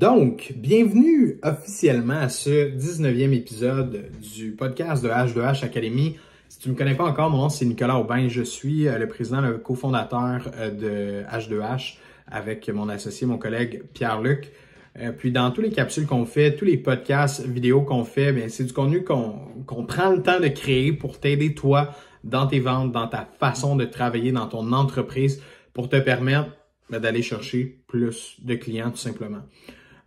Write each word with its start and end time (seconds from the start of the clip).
Donc, 0.00 0.54
bienvenue 0.56 1.38
officiellement 1.42 2.20
à 2.20 2.30
ce 2.30 2.74
19e 2.74 3.34
épisode 3.34 4.10
du 4.34 4.52
podcast 4.52 5.04
de 5.04 5.10
H2H 5.10 5.62
Academy. 5.62 6.16
Si 6.48 6.58
tu 6.58 6.70
ne 6.70 6.72
me 6.72 6.78
connais 6.78 6.94
pas 6.94 7.04
encore, 7.04 7.28
mon 7.28 7.36
nom 7.36 7.48
c'est 7.50 7.66
Nicolas 7.66 7.98
Aubin. 7.98 8.26
Je 8.26 8.40
suis 8.40 8.88
euh, 8.88 8.96
le 8.96 9.06
président, 9.08 9.42
le 9.42 9.58
cofondateur 9.58 10.50
euh, 10.56 10.70
de 10.70 11.22
H2H 11.30 11.98
avec 12.26 12.70
mon 12.70 12.88
associé, 12.88 13.26
mon 13.26 13.36
collègue 13.36 13.82
Pierre-Luc. 13.92 14.50
Euh, 14.98 15.12
puis 15.12 15.32
dans 15.32 15.50
tous 15.50 15.60
les 15.60 15.70
capsules 15.70 16.06
qu'on 16.06 16.24
fait, 16.24 16.56
tous 16.56 16.64
les 16.64 16.78
podcasts, 16.78 17.44
vidéos 17.44 17.82
qu'on 17.82 18.04
fait, 18.04 18.48
c'est 18.48 18.64
du 18.64 18.72
contenu 18.72 19.04
qu'on 19.04 19.84
prend 19.86 20.12
le 20.12 20.22
temps 20.22 20.40
de 20.40 20.48
créer 20.48 20.94
pour 20.94 21.20
t'aider 21.20 21.52
toi 21.52 21.90
dans 22.24 22.46
tes 22.46 22.60
ventes, 22.60 22.90
dans 22.90 23.06
ta 23.06 23.28
façon 23.38 23.76
de 23.76 23.84
travailler 23.84 24.32
dans 24.32 24.46
ton 24.46 24.72
entreprise 24.72 25.42
pour 25.74 25.90
te 25.90 25.96
permettre 25.96 26.48
ben, 26.88 27.00
d'aller 27.00 27.20
chercher 27.20 27.82
plus 27.86 28.36
de 28.42 28.54
clients 28.54 28.90
tout 28.90 28.96
simplement. 28.96 29.42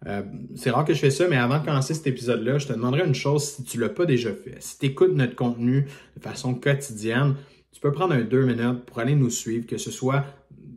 Euh, 0.05 0.21
c'est 0.55 0.69
rare 0.69 0.85
que 0.85 0.93
je 0.93 0.99
fais 0.99 1.11
ça, 1.11 1.27
mais 1.27 1.37
avant 1.37 1.59
de 1.59 1.65
commencer 1.65 1.93
cet 1.93 2.07
épisode-là, 2.07 2.57
je 2.57 2.67
te 2.67 2.73
demanderais 2.73 3.05
une 3.05 3.15
chose 3.15 3.43
si 3.43 3.63
tu 3.63 3.77
ne 3.77 3.83
l'as 3.83 3.89
pas 3.89 4.05
déjà 4.05 4.33
fait. 4.33 4.57
Si 4.59 4.77
tu 4.77 4.87
écoutes 4.87 5.13
notre 5.13 5.35
contenu 5.35 5.87
de 6.17 6.21
façon 6.21 6.55
quotidienne, 6.55 7.35
tu 7.71 7.79
peux 7.79 7.91
prendre 7.91 8.13
un 8.13 8.21
deux 8.21 8.45
minutes 8.45 8.85
pour 8.85 8.99
aller 8.99 9.15
nous 9.15 9.29
suivre, 9.29 9.65
que 9.65 9.77
ce 9.77 9.91
soit 9.91 10.25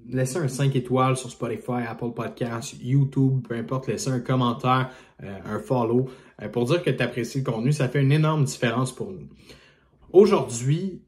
laisser 0.08 0.38
un 0.38 0.48
5 0.48 0.74
étoiles 0.76 1.16
sur 1.16 1.30
Spotify, 1.30 1.84
Apple 1.88 2.12
Podcasts, 2.14 2.76
YouTube, 2.80 3.46
peu 3.48 3.56
importe, 3.56 3.88
laisser 3.88 4.10
un 4.10 4.20
commentaire, 4.20 4.90
euh, 5.22 5.38
un 5.44 5.58
follow, 5.58 6.08
euh, 6.42 6.48
pour 6.48 6.64
dire 6.66 6.82
que 6.82 6.90
tu 6.90 7.02
apprécies 7.02 7.38
le 7.38 7.44
contenu. 7.44 7.72
Ça 7.72 7.88
fait 7.88 8.00
une 8.00 8.12
énorme 8.12 8.44
différence 8.44 8.94
pour 8.94 9.10
nous. 9.10 9.28
Aujourd'hui, 10.12 11.02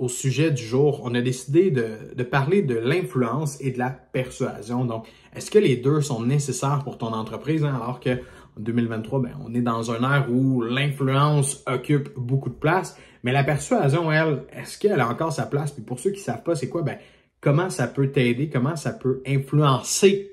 au 0.00 0.08
sujet 0.08 0.50
du 0.50 0.64
jour, 0.64 1.02
on 1.04 1.14
a 1.14 1.20
décidé 1.20 1.70
de, 1.70 2.22
parler 2.22 2.62
de 2.62 2.74
l'influence 2.74 3.60
et 3.60 3.70
de 3.70 3.78
la 3.78 3.90
persuasion. 3.90 4.86
Donc, 4.86 5.06
est-ce 5.36 5.50
que 5.50 5.58
les 5.58 5.76
deux 5.76 6.00
sont 6.00 6.22
nécessaires 6.22 6.80
pour 6.82 6.96
ton 6.96 7.12
entreprise, 7.12 7.64
hein? 7.64 7.78
alors 7.80 8.00
que 8.00 8.10
en 8.10 8.60
2023, 8.60 9.20
ben, 9.20 9.30
on 9.46 9.54
est 9.54 9.60
dans 9.60 9.90
un 9.90 10.02
ère 10.02 10.26
où 10.30 10.62
l'influence 10.62 11.62
occupe 11.66 12.08
beaucoup 12.16 12.48
de 12.48 12.54
place, 12.54 12.96
mais 13.22 13.32
la 13.32 13.44
persuasion, 13.44 14.10
elle, 14.10 14.44
est-ce 14.52 14.78
qu'elle 14.78 14.98
a 15.00 15.08
encore 15.08 15.34
sa 15.34 15.44
place? 15.44 15.70
Puis 15.70 15.82
pour 15.82 16.00
ceux 16.00 16.10
qui 16.10 16.20
ne 16.20 16.24
savent 16.24 16.42
pas, 16.42 16.54
c'est 16.56 16.70
quoi? 16.70 16.80
Ben, 16.80 16.96
comment 17.42 17.68
ça 17.68 17.86
peut 17.86 18.10
t'aider? 18.10 18.48
Comment 18.48 18.76
ça 18.76 18.92
peut 18.92 19.22
influencer 19.26 20.32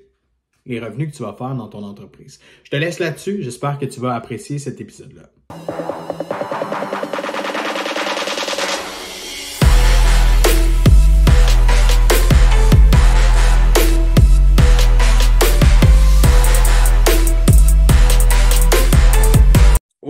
les 0.66 0.80
revenus 0.80 1.12
que 1.12 1.18
tu 1.18 1.24
vas 1.24 1.34
faire 1.34 1.56
dans 1.56 1.68
ton 1.68 1.84
entreprise? 1.84 2.40
Je 2.64 2.72
te 2.72 2.78
laisse 2.78 3.00
là-dessus. 3.00 3.44
J'espère 3.44 3.78
que 3.78 3.86
tu 3.86 4.00
vas 4.00 4.16
apprécier 4.16 4.60
cet 4.60 4.80
épisode-là. 4.80 5.30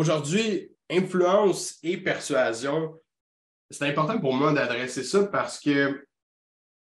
Aujourd'hui, 0.08 0.72
influence 0.90 1.80
et 1.84 1.98
persuasion, 1.98 2.98
c'est 3.70 3.90
important 3.90 4.18
pour 4.22 4.34
moi 4.34 4.54
d'adresser 4.54 5.04
ça 5.04 5.26
parce 5.26 5.60
que 5.60 6.02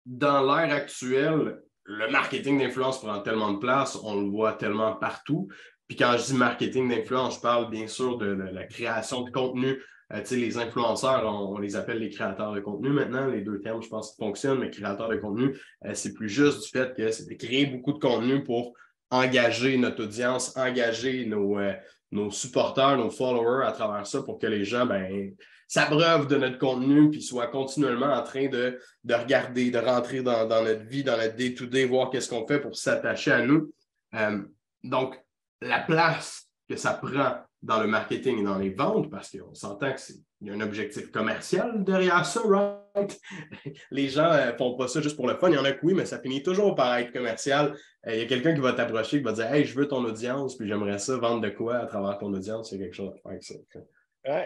dans 0.07 0.41
l'ère 0.41 0.73
actuelle, 0.73 1.61
le 1.83 2.09
marketing 2.09 2.57
d'influence 2.57 2.99
prend 2.99 3.19
tellement 3.19 3.51
de 3.51 3.59
place, 3.59 3.95
on 4.01 4.19
le 4.19 4.27
voit 4.27 4.53
tellement 4.53 4.95
partout. 4.95 5.49
Puis 5.87 5.97
quand 5.97 6.17
je 6.17 6.23
dis 6.23 6.33
marketing 6.33 6.89
d'influence, 6.89 7.35
je 7.35 7.41
parle 7.41 7.69
bien 7.69 7.85
sûr 7.85 8.17
de, 8.17 8.25
la 8.25 8.63
création 8.63 9.21
de 9.21 9.29
contenu. 9.29 9.79
Euh, 10.13 10.23
les 10.31 10.57
influenceurs, 10.57 11.23
on, 11.23 11.59
les 11.59 11.75
appelle 11.75 11.99
les 11.99 12.09
créateurs 12.09 12.53
de 12.53 12.59
contenu 12.59 12.89
maintenant. 12.89 13.27
Les 13.27 13.41
deux 13.41 13.61
termes, 13.61 13.83
je 13.83 13.89
pense, 13.89 14.15
fonctionnent, 14.15 14.57
mais 14.57 14.71
créateurs 14.71 15.09
de 15.09 15.17
contenu, 15.17 15.55
euh, 15.85 15.93
c'est 15.93 16.15
plus 16.15 16.27
juste 16.27 16.63
du 16.63 16.69
fait 16.69 16.95
que 16.97 17.11
c'est 17.11 17.29
de 17.29 17.35
créer 17.35 17.67
beaucoup 17.67 17.93
de 17.93 17.99
contenu 17.99 18.43
pour 18.43 18.73
engager 19.11 19.77
notre 19.77 20.05
audience, 20.05 20.57
engager 20.57 21.27
nos, 21.27 21.59
euh, 21.59 21.73
nos 22.11 22.31
supporters, 22.31 22.97
nos 22.97 23.09
followers 23.09 23.65
à 23.65 23.71
travers 23.71 24.05
ça 24.05 24.21
pour 24.21 24.37
que 24.37 24.47
les 24.47 24.65
gens 24.65 24.85
ben, 24.85 25.33
s'abreuvent 25.67 26.27
de 26.27 26.35
notre 26.35 26.57
contenu 26.57 27.09
puis 27.09 27.21
soient 27.21 27.47
continuellement 27.47 28.13
en 28.13 28.23
train 28.23 28.49
de, 28.49 28.79
de 29.03 29.13
regarder, 29.13 29.71
de 29.71 29.77
rentrer 29.79 30.21
dans, 30.21 30.47
notre 30.47 30.83
vie, 30.83 31.03
dans 31.03 31.17
notre 31.17 31.35
day-to-day, 31.35 31.85
voir 31.85 32.09
qu'est-ce 32.09 32.29
qu'on 32.29 32.45
fait 32.45 32.59
pour 32.59 32.75
s'attacher 32.75 33.31
à 33.31 33.45
nous. 33.45 33.73
Euh, 34.15 34.41
donc, 34.83 35.17
la 35.61 35.79
place 35.79 36.49
que 36.67 36.75
ça 36.75 36.93
prend 36.93 37.37
dans 37.61 37.79
le 37.79 37.87
marketing 37.87 38.39
et 38.39 38.43
dans 38.43 38.57
les 38.57 38.71
ventes, 38.71 39.09
parce 39.11 39.29
qu'on 39.29 39.53
s'entend 39.53 39.93
qu'il 39.93 40.15
y 40.41 40.49
a 40.49 40.53
un 40.53 40.61
objectif 40.61 41.11
commercial 41.11 41.83
derrière 41.83 42.25
ça, 42.25 42.41
right? 42.45 43.19
Les 43.91 44.09
gens 44.09 44.31
ne 44.31 44.37
euh, 44.37 44.57
font 44.57 44.75
pas 44.75 44.87
ça 44.87 44.99
juste 44.99 45.15
pour 45.15 45.27
le 45.27 45.37
fun. 45.37 45.49
Il 45.49 45.55
y 45.55 45.57
en 45.57 45.65
a 45.65 45.71
que 45.71 45.85
oui, 45.85 45.93
mais 45.93 46.05
ça 46.05 46.19
finit 46.19 46.41
toujours 46.41 46.73
par 46.73 46.97
être 46.97 47.11
commercial. 47.11 47.75
Euh, 48.07 48.15
il 48.15 48.19
y 48.19 48.21
a 48.23 48.25
quelqu'un 48.25 48.55
qui 48.55 48.61
va 48.61 48.73
t'approcher, 48.73 49.17
qui 49.17 49.23
va 49.23 49.33
dire 49.33 49.53
Hey, 49.53 49.65
je 49.65 49.75
veux 49.75 49.87
ton 49.87 50.03
audience, 50.03 50.57
puis 50.57 50.67
j'aimerais 50.67 50.97
ça 50.97 51.17
vendre 51.17 51.41
de 51.41 51.49
quoi 51.49 51.77
à 51.77 51.85
travers 51.85 52.17
ton 52.17 52.33
audience. 52.33 52.71
Il 52.71 52.79
y 52.79 52.81
a 52.81 52.85
quelque 52.85 52.95
chose 52.95 53.09
à 53.09 53.13
faire 53.13 53.31
avec 53.31 53.43
ça. 53.43 53.53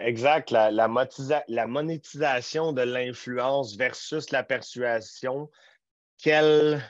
exact. 0.04 0.50
La, 0.50 0.70
la, 0.70 1.66
monétisation 1.66 2.72
de 2.72 2.82
l'influence 2.82 3.76
versus 3.76 4.30
la 4.30 4.42
persuasion. 4.42 5.50
Quelle, 6.22 6.82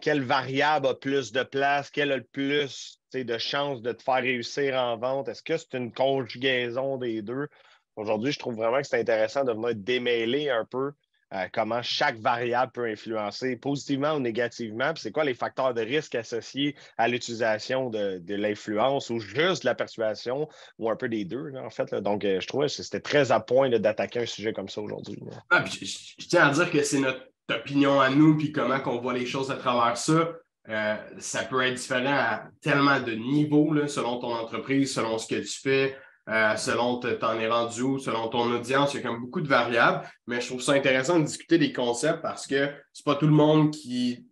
quelle 0.00 0.22
variable 0.22 0.86
a 0.86 0.94
plus 0.94 1.30
de 1.30 1.42
place? 1.42 1.90
Quelle 1.90 2.12
a 2.12 2.16
le 2.16 2.24
plus 2.24 3.02
de 3.22 3.38
chances 3.38 3.82
de 3.82 3.92
te 3.92 4.02
faire 4.02 4.22
réussir 4.22 4.74
en 4.74 4.96
vente? 4.96 5.28
Est-ce 5.28 5.42
que 5.42 5.56
c'est 5.56 5.74
une 5.74 5.92
conjugaison 5.92 6.96
des 6.96 7.22
deux? 7.22 7.46
Aujourd'hui, 7.94 8.32
je 8.32 8.40
trouve 8.40 8.56
vraiment 8.56 8.80
que 8.80 8.88
c'est 8.88 8.98
intéressant 8.98 9.44
de 9.44 9.52
venir 9.52 9.76
démêler 9.76 10.50
un 10.50 10.64
peu 10.64 10.90
euh, 11.34 11.46
comment 11.52 11.82
chaque 11.82 12.18
variable 12.18 12.70
peut 12.72 12.86
influencer 12.86 13.56
positivement 13.56 14.14
ou 14.14 14.20
négativement, 14.20 14.92
puis 14.92 15.02
c'est 15.02 15.10
quoi 15.10 15.24
les 15.24 15.34
facteurs 15.34 15.74
de 15.74 15.80
risque 15.80 16.14
associés 16.14 16.76
à 16.96 17.08
l'utilisation 17.08 17.90
de, 17.90 18.22
l'influence 18.28 19.10
ou 19.10 19.18
juste 19.18 19.62
de 19.62 19.66
la 19.66 19.74
persuasion 19.74 20.48
ou 20.78 20.90
un 20.90 20.96
peu 20.96 21.08
des 21.08 21.24
deux, 21.24 21.52
en 21.56 21.70
fait. 21.70 21.92
Donc, 21.94 22.24
euh, 22.24 22.40
je 22.40 22.46
trouvais 22.46 22.66
que 22.66 22.72
c'était 22.72 23.00
très 23.00 23.32
à 23.32 23.40
point 23.40 23.68
d'attaquer 23.68 24.20
un 24.20 24.26
sujet 24.26 24.52
comme 24.52 24.68
ça 24.68 24.80
aujourd'hui. 24.80 25.18
Ah, 25.50 25.64
je, 25.64 26.26
tiens 26.28 26.48
à 26.48 26.52
dire 26.52 26.70
que 26.70 26.82
c'est 26.82 27.00
notre 27.00 27.22
opinion 27.50 28.00
à 28.00 28.10
nous, 28.10 28.36
puis 28.36 28.52
comment 28.52 28.78
on 28.86 29.00
voit 29.00 29.14
les 29.14 29.26
choses 29.26 29.50
à 29.50 29.56
travers 29.56 29.96
ça. 29.96 30.36
Euh, 30.70 30.96
ça 31.18 31.44
peut 31.44 31.60
être 31.62 31.74
différent 31.74 32.06
à 32.06 32.44
tellement 32.62 33.00
de 33.00 33.12
niveaux 33.12 33.86
selon 33.86 34.18
ton 34.18 34.34
entreprise, 34.34 34.94
selon 34.94 35.18
ce 35.18 35.26
que 35.26 35.40
tu 35.40 35.60
fais, 35.60 35.96
euh, 36.30 36.56
selon 36.56 36.98
t'en 37.00 37.38
es 37.38 37.48
rendu 37.48 37.82
où, 37.82 37.98
selon 37.98 38.28
ton 38.28 38.50
audience. 38.50 38.94
Il 38.94 38.98
y 38.98 39.00
a 39.00 39.06
comme 39.06 39.20
beaucoup 39.20 39.42
de 39.42 39.48
variables, 39.48 40.08
mais 40.26 40.40
je 40.40 40.46
trouve 40.48 40.62
ça 40.62 40.72
intéressant 40.72 41.18
de 41.18 41.24
discuter 41.24 41.58
des 41.58 41.72
concepts 41.72 42.22
parce 42.22 42.46
que 42.46 42.70
c'est 42.92 43.04
pas 43.04 43.16
tout 43.16 43.26
le 43.26 43.32
monde 43.32 43.72
qui 43.72 44.26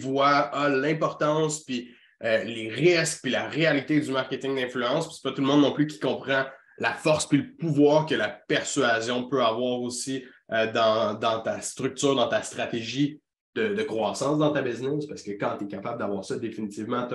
voit 0.00 0.48
ah, 0.52 0.70
l'importance 0.70 1.62
puis 1.64 1.90
euh, 2.24 2.42
les 2.44 2.70
risques 2.70 3.20
puis 3.22 3.30
la 3.30 3.46
réalité 3.46 4.00
du 4.00 4.10
marketing 4.10 4.56
d'influence. 4.56 5.06
Puis 5.06 5.16
c'est 5.16 5.28
pas 5.28 5.34
tout 5.34 5.42
le 5.42 5.46
monde 5.46 5.60
non 5.60 5.72
plus 5.72 5.86
qui 5.86 6.00
comprend 6.00 6.44
la 6.78 6.92
force 6.94 7.26
puis 7.26 7.38
le 7.38 7.54
pouvoir 7.54 8.06
que 8.06 8.14
la 8.14 8.28
persuasion 8.28 9.28
peut 9.28 9.42
avoir 9.42 9.80
aussi 9.80 10.24
dans, 10.48 11.18
dans 11.18 11.40
ta 11.40 11.60
structure, 11.60 12.14
dans 12.14 12.28
ta 12.28 12.42
stratégie 12.42 13.20
de, 13.60 13.82
croissance 13.82 14.38
dans 14.38 14.52
ta 14.52 14.62
business, 14.62 15.06
parce 15.06 15.22
que 15.22 15.32
quand 15.32 15.56
tu 15.58 15.64
es 15.64 15.68
capable 15.68 15.98
d'avoir 15.98 16.24
ça, 16.24 16.38
définitivement, 16.38 17.06
tu 17.06 17.14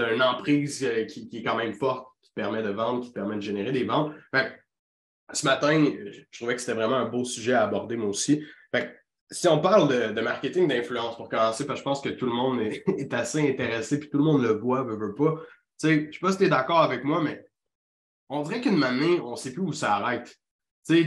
as, 0.00 0.12
une 0.12 0.22
emprise 0.22 0.84
euh, 0.84 1.04
qui, 1.06 1.28
est 1.32 1.42
quand 1.42 1.56
même 1.56 1.74
forte, 1.74 2.06
qui 2.22 2.30
te 2.30 2.34
permet 2.34 2.62
de 2.62 2.70
vendre, 2.70 3.02
qui 3.02 3.08
te 3.08 3.14
permet 3.14 3.36
de 3.36 3.40
générer 3.40 3.72
des 3.72 3.84
ventes. 3.84 4.12
ce 5.32 5.44
matin, 5.44 5.84
je 5.84 6.38
trouvais 6.38 6.54
que 6.54 6.60
c'était 6.60 6.74
vraiment 6.74 6.96
un 6.96 7.08
beau 7.08 7.24
sujet 7.24 7.54
à 7.54 7.64
aborder, 7.64 7.96
moi 7.96 8.08
aussi. 8.08 8.44
si 9.30 9.48
on 9.48 9.60
parle 9.60 10.14
de, 10.14 10.20
marketing 10.20 10.68
d'influence, 10.68 11.16
pour 11.16 11.28
commencer, 11.28 11.66
parce 11.66 11.80
que 11.80 11.80
je 11.80 11.84
pense 11.84 12.00
que 12.00 12.10
tout 12.10 12.26
le 12.26 12.32
monde 12.32 12.60
est, 12.60 13.12
assez 13.12 13.48
intéressé, 13.48 13.98
puis 13.98 14.08
tout 14.08 14.18
le 14.18 14.24
monde 14.24 14.42
le 14.42 14.52
voit, 14.52 14.84
veut, 14.84 14.96
veut 14.96 15.14
pas. 15.14 15.34
je 15.82 15.88
ne 15.88 16.12
sais 16.12 16.18
pas 16.20 16.32
si 16.32 16.38
tu 16.38 16.44
es 16.44 16.48
d'accord 16.48 16.82
avec 16.82 17.02
moi, 17.04 17.20
mais 17.22 17.44
on 18.28 18.42
dirait 18.42 18.60
qu'une 18.60 18.82
année, 18.82 19.20
on 19.20 19.32
ne 19.32 19.36
sait 19.36 19.52
plus 19.52 19.62
où 19.62 19.72
ça 19.72 19.96
arrête 19.96 20.38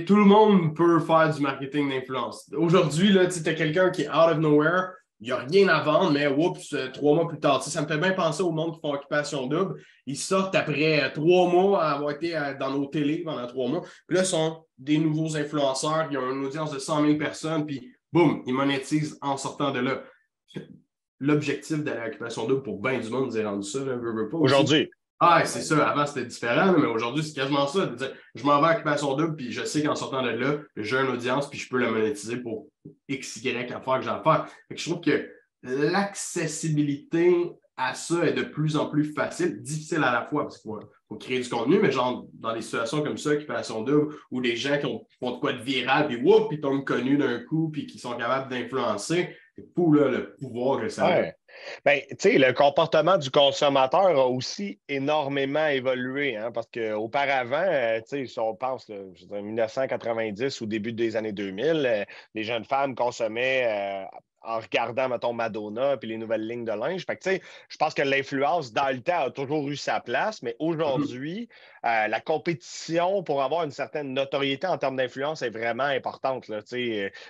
tout 0.06 0.16
le 0.16 0.26
monde 0.26 0.76
peut 0.76 1.00
faire 1.00 1.34
du 1.34 1.42
marketing 1.42 1.90
d'influence. 1.90 2.50
Aujourd'hui, 2.56 3.12
tu 3.12 3.50
as 3.50 3.54
quelqu'un 3.54 3.90
qui 3.90 4.04
est 4.04 4.10
out 4.10 4.32
of 4.32 4.38
nowhere, 4.38 4.92
il 5.22 5.26
n'y 5.26 5.32
a 5.32 5.38
rien 5.38 5.68
à 5.68 5.84
vendre, 5.84 6.12
mais 6.12 6.28
oups, 6.28 6.74
euh, 6.74 6.90
trois 6.92 7.14
mois 7.14 7.28
plus 7.28 7.40
tard. 7.40 7.62
Ça 7.64 7.82
me 7.84 7.88
fait 7.88 8.00
bien 8.00 8.12
penser 8.12 8.42
au 8.42 8.52
monde 8.52 8.74
qui 8.74 8.82
font 8.82 8.94
occupation 8.94 9.46
double. 9.46 9.80
Ils 10.08 10.18
sortent 10.18 10.56
après 10.56 11.04
euh, 11.04 11.10
trois 11.14 11.48
mois 11.48 11.84
à 11.84 11.92
avoir 11.92 12.12
été 12.12 12.36
euh, 12.36 12.56
dans 12.60 12.72
nos 12.72 12.88
télés 12.88 13.20
pendant 13.24 13.46
trois 13.46 13.70
mois. 13.70 13.82
Puis 14.08 14.18
là, 14.18 14.24
ce 14.24 14.32
sont 14.32 14.66
des 14.80 14.98
nouveaux 14.98 15.38
influenceurs, 15.38 16.08
ils 16.10 16.18
ont 16.18 16.32
une 16.32 16.44
audience 16.44 16.72
de 16.72 16.80
100 16.80 17.06
000 17.06 17.18
personnes, 17.20 17.68
puis 17.68 17.94
boum, 18.12 18.42
ils 18.48 18.54
monétisent 18.54 19.20
en 19.22 19.38
sortant 19.38 19.72
de 19.72 19.80
là. 19.80 20.04
L'objectif 21.20 21.84
de 21.84 21.92
l'occupation 21.92 22.48
double 22.48 22.64
pour 22.64 22.82
bien 22.82 23.00
du 23.00 23.10
monde, 23.12 23.32
c'est 23.32 23.46
rendu 23.46 23.68
ça. 23.68 23.80
Aujourd'hui. 24.34 24.90
Ah, 25.24 25.46
c'est 25.46 25.62
ça. 25.62 25.88
Avant, 25.88 26.08
c'était 26.08 26.26
différent, 26.26 26.74
mais 26.76 26.88
aujourd'hui, 26.88 27.24
c'est 27.24 27.36
quasiment 27.36 27.68
ça. 27.68 27.88
Je 28.34 28.44
m'en 28.44 28.60
vais 28.60 28.70
à 28.70 28.72
Occupation 28.72 29.16
Double, 29.16 29.36
puis 29.36 29.52
je 29.52 29.64
sais 29.64 29.84
qu'en 29.84 29.94
sortant 29.96 30.24
de 30.24 30.30
là, 30.30 30.58
j'ai 30.76 30.98
une 30.98 31.10
audience, 31.10 31.48
puis 31.48 31.60
je 31.60 31.70
peux 31.70 31.78
la 31.78 31.92
monétiser 31.92 32.38
pour 32.38 32.70
X, 33.08 33.36
Y 33.36 33.72
affaires 33.72 34.00
que 34.00 34.04
j'ai 34.04 34.10
à 34.10 34.48
je 34.72 34.90
trouve 34.90 35.00
que 35.00 35.30
l'accessibilité 35.62 37.52
à 37.78 37.94
ça 37.94 38.26
est 38.26 38.34
de 38.34 38.42
plus 38.42 38.76
en 38.76 38.90
plus 38.90 39.14
facile, 39.14 39.62
difficile 39.62 40.04
à 40.04 40.12
la 40.12 40.26
fois, 40.26 40.44
parce 40.44 40.58
qu'il 40.58 40.72
faut, 40.72 41.16
créer 41.18 41.40
du 41.40 41.50
contenu, 41.50 41.78
mais 41.80 41.92
genre 41.92 42.26
dans 42.34 42.56
des 42.56 42.62
situations 42.62 43.04
comme 43.04 43.18
ça, 43.20 43.30
Occupation 43.30 43.84
Double, 43.84 44.16
où 44.32 44.42
des 44.42 44.56
gens 44.56 44.80
qui 44.80 44.88
ont, 44.88 45.06
font 45.20 45.36
de 45.36 45.40
quoi 45.40 45.54
de 45.54 45.62
viral, 45.62 46.08
puis 46.08 46.16
whoop, 46.16 46.52
ils 46.52 46.62
tombent 46.62 46.84
connus 46.84 47.20
d'un 47.20 47.44
coup, 47.44 47.70
puis 47.70 47.86
qui 47.86 48.00
sont 48.00 48.18
capables 48.18 48.50
d'influencer, 48.50 49.36
c'est 49.56 49.72
fou, 49.76 49.94
là, 49.94 50.08
le 50.10 50.36
pouvoir 50.36 50.82
que 50.82 50.90
ça 50.90 51.06
a. 51.06 51.26
Bien, 51.86 52.00
tu 52.10 52.16
sais, 52.20 52.38
le 52.38 52.54
comportement 52.54 53.18
du 53.18 53.30
consommateur 53.32 54.08
a 54.20 54.28
aussi 54.28 54.80
énormément 54.88 55.68
évolué, 55.68 56.36
hein, 56.36 56.52
parce 56.52 56.68
qu'auparavant, 56.68 57.64
euh, 57.66 58.00
tu 58.02 58.08
sais, 58.08 58.26
si 58.26 58.40
on 58.40 58.56
pense, 58.56 58.88
là, 58.90 58.98
en 59.32 59.42
1990 59.42 60.62
ou 60.62 60.66
début 60.66 60.94
des 60.94 61.16
années 61.16 61.32
2000, 61.32 61.86
euh, 61.86 62.06
les 62.36 62.44
jeunes 62.44 62.66
femmes 62.66 62.96
consommaient 62.96 63.66
euh, 63.66 64.18
en 64.42 64.60
regardant, 64.60 65.10
mettons, 65.10 65.34
Madonna 65.34 65.98
puis 65.98 66.10
les 66.10 66.18
nouvelles 66.18 66.48
lignes 66.48 66.66
de 66.66 66.72
linge. 66.72 67.06
Fait 67.06 67.42
je 67.70 67.78
pense 67.78 67.94
que 67.94 68.02
l'influence 68.02 68.74
dans 68.74 68.90
le 68.90 69.02
temps 69.02 69.26
a 69.26 69.32
toujours 69.32 69.70
eu 69.70 69.76
sa 69.76 70.00
place, 70.00 70.42
mais 70.42 70.56
aujourd'hui, 70.60 71.48
euh, 71.86 72.08
la 72.08 72.20
compétition 72.20 73.24
pour 73.24 73.42
avoir 73.44 73.64
une 73.64 73.72
certaine 73.72 74.14
notoriété 74.14 74.68
en 74.68 74.78
termes 74.78 74.96
d'influence 74.96 75.42
est 75.42 75.50
vraiment 75.50 75.84
importante. 75.84 76.48
Là, 76.48 76.60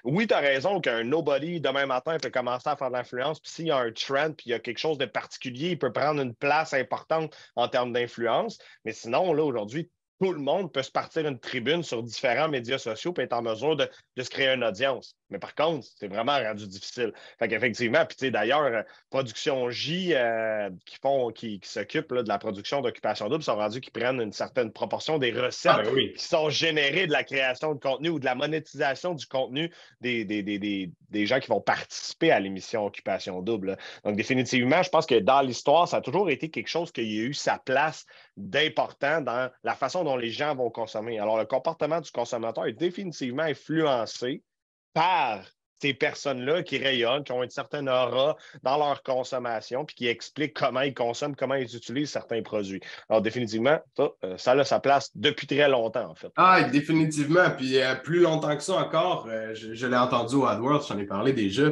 oui, 0.04 0.28
tu 0.28 0.34
as 0.34 0.40
raison 0.40 0.80
qu'un 0.82 1.04
nobody 1.04 1.62
demain 1.62 1.86
matin 1.86 2.18
peut 2.22 2.30
commencer 2.30 2.70
à 2.70 2.76
faire 2.76 2.90
de 2.90 2.96
l'influence, 2.96 3.40
puis 3.40 3.52
s'il 3.52 3.68
y 3.68 3.72
a 3.72 3.78
un 3.78 3.92
trend, 3.92 4.32
puis 4.34 4.48
il 4.48 4.50
y 4.52 4.54
a 4.54 4.60
quelque 4.60 4.80
chose 4.80 4.98
de 4.98 5.06
particulier, 5.06 5.72
il 5.72 5.80
peut 5.80 5.92
prendre 5.92 6.22
une 6.22 6.36
place 6.36 6.74
importante 6.74 7.36
en 7.56 7.68
termes 7.68 7.94
d'influence. 7.94 8.58
Mais 8.86 8.94
sinon, 8.94 9.34
là, 9.34 9.44
aujourd'hui, 9.44 9.90
tout 10.22 10.32
le 10.32 10.40
monde 10.40 10.72
peut 10.72 10.84
se 10.84 10.92
partir 10.92 11.28
une 11.28 11.40
tribune 11.40 11.82
sur 11.82 12.04
différents 12.04 12.48
médias 12.48 12.78
sociaux 12.78 13.14
et 13.18 13.22
être 13.22 13.34
en 13.34 13.42
mesure 13.42 13.76
de, 13.76 13.90
se 14.18 14.30
créer 14.30 14.54
une 14.54 14.64
audience. 14.64 15.16
Mais 15.32 15.40
par 15.40 15.56
contre, 15.56 15.88
c'est 15.98 16.08
vraiment 16.08 16.38
rendu 16.38 16.68
difficile. 16.68 17.14
Fait 17.40 17.48
qu'effectivement, 17.48 18.06
puis 18.06 18.18
tu 18.18 18.26
sais, 18.26 18.32
d'ailleurs, 18.32 18.64
euh, 18.64 18.84
Production 19.10 19.70
J 19.70 20.14
euh, 20.14 20.70
qui 20.86 20.98
font, 20.98 21.32
qui, 21.32 21.60
s'occupent 21.64 22.14
de 22.14 22.28
la 22.28 22.38
production 22.38 22.82
d'occupation 22.82 23.30
double 23.30 23.44
sont 23.44 23.56
rendus 23.56 23.82
qui 23.82 23.92
prennent 23.92 24.22
une 24.22 24.34
certaine 24.34 24.72
proportion 24.72 25.18
des 25.18 25.32
recettes 25.32 25.72
ah, 25.76 25.84
ben 25.84 26.14
qui 26.14 26.24
sont 26.24 26.50
générées 26.50 27.08
de 27.08 27.12
la 27.12 27.24
création 27.24 27.74
de 27.74 27.80
contenu 27.80 28.10
ou 28.10 28.20
de 28.20 28.26
la 28.26 28.36
monétisation 28.36 29.14
du 29.14 29.26
contenu 29.26 29.72
des, 30.02 30.26
des, 30.26 31.26
gens 31.26 31.40
qui 31.40 31.48
vont 31.48 31.62
participer 31.62 32.32
à 32.32 32.40
l'émission 32.40 32.86
Occupation 32.86 33.42
Double. 33.42 33.78
Donc, 34.04 34.16
définitivement, 34.16 34.84
je 34.84 34.90
pense 34.90 35.06
que 35.06 35.16
dans 35.16 35.42
l'histoire, 35.42 35.88
ça 35.88 35.98
a 35.98 36.02
toujours 36.02 36.30
été 36.30 36.50
quelque 36.50 36.68
chose 36.68 36.92
qui 36.92 37.02
a 37.02 37.04
eu 37.04 37.34
sa 37.34 37.58
place 37.58 38.06
d'important 38.38 39.22
dans 39.22 39.50
la 39.64 39.76
façon 39.76 40.04
dont 40.04 40.18
les 40.18 40.30
gens 40.30 40.56
vont 40.56 40.70
consommer. 40.70 41.20
Alors, 41.20 41.38
le 41.38 41.46
comportement 41.46 42.02
du 42.02 42.12
consommateur 42.12 42.66
est 42.66 42.74
définitivement 42.74 43.44
influencé 43.44 44.44
par 44.94 45.44
ces 45.82 45.94
personnes-là 45.94 46.64
qui 46.64 46.78
rayonnent, 46.78 47.24
qui 47.24 47.32
ont 47.32 47.44
une 47.44 47.50
certaine 47.50 47.90
aura 47.90 48.38
dans 48.62 48.78
leur 48.78 49.02
consommation, 49.02 49.84
puis 49.84 49.96
qui 49.96 50.08
expliquent 50.08 50.54
comment 50.54 50.82
ils 50.82 50.94
consomment, 50.94 51.36
comment 51.36 51.56
ils 51.56 51.76
utilisent 51.76 52.12
certains 52.12 52.44
produits. 52.44 52.82
Alors, 53.10 53.22
définitivement, 53.22 53.80
ça, 53.98 54.10
euh, 54.24 54.38
ça 54.38 54.52
a 54.52 54.64
sa 54.64 54.80
place 54.80 55.10
depuis 55.16 55.48
très 55.48 55.68
longtemps, 55.68 56.12
en 56.12 56.16
fait. 56.16 56.32
Ah, 56.36 56.64
définitivement. 56.64 57.50
Puis 57.58 57.80
euh, 57.80 57.96
plus 57.96 58.20
longtemps 58.20 58.56
que 58.56 58.64
ça 58.64 58.76
encore, 58.76 59.28
euh, 59.28 59.56
je, 59.56 59.88
l'ai 59.88 59.98
entendu 59.98 60.36
au 60.36 60.46
AdWords, 60.46 60.86
j'en 60.88 61.00
ai 61.00 61.06
parlé 61.06 61.34
déjà, 61.34 61.70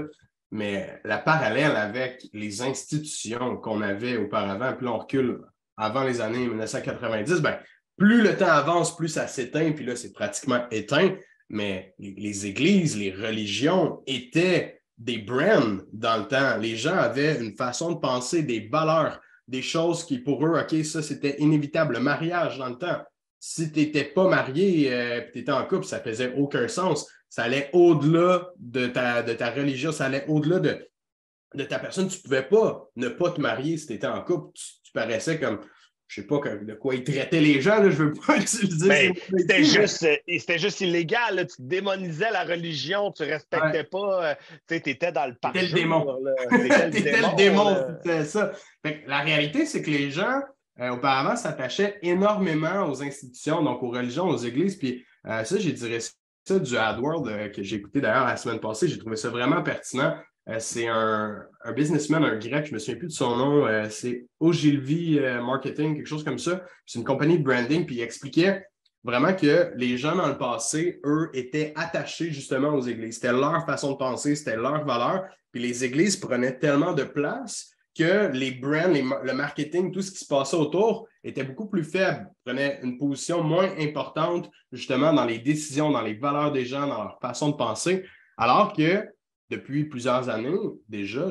mais 0.52 1.00
la 1.04 1.20
parallèle 1.20 1.76
avec 1.76 2.26
les 2.34 2.64
institutions 2.64 3.58
qu'on 3.58 3.82
avait 3.82 4.18
auparavant, 4.18 4.74
puis 4.74 4.88
on 4.88 4.98
recule 4.98 5.42
avant 5.78 6.04
les 6.04 6.20
années 6.20 6.48
1990, 6.48 7.42
ben, 7.42 7.60
plus 7.98 8.22
le 8.22 8.36
temps 8.36 8.48
avance, 8.48 8.96
plus 8.96 9.10
ça 9.10 9.28
s'éteint, 9.28 9.72
puis 9.72 9.86
là, 9.86 9.96
c'est 9.96 10.14
pratiquement 10.14 10.66
éteint. 10.72 11.16
Mais 11.50 11.96
les, 11.98 12.46
églises, 12.46 12.98
les 12.98 13.12
religions 13.12 14.04
étaient 14.06 14.82
des 14.98 15.18
brands 15.18 15.80
dans 15.92 16.18
le 16.18 16.28
temps. 16.28 16.58
Les 16.58 16.76
gens 16.76 16.96
avaient 16.96 17.40
une 17.42 17.56
façon 17.56 17.94
de 17.94 18.00
penser, 18.00 18.44
des 18.44 18.68
valeurs, 18.72 19.20
des 19.48 19.62
choses 19.62 20.04
qui 20.04 20.20
pour 20.20 20.46
eux, 20.46 20.60
OK, 20.60 20.86
ça 20.86 21.02
c'était 21.02 21.38
inévitable. 21.40 21.96
Le 21.96 22.02
mariage 22.02 22.58
dans 22.58 22.70
le 22.70 22.78
temps. 22.78 23.02
Si 23.40 23.72
tu 23.72 23.80
n'étais 23.80 24.04
pas 24.04 24.28
marié 24.28 24.94
euh, 24.94 25.22
tu 25.32 25.40
étais 25.40 25.52
en 25.52 25.66
couple, 25.66 25.86
ça 25.86 26.02
faisait 26.02 26.34
aucun 26.36 26.68
sens. 26.68 27.10
Ça 27.30 27.44
allait 27.44 27.70
au-delà 27.74 28.50
de 28.58 28.88
ta, 28.88 29.24
de 29.24 29.34
ta 29.34 29.50
religion, 29.50 29.92
ça 29.92 30.06
allait 30.06 30.26
au-delà 30.28 30.60
de, 30.60 30.88
de 31.56 31.64
ta 31.64 31.80
personne. 31.80 32.10
Tu 32.10 32.18
ne 32.18 32.24
pouvais 32.24 32.44
pas 32.44 32.90
ne 32.96 33.08
pas 33.08 33.32
te 33.32 33.40
marier 33.40 33.78
si 33.78 33.88
tu 33.88 33.94
étais 33.94 34.08
en 34.08 34.22
couple. 34.22 34.52
tu 34.54 34.92
paraissais 34.92 35.40
comme 35.40 35.62
je 36.10 36.22
sais 36.22 36.28
pas 36.28 36.40
de 36.40 36.74
quoi 36.74 36.96
ils 36.96 37.04
traitaient 37.04 37.40
les 37.40 37.62
gens, 37.62 37.84
là, 37.84 37.92
je 37.92 38.04
veux 38.04 38.14
pas 38.14 38.38
utiliser 38.42 38.88
ben, 38.88 39.14
C'était 39.38 39.64
juste, 39.64 40.04
euh, 40.04 40.58
juste, 40.58 40.82
illégal, 40.82 41.46
tu 41.46 41.56
démonisais 41.60 42.32
la 42.32 42.44
religion, 42.44 43.12
tu 43.12 43.24
respectais 43.24 43.84
pas, 43.84 44.32
euh, 44.32 44.36
tu 44.68 44.76
étais 44.90 45.12
dans 45.12 45.28
le 45.28 45.36
parcours. 45.36 45.62
T'étais 45.62 45.76
le 45.76 45.82
démon. 45.82 46.20
T'étais 46.92 47.22
le 47.22 47.36
démon, 47.36 47.86
c'était 48.04 48.26
ça. 48.26 48.52
la 49.06 49.20
réalité, 49.20 49.68
c'est 49.68 49.84
que 49.84 49.92
les 49.92 50.10
gens, 50.10 50.42
euh, 50.80 50.90
auparavant, 50.90 51.36
s'attachaient 51.36 52.00
énormément 52.02 52.90
aux 52.90 53.04
institutions, 53.04 53.62
donc 53.62 53.84
aux 53.84 53.92
religions, 53.92 54.26
aux 54.26 54.38
églises, 54.38 54.78
puis 54.78 55.06
ça, 55.24 55.60
j'ai 55.60 55.76
tiré 55.76 56.00
ça 56.00 56.58
du 56.58 56.76
AdWorld 56.76 57.52
que 57.52 57.62
j'ai 57.62 57.76
écouté 57.76 58.02
d'ailleurs 58.02 58.26
la 58.26 58.36
semaine 58.36 58.60
passée, 58.60 58.88
j'ai 58.88 58.98
trouvé 58.98 59.16
ça 59.16 59.30
vraiment 59.30 59.62
pertinent. 59.62 60.16
Euh, 60.50 60.56
c'est 60.60 60.88
un, 60.88 61.46
businessman, 61.76 62.24
un 62.24 62.38
grec, 62.38 62.66
je 62.66 62.72
ne 62.72 62.76
me 62.76 62.80
souviens 62.80 62.96
plus 62.96 63.08
de 63.08 63.14
son 63.14 63.36
nom, 63.36 63.68
euh, 63.68 63.88
c'est 63.90 64.26
Ogilvy 64.40 65.20
euh, 65.20 65.42
Marketing, 65.44 65.96
quelque 65.96 66.08
chose 66.08 66.24
comme 66.24 66.40
ça. 66.40 66.64
C'est 66.86 66.98
une 66.98 67.06
compagnie 67.06 67.38
de 67.38 67.44
branding, 67.44 67.86
puis 67.86 67.98
il 67.98 68.02
expliquait 68.02 68.66
vraiment 69.04 69.34
que 69.34 69.72
les 69.76 69.98
gens 69.98 70.16
dans 70.16 70.28
le 70.28 70.38
passé, 70.38 71.00
eux, 71.06 71.30
étaient 71.34 71.74
attachés 71.76 72.32
justement 72.32 72.70
aux 72.70 72.82
églises. 72.82 73.16
C'était 73.16 73.32
leur 73.32 73.66
façon 73.66 73.92
de 73.92 73.98
penser, 73.98 74.36
c'était 74.36 74.56
leur 74.56 74.84
valeur. 74.86 75.26
Puis 75.52 75.62
les 75.62 75.86
églises 75.86 76.18
prenaient 76.18 76.58
tellement 76.58 76.94
de 76.94 77.04
place 77.04 77.72
que 77.96 78.32
les 78.34 78.52
brands, 78.52 78.92
le 79.24 79.34
marketing, 79.34 79.92
tout 79.92 80.02
ce 80.02 80.12
qui 80.12 80.20
se 80.20 80.28
passait 80.28 80.56
autour 80.56 81.08
était 81.24 81.44
beaucoup 81.44 81.68
plus 81.68 81.84
faible, 81.84 82.30
prenait 82.46 82.80
une 82.84 82.98
position 82.98 83.44
moins 83.44 83.70
importante 83.80 84.50
justement 84.72 85.14
dans 85.14 85.26
les 85.26 85.40
décisions, 85.40 85.92
dans 85.92 86.02
les 86.02 86.14
valeurs 86.14 86.52
des 86.52 86.66
gens, 86.66 86.88
dans 86.88 87.04
leur 87.04 87.20
façon 87.22 87.50
de 87.50 87.56
penser. 87.56 88.06
Alors 88.38 88.74
que 88.74 89.06
depuis 89.50 89.86
plusieurs 89.86 90.30
années, 90.30 90.58
déjà, 90.88 91.26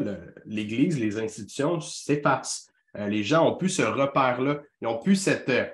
l'Église, 0.45 0.99
les 0.99 1.19
institutions 1.19 1.81
s'effacent. 1.81 2.69
Euh, 2.97 3.07
les 3.07 3.23
gens 3.23 3.49
ont 3.49 3.57
plus 3.57 3.69
ce 3.69 3.83
repère-là. 3.83 4.61
Ils 4.81 4.89
ont 4.89 4.99
plus 4.99 5.17
cette, 5.17 5.49
euh, 5.49 5.67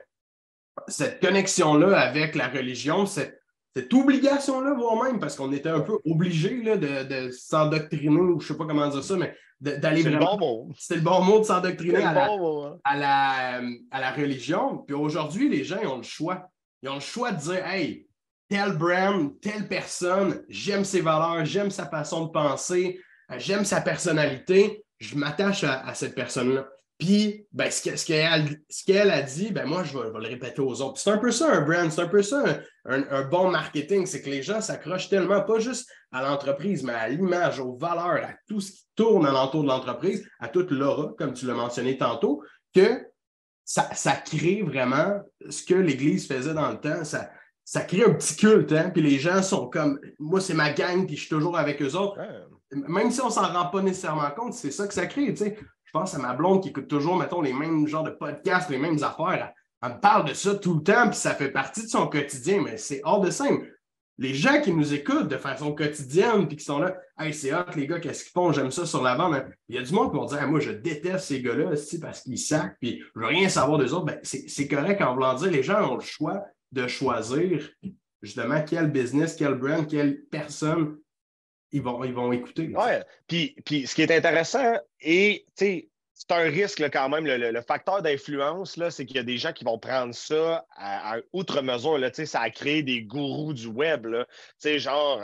cette 0.88 1.20
connexion-là 1.20 1.98
avec 1.98 2.34
la 2.34 2.48
religion, 2.48 3.06
cette, 3.06 3.40
obligation-là, 3.92 4.74
voire 4.74 5.02
même, 5.02 5.18
parce 5.18 5.34
qu'on 5.34 5.52
était 5.52 5.68
un 5.68 5.80
peu 5.80 5.98
obligé 6.04 6.62
de, 6.62 7.30
s'endoctriner, 7.30 8.20
ou 8.20 8.38
je 8.38 8.44
ne 8.44 8.48
sais 8.52 8.56
pas 8.56 8.66
comment 8.66 8.88
dire 8.88 9.02
ça, 9.02 9.16
mais 9.16 9.34
d'aller 9.60 10.02
vraiment. 10.02 10.34
le 10.34 10.38
bon 10.38 10.38
mot. 10.38 10.72
C'était 10.78 10.96
le 10.96 11.00
bon 11.00 11.22
mot 11.22 11.38
de 11.40 11.44
s'endoctriner 11.44 12.04
à, 12.04 12.26
hein. 12.26 12.78
à, 12.84 12.96
la, 12.96 13.60
à 13.90 14.00
la 14.00 14.12
religion. 14.12 14.78
Puis 14.78 14.94
aujourd'hui, 14.94 15.48
les 15.48 15.64
gens 15.64 15.78
ils 15.80 15.88
ont 15.88 15.96
le 15.96 16.02
choix. 16.04 16.48
Ils 16.82 16.88
ont 16.88 16.94
le 16.94 17.00
choix 17.00 17.32
de 17.32 17.40
dire 17.40 17.66
Hey, 17.66 18.06
tel 18.54 18.76
brand, 18.76 19.32
telle 19.40 19.66
personne, 19.66 20.44
j'aime 20.48 20.84
ses 20.84 21.00
valeurs, 21.00 21.44
j'aime 21.44 21.72
sa 21.72 21.86
façon 21.86 22.26
de 22.26 22.30
penser, 22.30 23.00
euh, 23.32 23.34
j'aime 23.36 23.64
sa 23.64 23.80
personnalité, 23.80 24.84
je 25.00 25.16
m'attache 25.16 25.64
à, 25.64 25.92
cette 25.94 26.14
personne-là. 26.14 26.68
Puis, 26.96 27.48
ben, 27.50 27.68
ce 27.68 28.84
qu'elle 28.86 29.10
a 29.10 29.22
dit, 29.22 29.50
ben, 29.50 29.66
moi, 29.66 29.82
je 29.82 29.98
vais, 29.98 30.04
le 30.04 30.28
répéter 30.28 30.60
aux 30.60 30.80
autres. 30.82 31.00
C'est 31.00 31.10
un 31.10 31.18
peu 31.18 31.32
ça, 31.32 31.52
un 31.52 31.62
brand, 31.62 31.90
c'est 31.90 32.02
un 32.02 32.06
peu 32.06 32.22
ça, 32.22 32.44
un, 32.84 33.22
bon 33.22 33.50
marketing. 33.50 34.06
C'est 34.06 34.22
que 34.22 34.30
les 34.30 34.44
gens 34.44 34.60
s'accrochent 34.60 35.08
tellement, 35.08 35.42
pas 35.42 35.58
juste 35.58 35.90
à 36.12 36.22
l'entreprise, 36.22 36.84
mais 36.84 36.92
à 36.92 37.08
l'image, 37.08 37.58
aux 37.58 37.76
valeurs, 37.76 38.24
à 38.24 38.34
tout 38.48 38.60
ce 38.60 38.70
qui 38.70 38.86
tourne 38.94 39.26
alentour 39.26 39.64
de 39.64 39.68
l'entreprise, 39.68 40.24
à 40.38 40.46
toute 40.46 40.70
l'aura, 40.70 41.12
comme 41.18 41.32
tu 41.32 41.46
l'as 41.46 41.54
mentionné 41.54 41.98
tantôt, 41.98 42.40
que 42.72 43.04
ça, 43.64 43.92
ça 43.94 44.12
crée 44.12 44.62
vraiment 44.62 45.20
ce 45.50 45.64
que 45.64 45.74
l'Église 45.74 46.28
faisait 46.28 46.54
dans 46.54 46.70
le 46.70 46.78
temps. 46.78 47.02
Ça 47.64 47.80
crée 47.80 48.04
un 48.04 48.12
petit 48.12 48.36
culte, 48.36 48.72
hein? 48.72 48.90
Puis 48.92 49.02
les 49.02 49.18
gens 49.18 49.42
sont 49.42 49.68
comme, 49.68 49.98
moi, 50.18 50.40
c'est 50.40 50.54
ma 50.54 50.70
gang, 50.70 51.06
puis 51.06 51.16
je 51.16 51.22
suis 51.22 51.30
toujours 51.30 51.56
avec 51.56 51.80
eux 51.80 51.94
autres. 51.94 52.18
Même 52.72 53.10
si 53.10 53.20
on 53.20 53.30
s'en 53.30 53.52
rend 53.52 53.70
pas 53.70 53.80
nécessairement 53.80 54.30
compte, 54.36 54.52
c'est 54.52 54.70
ça 54.70 54.86
que 54.86 54.94
ça 54.94 55.06
crée, 55.06 55.32
tu 55.32 55.44
sais. 55.44 55.58
Je 55.84 55.92
pense 55.92 56.14
à 56.14 56.18
ma 56.18 56.34
blonde 56.34 56.62
qui 56.62 56.70
écoute 56.70 56.88
toujours, 56.88 57.16
mettons, 57.16 57.40
les 57.40 57.52
mêmes 57.52 57.86
genres 57.86 58.02
de 58.02 58.10
podcasts, 58.10 58.68
les 58.68 58.78
mêmes 58.78 59.02
affaires. 59.02 59.52
Elle, 59.80 59.92
me 59.94 60.00
parle 60.00 60.28
de 60.28 60.34
ça 60.34 60.54
tout 60.56 60.74
le 60.74 60.82
temps, 60.82 61.08
puis 61.08 61.16
ça 61.16 61.34
fait 61.34 61.50
partie 61.50 61.84
de 61.84 61.88
son 61.88 62.08
quotidien, 62.08 62.62
mais 62.62 62.76
c'est 62.76 63.00
hors 63.04 63.20
de 63.20 63.30
simple. 63.30 63.70
Les 64.18 64.34
gens 64.34 64.60
qui 64.60 64.72
nous 64.72 64.92
écoutent 64.92 65.28
de 65.28 65.36
façon 65.36 65.72
quotidienne, 65.72 66.48
puis 66.48 66.56
qui 66.56 66.64
sont 66.64 66.78
là, 66.78 66.96
hey, 67.18 67.32
c'est 67.32 67.54
hot, 67.54 67.64
les 67.76 67.86
gars, 67.86 68.00
qu'est-ce 68.00 68.24
qu'ils 68.24 68.32
font? 68.32 68.52
J'aime 68.52 68.70
ça 68.70 68.86
sur 68.86 69.02
la 69.02 69.14
bande. 69.14 69.44
Il 69.68 69.76
y 69.76 69.78
a 69.78 69.82
du 69.82 69.92
monde 69.92 70.10
qui 70.10 70.16
vont 70.16 70.24
dire, 70.24 70.46
moi, 70.48 70.60
je 70.60 70.72
déteste 70.72 71.26
ces 71.26 71.40
gars-là, 71.40 71.70
parce 72.00 72.22
qu'ils 72.22 72.38
sacent, 72.38 72.72
puis 72.80 73.00
je 73.14 73.20
veux 73.20 73.26
rien 73.26 73.48
savoir 73.48 73.78
des 73.78 73.92
autres. 73.92 74.06
Ben, 74.06 74.18
c'est 74.22 74.68
correct 74.68 75.00
en 75.00 75.14
voulant 75.14 75.34
dire, 75.34 75.50
les 75.50 75.62
gens 75.62 75.90
ont 75.90 75.94
le 75.94 76.00
choix 76.00 76.44
de 76.74 76.88
choisir 76.88 77.70
justement 78.22 78.62
quel 78.62 78.90
business, 78.90 79.36
quel 79.36 79.54
brand, 79.54 79.88
quelle 79.88 80.24
personne 80.24 80.98
ils 81.72 81.82
vont, 81.82 82.04
ils 82.04 82.12
vont 82.12 82.32
écouter. 82.32 82.72
Oui, 82.74 82.90
puis, 83.26 83.56
puis 83.64 83.86
ce 83.86 83.94
qui 83.94 84.02
est 84.02 84.10
intéressant, 84.10 84.74
et 85.00 85.44
c'est 85.56 85.88
un 86.30 86.44
risque 86.44 86.82
quand 86.92 87.08
même, 87.08 87.26
le, 87.26 87.60
facteur 87.62 88.02
d'influence, 88.02 88.78
c'est 88.90 89.06
qu'il 89.06 89.16
y 89.16 89.20
a 89.20 89.24
des 89.24 89.38
gens 89.38 89.52
qui 89.52 89.64
vont 89.64 89.78
prendre 89.78 90.14
ça 90.14 90.64
à, 90.76 91.16
outre 91.32 91.62
mesure. 91.62 91.98
Là, 91.98 92.10
ça 92.12 92.40
a 92.40 92.50
créé 92.50 92.82
des 92.82 93.02
gourous 93.02 93.52
du 93.52 93.66
web. 93.66 94.06
Là, 94.06 94.26
genre, 94.78 95.20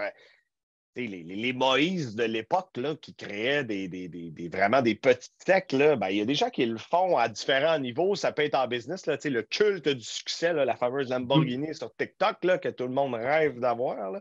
les, 1.07 1.53
Moïse 1.53 2.15
de 2.15 2.25
l'époque 2.25 2.79
qui 3.01 3.15
créaient 3.15 3.65
des, 3.65 4.49
vraiment 4.53 4.83
des 4.83 4.95
petits 4.95 5.31
techs, 5.45 5.75
ben, 5.75 6.09
il 6.11 6.17
y 6.17 6.21
a 6.21 6.25
des 6.25 6.35
gens 6.35 6.51
qui 6.51 6.65
le 6.67 6.79
font 6.79 7.17
à 7.17 7.29
différents 7.29 7.79
niveaux. 7.79 8.15
Ça 8.15 8.33
peut 8.33 8.45
être 8.45 8.55
en 8.55 8.67
business, 8.67 9.07
là, 9.07 9.17
le 9.25 9.43
culte 9.43 9.89
du 9.89 10.05
succès, 10.05 10.53
la 10.53 10.77
fameuse 10.77 11.11
Lamborghini 11.11 11.75
sur 11.75 11.95
TikTok 11.95 12.45
là, 12.45 12.59
que 12.59 12.69
tout 12.69 12.85
le 12.85 12.93
monde 12.93 13.15
rêve 13.15 13.61
d'avoir. 13.61 14.21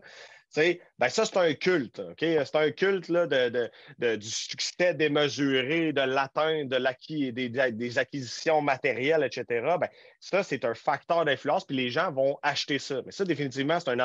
Ben 0.56 1.08
ça, 1.08 1.24
c'est 1.24 1.36
un 1.36 1.54
culte. 1.54 2.00
C'est 2.18 2.56
un 2.56 2.70
culte 2.70 3.08
là, 3.08 3.26
de, 3.26 3.70
du 4.16 4.28
succès 4.28 4.94
démesuré, 4.94 5.92
de 5.92 6.00
l'atteinte, 6.00 6.68
de 6.68 6.76
l'acquis, 6.76 7.32
des, 7.32 7.48
des, 7.48 7.98
acquisitions 7.98 8.60
matérielles, 8.60 9.22
etc. 9.22 9.76
Ben, 9.80 9.88
ça, 10.18 10.42
c'est 10.42 10.64
un 10.64 10.74
facteur 10.74 11.24
d'influence, 11.24 11.64
puis 11.64 11.76
les 11.76 11.90
gens 11.90 12.10
vont 12.10 12.38
acheter 12.42 12.78
ça. 12.78 13.00
Mais 13.06 13.12
ça, 13.12 13.24
définitivement, 13.24 13.78
c'est 13.80 13.90
un 13.90 14.00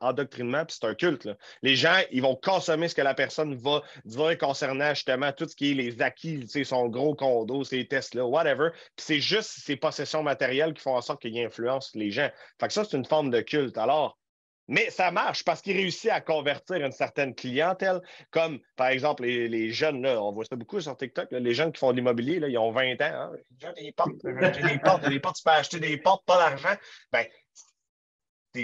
endoctrinement, 0.00 0.64
puis 0.64 0.76
c'est 0.80 0.86
un 0.86 0.94
culte. 0.94 1.28
Les 1.62 1.76
gens, 1.76 1.98
ils 2.10 2.22
vont 2.22 2.36
consommer 2.36 2.88
ce 2.88 2.94
que 2.94 3.02
la 3.02 3.14
personne 3.14 3.54
va 3.54 3.82
dire 4.04 4.38
concernant 4.38 4.94
justement 4.94 5.32
tout 5.32 5.46
ce 5.46 5.54
qui 5.54 5.72
est 5.72 5.74
les 5.74 6.00
acquis, 6.00 6.46
son 6.64 6.88
gros 6.88 7.14
condo, 7.14 7.62
ses 7.64 7.86
Tesla, 7.86 8.24
whatever. 8.24 8.70
Puis 8.96 9.04
c'est 9.06 9.20
juste 9.20 9.50
ces 9.64 9.76
possessions 9.76 10.22
matérielles 10.22 10.72
qui 10.72 10.82
font 10.82 10.96
en 10.96 11.02
sorte 11.02 11.20
qu'il 11.20 11.38
influence 11.38 11.94
les 11.94 12.10
gens. 12.10 12.30
Fait 12.58 12.68
que 12.68 12.72
ça, 12.72 12.84
c'est 12.84 12.96
une 12.96 13.04
forme 13.04 13.30
de 13.30 13.40
culte. 13.40 13.76
Alors, 13.76 14.18
mais 14.68 14.90
ça 14.90 15.10
marche 15.10 15.44
parce 15.44 15.60
qu'il 15.60 15.76
réussit 15.76 16.10
à 16.10 16.20
convertir 16.20 16.76
une 16.76 16.92
certaine 16.92 17.34
clientèle, 17.34 18.00
comme 18.30 18.60
par 18.76 18.88
exemple 18.88 19.24
les, 19.24 19.70
jeunes, 19.70 20.02
là, 20.02 20.22
on 20.22 20.32
voit 20.32 20.44
ça 20.44 20.56
beaucoup 20.56 20.80
sur 20.80 20.96
TikTok, 20.96 21.28
les 21.30 21.54
jeunes 21.54 21.72
qui 21.72 21.80
font 21.80 21.90
de 21.90 21.96
l'immobilier, 21.96 22.40
ils 22.48 22.58
ont 22.58 22.72
20 22.72 23.00
ans. 23.02 23.32
Hein, 23.62 23.72
des 23.76 23.92
portes, 23.92 24.10
j'ai 24.24 24.62
des 24.62 24.78
portes, 24.78 25.08
des 25.08 25.20
portes, 25.20 25.36
tu 25.36 25.42
peux 25.42 25.50
acheter 25.50 25.80
des 25.80 25.96
portes, 25.98 26.24
pas 26.24 26.38
d'argent. 26.38 26.76
Ben, 27.12 27.26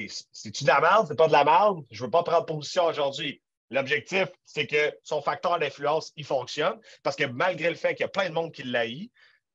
c'est-tu 0.09 0.65
de 0.65 0.69
la 0.69 0.81
merde? 0.81 1.07
C'est 1.09 1.19
pas 1.19 1.27
de 1.27 1.33
la 1.33 1.45
merde? 1.45 1.85
Je 1.91 2.05
veux 2.05 2.11
pas 2.11 2.23
prendre 2.23 2.47
position 2.47 2.85
aujourd'hui. 2.85 3.43
L'objectif, 3.71 4.27
c'est 4.45 4.67
que 4.67 4.93
son 5.03 5.23
facteur 5.23 5.59
d'influence, 5.59 6.13
il 6.17 6.25
fonctionne 6.25 6.79
parce 7.03 7.17
que 7.17 7.25
malgré 7.25 7.69
le 7.69 7.77
fait 7.77 7.95
qu'il 7.95 8.05
y 8.05 8.07
a 8.07 8.09
plein 8.09 8.29
de 8.29 8.35
monde 8.35 8.53
qui 8.53 8.65
l'haït, 8.65 9.13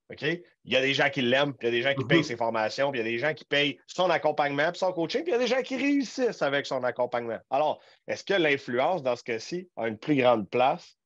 il 0.10 0.42
y 0.66 0.76
a 0.76 0.82
des 0.82 0.94
gens 0.94 1.10
qui 1.10 1.22
l'aiment, 1.22 1.54
puis 1.54 1.68
il 1.68 1.74
y 1.74 1.78
a 1.78 1.80
des 1.80 1.82
gens 1.82 1.96
qui 1.96 2.06
payent 2.06 2.22
mm-hmm. 2.22 2.24
ses 2.24 2.38
formations, 2.38 2.92
puis 2.92 3.00
il 3.00 3.06
y 3.06 3.08
a 3.08 3.12
des 3.12 3.18
gens 3.18 3.34
qui 3.34 3.46
payent 3.46 3.80
son 3.88 4.10
accompagnement, 4.10 4.72
puis 4.72 4.80
son 4.80 4.94
coaching, 4.94 5.24
puis 5.24 5.32
il 5.32 5.34
y 5.34 5.36
a 5.36 5.40
des 5.40 5.48
gens 5.48 5.62
qui 5.62 5.78
réussissent 5.78 6.42
avec 6.42 6.66
son 6.66 6.84
accompagnement. 6.84 7.40
Alors, 7.50 7.82
est-ce 8.08 8.24
que 8.24 8.34
l'influence, 8.34 9.04
dans 9.04 9.16
ce 9.16 9.24
cas-ci, 9.24 9.70
a 9.76 9.88
une 9.88 9.98
plus 9.98 10.16
grande 10.16 10.50
place 10.50 10.98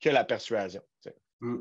que 0.00 0.08
la 0.08 0.24
persuasion? 0.24 0.82
Mm. 1.40 1.58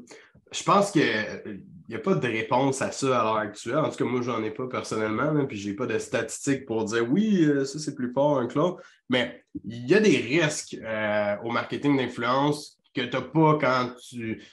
Je 0.51 0.63
pense 0.63 0.91
qu'il 0.91 1.63
n'y 1.87 1.95
a 1.95 1.99
pas 1.99 2.15
de 2.15 2.27
réponse 2.27 2.81
à 2.81 2.91
ça 2.91 3.21
à 3.21 3.23
l'heure 3.23 3.37
actuelle. 3.37 3.77
En 3.77 3.89
tout 3.89 3.97
cas, 3.97 4.05
moi, 4.05 4.21
je 4.21 4.31
n'en 4.31 4.43
ai 4.43 4.51
pas 4.51 4.67
personnellement, 4.67 5.45
puis 5.45 5.57
je 5.57 5.69
n'ai 5.69 5.75
pas 5.75 5.85
de 5.85 5.99
statistiques 5.99 6.65
pour 6.65 6.85
dire 6.85 7.09
oui, 7.09 7.43
euh, 7.43 7.65
ça 7.65 7.77
c'est 7.77 7.93
plus 7.93 8.11
fort 8.11 8.47
que 8.47 8.57
l'autre. 8.57 8.81
Mais 9.09 9.43
il 9.65 9.87
y 9.87 9.93
a 9.93 9.99
des 9.99 10.17
risques 10.17 10.75
euh, 10.81 11.35
au 11.43 11.51
marketing 11.51 11.97
d'influence 11.97 12.79
que 12.95 13.01
tu 13.01 13.15
n'as 13.15 13.21
pas 13.21 13.57
quand 13.59 13.93
tu 14.09 14.43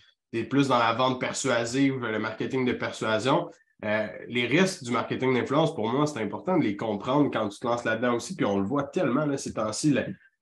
plus 0.44 0.68
dans 0.68 0.78
la 0.78 0.92
vente 0.92 1.20
persuasive, 1.20 2.04
le 2.04 2.18
marketing 2.18 2.64
de 2.64 2.72
persuasion. 2.72 3.48
Euh, 3.84 4.06
les 4.28 4.46
risques 4.46 4.84
du 4.84 4.90
marketing 4.90 5.34
d'influence, 5.34 5.74
pour 5.74 5.88
moi, 5.88 6.06
c'est 6.06 6.20
important 6.20 6.56
de 6.56 6.64
les 6.64 6.76
comprendre 6.76 7.30
quand 7.30 7.48
tu 7.48 7.58
te 7.58 7.66
lances 7.66 7.84
là-dedans 7.84 8.14
aussi. 8.14 8.34
Puis 8.34 8.46
on 8.46 8.58
le 8.58 8.66
voit 8.66 8.84
tellement 8.84 9.26
là, 9.26 9.36
ces 9.36 9.52
temps-ci, 9.52 9.94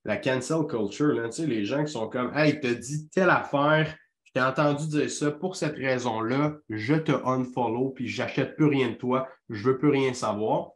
la, 0.04 0.16
cancel 0.16 0.66
culture, 0.68 1.14
là, 1.14 1.28
les 1.38 1.64
gens 1.64 1.84
qui 1.84 1.92
sont 1.92 2.08
comme 2.08 2.36
Hey, 2.36 2.60
te 2.60 2.68
dit 2.68 3.08
telle 3.08 3.30
affaire, 3.30 3.94
je 4.22 4.32
t'ai 4.32 4.40
entendu 4.40 4.86
dire 4.86 5.10
ça 5.10 5.30
pour 5.30 5.56
cette 5.56 5.76
raison-là, 5.76 6.54
je 6.68 6.94
te 6.94 7.12
unfollow, 7.12 7.90
puis 7.90 8.06
j'achète 8.06 8.54
plus 8.56 8.66
rien 8.66 8.90
de 8.90 8.94
toi, 8.94 9.28
je 9.48 9.64
veux 9.64 9.78
plus 9.78 9.90
rien 9.90 10.14
savoir. 10.14 10.70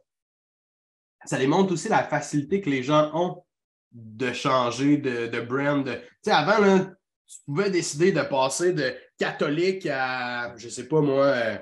Ça 1.25 1.37
démontre 1.37 1.73
aussi 1.73 1.89
la 1.89 2.03
facilité 2.03 2.61
que 2.61 2.69
les 2.69 2.83
gens 2.83 3.11
ont 3.13 3.43
de 3.91 4.31
changer 4.33 4.97
de, 4.97 5.27
de 5.27 5.39
brand. 5.41 5.83
Tu 5.85 5.91
sais, 6.23 6.31
avant, 6.31 6.59
là, 6.63 6.91
tu 7.29 7.37
pouvais 7.45 7.69
décider 7.69 8.11
de 8.11 8.21
passer 8.21 8.73
de 8.73 8.91
catholique 9.19 9.85
à, 9.85 10.55
je 10.57 10.67
sais 10.67 10.87
pas 10.87 11.01
moi, 11.01 11.25
euh, 11.25 11.57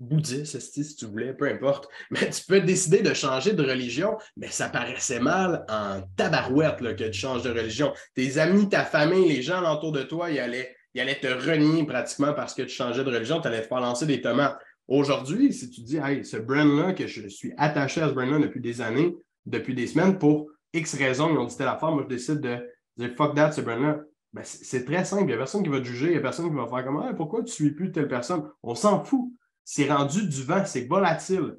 bouddhiste, 0.00 0.58
si 0.58 0.96
tu 0.96 1.04
voulais, 1.04 1.34
peu 1.34 1.46
importe. 1.46 1.88
Mais 2.10 2.30
tu 2.30 2.42
peux 2.46 2.60
décider 2.60 3.02
de 3.02 3.12
changer 3.12 3.52
de 3.52 3.62
religion, 3.62 4.16
mais 4.36 4.48
ça 4.48 4.68
paraissait 4.68 5.20
mal 5.20 5.64
en 5.68 6.02
tabarouette 6.16 6.96
que 6.96 7.04
tu 7.04 7.12
changes 7.12 7.42
de 7.42 7.50
religion. 7.50 7.92
Tes 8.14 8.38
amis, 8.38 8.68
ta 8.68 8.84
famille, 8.84 9.28
les 9.28 9.42
gens 9.42 9.62
autour 9.72 9.92
de 9.92 10.02
toi, 10.02 10.30
ils 10.30 10.40
allaient, 10.40 10.74
ils 10.94 11.00
allaient 11.00 11.20
te 11.20 11.26
renier 11.26 11.84
pratiquement 11.84 12.32
parce 12.32 12.54
que 12.54 12.62
tu 12.62 12.70
changeais 12.74 13.04
de 13.04 13.10
religion, 13.10 13.40
tu 13.40 13.48
allais 13.48 13.62
te 13.62 13.68
faire 13.68 13.80
lancer 13.80 14.06
des 14.06 14.20
tomates. 14.20 14.58
Aujourd'hui, 14.88 15.52
si 15.52 15.70
tu 15.70 15.82
dis, 15.82 15.98
hey, 15.98 16.24
ce 16.24 16.36
brand-là, 16.36 16.92
que 16.92 17.06
je 17.06 17.28
suis 17.28 17.52
attaché 17.56 18.00
à 18.00 18.08
ce 18.08 18.14
brand-là 18.14 18.38
depuis 18.38 18.60
des 18.60 18.80
années, 18.80 19.14
depuis 19.46 19.74
des 19.74 19.86
semaines, 19.86 20.18
pour 20.18 20.48
X 20.72 20.94
raisons, 20.94 21.30
ils 21.30 21.38
ont 21.38 21.44
dit 21.44 21.56
telle 21.56 21.68
affaire, 21.68 21.90
moi 21.90 22.04
je 22.08 22.14
décide 22.14 22.40
de 22.40 22.58
dire 22.96 23.10
fuck 23.16 23.34
that, 23.34 23.52
ce 23.52 23.60
brand-là. 23.60 24.00
Ben, 24.34 24.42
c'est 24.44 24.84
très 24.84 25.04
simple. 25.04 25.22
Il 25.22 25.26
n'y 25.28 25.32
a 25.32 25.36
personne 25.36 25.62
qui 25.62 25.68
va 25.68 25.78
te 25.78 25.84
juger, 25.84 26.06
il 26.06 26.12
n'y 26.12 26.18
a 26.18 26.20
personne 26.20 26.48
qui 26.48 26.56
va 26.56 26.66
faire 26.66 26.84
comme 26.84 27.16
pourquoi 27.16 27.40
tu 27.40 27.44
ne 27.44 27.50
suis 27.50 27.70
plus 27.70 27.92
telle 27.92 28.08
personne? 28.08 28.50
On 28.64 28.74
s'en 28.74 29.04
fout. 29.04 29.32
C'est 29.64 29.90
rendu 29.90 30.26
du 30.26 30.42
vent, 30.42 30.64
c'est 30.66 30.86
volatile. 30.86 31.56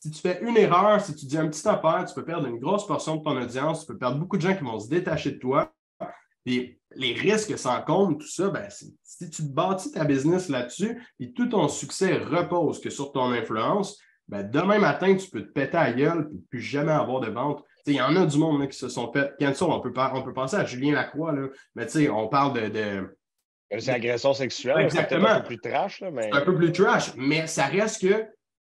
Si 0.00 0.10
tu 0.10 0.20
fais 0.20 0.42
une 0.42 0.56
erreur, 0.56 1.00
si 1.02 1.14
tu 1.14 1.26
dis 1.26 1.36
un 1.36 1.48
petit 1.48 1.68
affaire, 1.68 2.04
tu 2.08 2.14
peux 2.14 2.24
perdre 2.24 2.46
une 2.46 2.58
grosse 2.58 2.86
portion 2.86 3.16
de 3.16 3.22
ton 3.22 3.40
audience, 3.40 3.82
tu 3.82 3.92
peux 3.92 3.98
perdre 3.98 4.18
beaucoup 4.18 4.38
de 4.38 4.42
gens 4.42 4.56
qui 4.56 4.64
vont 4.64 4.80
se 4.80 4.88
détacher 4.88 5.32
de 5.32 5.38
toi. 5.38 5.72
Les 6.46 6.78
risques 6.96 7.58
sans 7.58 7.82
compte, 7.82 8.20
tout 8.20 8.26
ça, 8.26 8.48
ben, 8.48 8.68
si 8.70 9.30
tu 9.30 9.42
bâtis 9.42 9.92
ta 9.92 10.04
business 10.04 10.48
là-dessus 10.48 11.00
et 11.20 11.32
tout 11.32 11.46
ton 11.46 11.68
succès 11.68 12.16
repose 12.16 12.80
que 12.80 12.90
sur 12.90 13.12
ton 13.12 13.32
influence, 13.32 13.98
ben, 14.28 14.42
demain 14.42 14.78
matin, 14.78 15.14
tu 15.14 15.28
peux 15.28 15.42
te 15.42 15.52
péter 15.52 15.76
à 15.76 15.92
gueule 15.92 16.30
et 16.32 16.38
plus 16.48 16.60
jamais 16.60 16.92
avoir 16.92 17.20
de 17.20 17.30
vente. 17.30 17.62
Il 17.86 17.94
y 17.94 18.00
en 18.00 18.16
a 18.16 18.26
du 18.26 18.38
monde 18.38 18.66
qui 18.68 18.78
se 18.78 18.88
sont 18.88 19.12
fait. 19.12 19.34
On 19.60 19.80
peut, 19.80 19.92
on 20.14 20.22
peut 20.22 20.32
penser 20.32 20.56
à 20.56 20.64
Julien 20.64 20.94
Lacroix, 20.94 21.32
là, 21.32 21.48
mais 21.74 22.08
on 22.08 22.28
parle 22.28 22.54
de. 22.54 22.68
de... 22.68 23.16
C'est 23.78 23.90
agression 23.90 24.32
sexuelle. 24.32 24.84
Exactement. 24.84 25.28
un 25.28 25.40
peu 25.40 25.48
plus 25.48 25.60
trash. 25.60 26.02
mais... 26.12 26.30
un 26.32 26.40
peu 26.42 26.54
plus 26.54 26.72
trash, 26.72 27.12
mais 27.16 27.46
ça 27.46 27.66
reste 27.66 28.02
que 28.02 28.26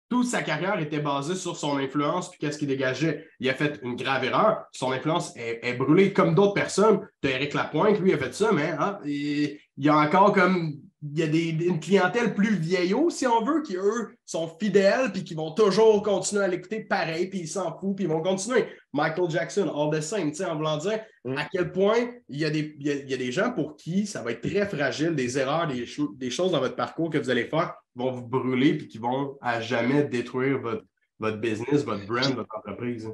toute 0.09 0.27
sa 0.27 0.43
carrière 0.43 0.79
était 0.79 0.99
basée 0.99 1.33
sur 1.33 1.57
son 1.57 1.77
influence 1.77 2.29
puis 2.29 2.39
qu'est-ce 2.39 2.59
qu'il 2.59 2.67
dégageait. 2.67 3.27
Il 3.39 3.49
a 3.49 3.55
fait 3.55 3.79
une 3.81 3.95
grave 3.95 4.23
erreur. 4.23 4.65
Son 4.71 4.91
influence 4.91 5.35
est, 5.35 5.73
brûlée 5.73 6.13
comme 6.13 6.35
d'autres 6.35 6.53
personnes. 6.53 7.07
Tu 7.21 7.29
as 7.29 7.31
Eric 7.31 7.55
Lapointe, 7.55 7.99
lui, 7.99 8.13
a 8.13 8.17
fait 8.19 8.33
ça, 8.33 8.51
mais 8.51 8.75
hein, 8.77 8.99
il 9.05 9.57
y 9.77 9.89
a 9.89 9.97
encore 9.97 10.31
comme 10.33 10.75
il 11.03 11.19
y 11.19 11.23
a 11.23 11.27
des, 11.27 11.49
une 11.49 11.79
clientèle 11.79 12.33
plus 12.33 12.55
vieillot, 12.55 13.09
si 13.09 13.27
on 13.27 13.43
veut, 13.43 13.61
qui, 13.61 13.75
eux, 13.75 14.15
sont 14.25 14.47
fidèles, 14.59 15.11
puis 15.11 15.23
qui 15.23 15.33
vont 15.33 15.51
toujours 15.51 16.01
continuer 16.01 16.43
à 16.43 16.47
l'écouter 16.47 16.79
pareil, 16.79 17.27
puis 17.27 17.39
ils 17.39 17.47
s'en 17.47 17.77
foutent, 17.77 17.97
puis 17.97 18.05
ils 18.05 18.09
vont 18.09 18.21
continuer. 18.21 18.67
Michael 18.93 19.29
Jackson, 19.29 19.69
all 19.75 19.91
the 19.91 20.01
same, 20.01 20.31
en 20.47 20.55
voulant 20.55 20.77
dire 20.77 21.01
mm. 21.25 21.37
à 21.37 21.45
quel 21.51 21.71
point 21.71 22.09
il 22.29 22.39
y, 22.39 22.45
a 22.45 22.49
des, 22.49 22.75
il, 22.79 23.09
y 23.09 23.13
a, 23.13 23.17
des 23.17 23.31
gens 23.31 23.51
pour 23.51 23.75
qui 23.75 24.05
ça 24.05 24.21
va 24.21 24.31
être 24.31 24.41
très 24.41 24.65
fragile, 24.65 25.13
des 25.13 25.37
erreurs, 25.37 25.67
des, 25.67 25.85
des 26.15 26.29
choses 26.29 26.51
dans 26.51 26.59
votre 26.59 26.75
parcours 26.75 27.09
que 27.09 27.17
vous 27.17 27.29
allez 27.29 27.45
faire 27.45 27.73
vont 27.95 28.11
vous 28.11 28.25
brûler, 28.25 28.77
puis 28.77 28.87
qui 28.87 28.97
vont 28.97 29.37
à 29.41 29.59
jamais 29.59 30.03
détruire 30.03 30.59
votre, 30.59 30.85
votre 31.19 31.37
business, 31.37 31.83
votre 31.83 32.05
brand, 32.07 32.33
votre 32.33 32.57
entreprise. 32.57 33.11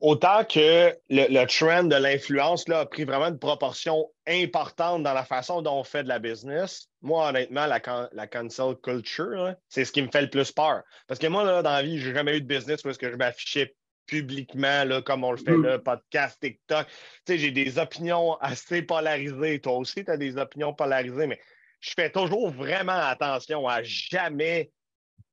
Autant 0.00 0.44
que 0.44 0.96
le, 1.10 1.44
trend 1.46 1.84
de 1.84 1.96
l'influence 1.96 2.68
a 2.68 2.86
pris 2.86 3.04
vraiment 3.04 3.26
une 3.26 3.38
proportion 3.38 4.08
importante 4.28 5.02
dans 5.02 5.12
la 5.12 5.24
façon 5.24 5.60
dont 5.60 5.80
on 5.80 5.84
fait 5.84 6.04
de 6.04 6.08
la 6.08 6.20
business, 6.20 6.88
moi, 7.02 7.28
honnêtement, 7.28 7.66
la, 7.66 7.80
la 8.12 8.26
cancel 8.28 8.76
culture, 8.82 9.54
c'est 9.68 9.84
ce 9.84 9.90
qui 9.90 10.02
me 10.02 10.08
fait 10.08 10.22
le 10.22 10.30
plus 10.30 10.52
peur. 10.52 10.82
Parce 11.08 11.18
que 11.18 11.26
moi, 11.26 11.42
là, 11.42 11.62
dans 11.62 11.72
la 11.72 11.82
vie, 11.82 11.98
je 11.98 12.08
n'ai 12.08 12.14
jamais 12.14 12.36
eu 12.36 12.40
de 12.40 12.46
business 12.46 12.82
parce 12.82 12.96
que 12.96 13.10
je 13.10 13.16
m'affichais 13.16 13.74
publiquement, 14.06 14.84
là, 14.84 15.02
comme 15.02 15.24
on 15.24 15.32
le 15.32 15.36
fait 15.36 15.56
là, 15.56 15.78
podcast, 15.78 16.38
TikTok. 16.40 16.86
J'ai 17.28 17.50
des 17.50 17.78
opinions 17.78 18.36
assez 18.36 18.82
polarisées. 18.82 19.60
Toi 19.60 19.74
aussi, 19.74 20.04
tu 20.04 20.10
as 20.10 20.16
des 20.16 20.36
opinions 20.36 20.74
polarisées, 20.74 21.26
mais 21.26 21.40
je 21.80 21.92
fais 21.94 22.10
toujours 22.10 22.50
vraiment 22.50 22.92
attention 22.92 23.68
à 23.68 23.82
jamais 23.82 24.70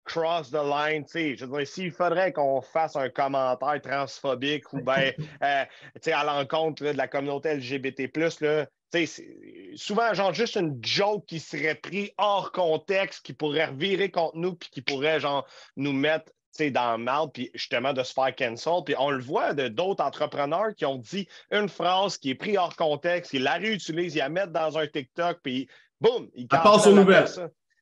cross 0.06 0.52
the 0.52 0.64
line, 0.64 1.06
tu 1.06 1.36
sais, 1.38 1.66
s'il 1.66 1.92
faudrait 1.92 2.32
qu'on 2.32 2.62
fasse 2.62 2.96
un 2.96 3.10
commentaire 3.10 3.82
transphobique 3.82 4.72
ou 4.74 4.82
bien, 4.82 5.12
euh, 5.44 5.66
tu 5.96 6.02
sais, 6.02 6.12
à 6.14 6.24
l'encontre 6.24 6.84
de 6.84 6.92
la 6.92 7.08
communauté 7.08 7.56
LGBT+, 7.56 8.10
là, 8.42 8.66
tu 8.92 9.08
sais, 9.08 9.28
souvent, 9.76 10.14
genre, 10.14 10.34
juste 10.34 10.56
une 10.56 10.80
joke 10.82 11.26
qui 11.26 11.40
serait 11.40 11.76
pris 11.76 12.12
hors 12.18 12.52
contexte, 12.52 13.26
qui 13.26 13.34
pourrait 13.34 13.66
revirer 13.66 14.12
contre 14.12 14.38
nous, 14.38 14.56
puis 14.56 14.70
qui 14.70 14.82
pourrait, 14.82 15.20
genre, 15.20 15.46
nous 15.76 15.94
mettre 15.94 16.32
dans 16.72 16.98
le 16.98 17.04
mal, 17.04 17.28
puis 17.34 17.50
justement 17.54 17.94
de 17.94 18.04
se 18.04 18.14
faire 18.14 18.34
cancel. 18.36 18.74
Puis 18.86 18.96
on 18.98 19.12
le 19.12 19.22
voit 19.22 19.54
de 19.54 19.68
d'autres 19.68 20.04
entrepreneurs 20.04 20.74
qui 20.76 20.86
ont 20.86 20.98
dit 20.98 21.28
une 21.52 21.70
phrase 21.70 22.18
qui 22.18 22.30
est 22.30 22.36
prise 22.36 22.58
hors 22.58 22.76
contexte, 22.76 23.34
ils 23.34 23.44
la 23.44 23.56
réutilisent, 23.56 24.16
ils 24.16 24.20
la 24.20 24.30
mettent 24.30 24.52
dans 24.52 24.78
un 24.78 24.88
TikTok, 24.88 25.40
puis 25.44 25.68
boum, 26.00 26.30
ils 26.34 26.48
passe 26.48 26.88
aux 26.88 26.94
nouvelles 26.94 27.28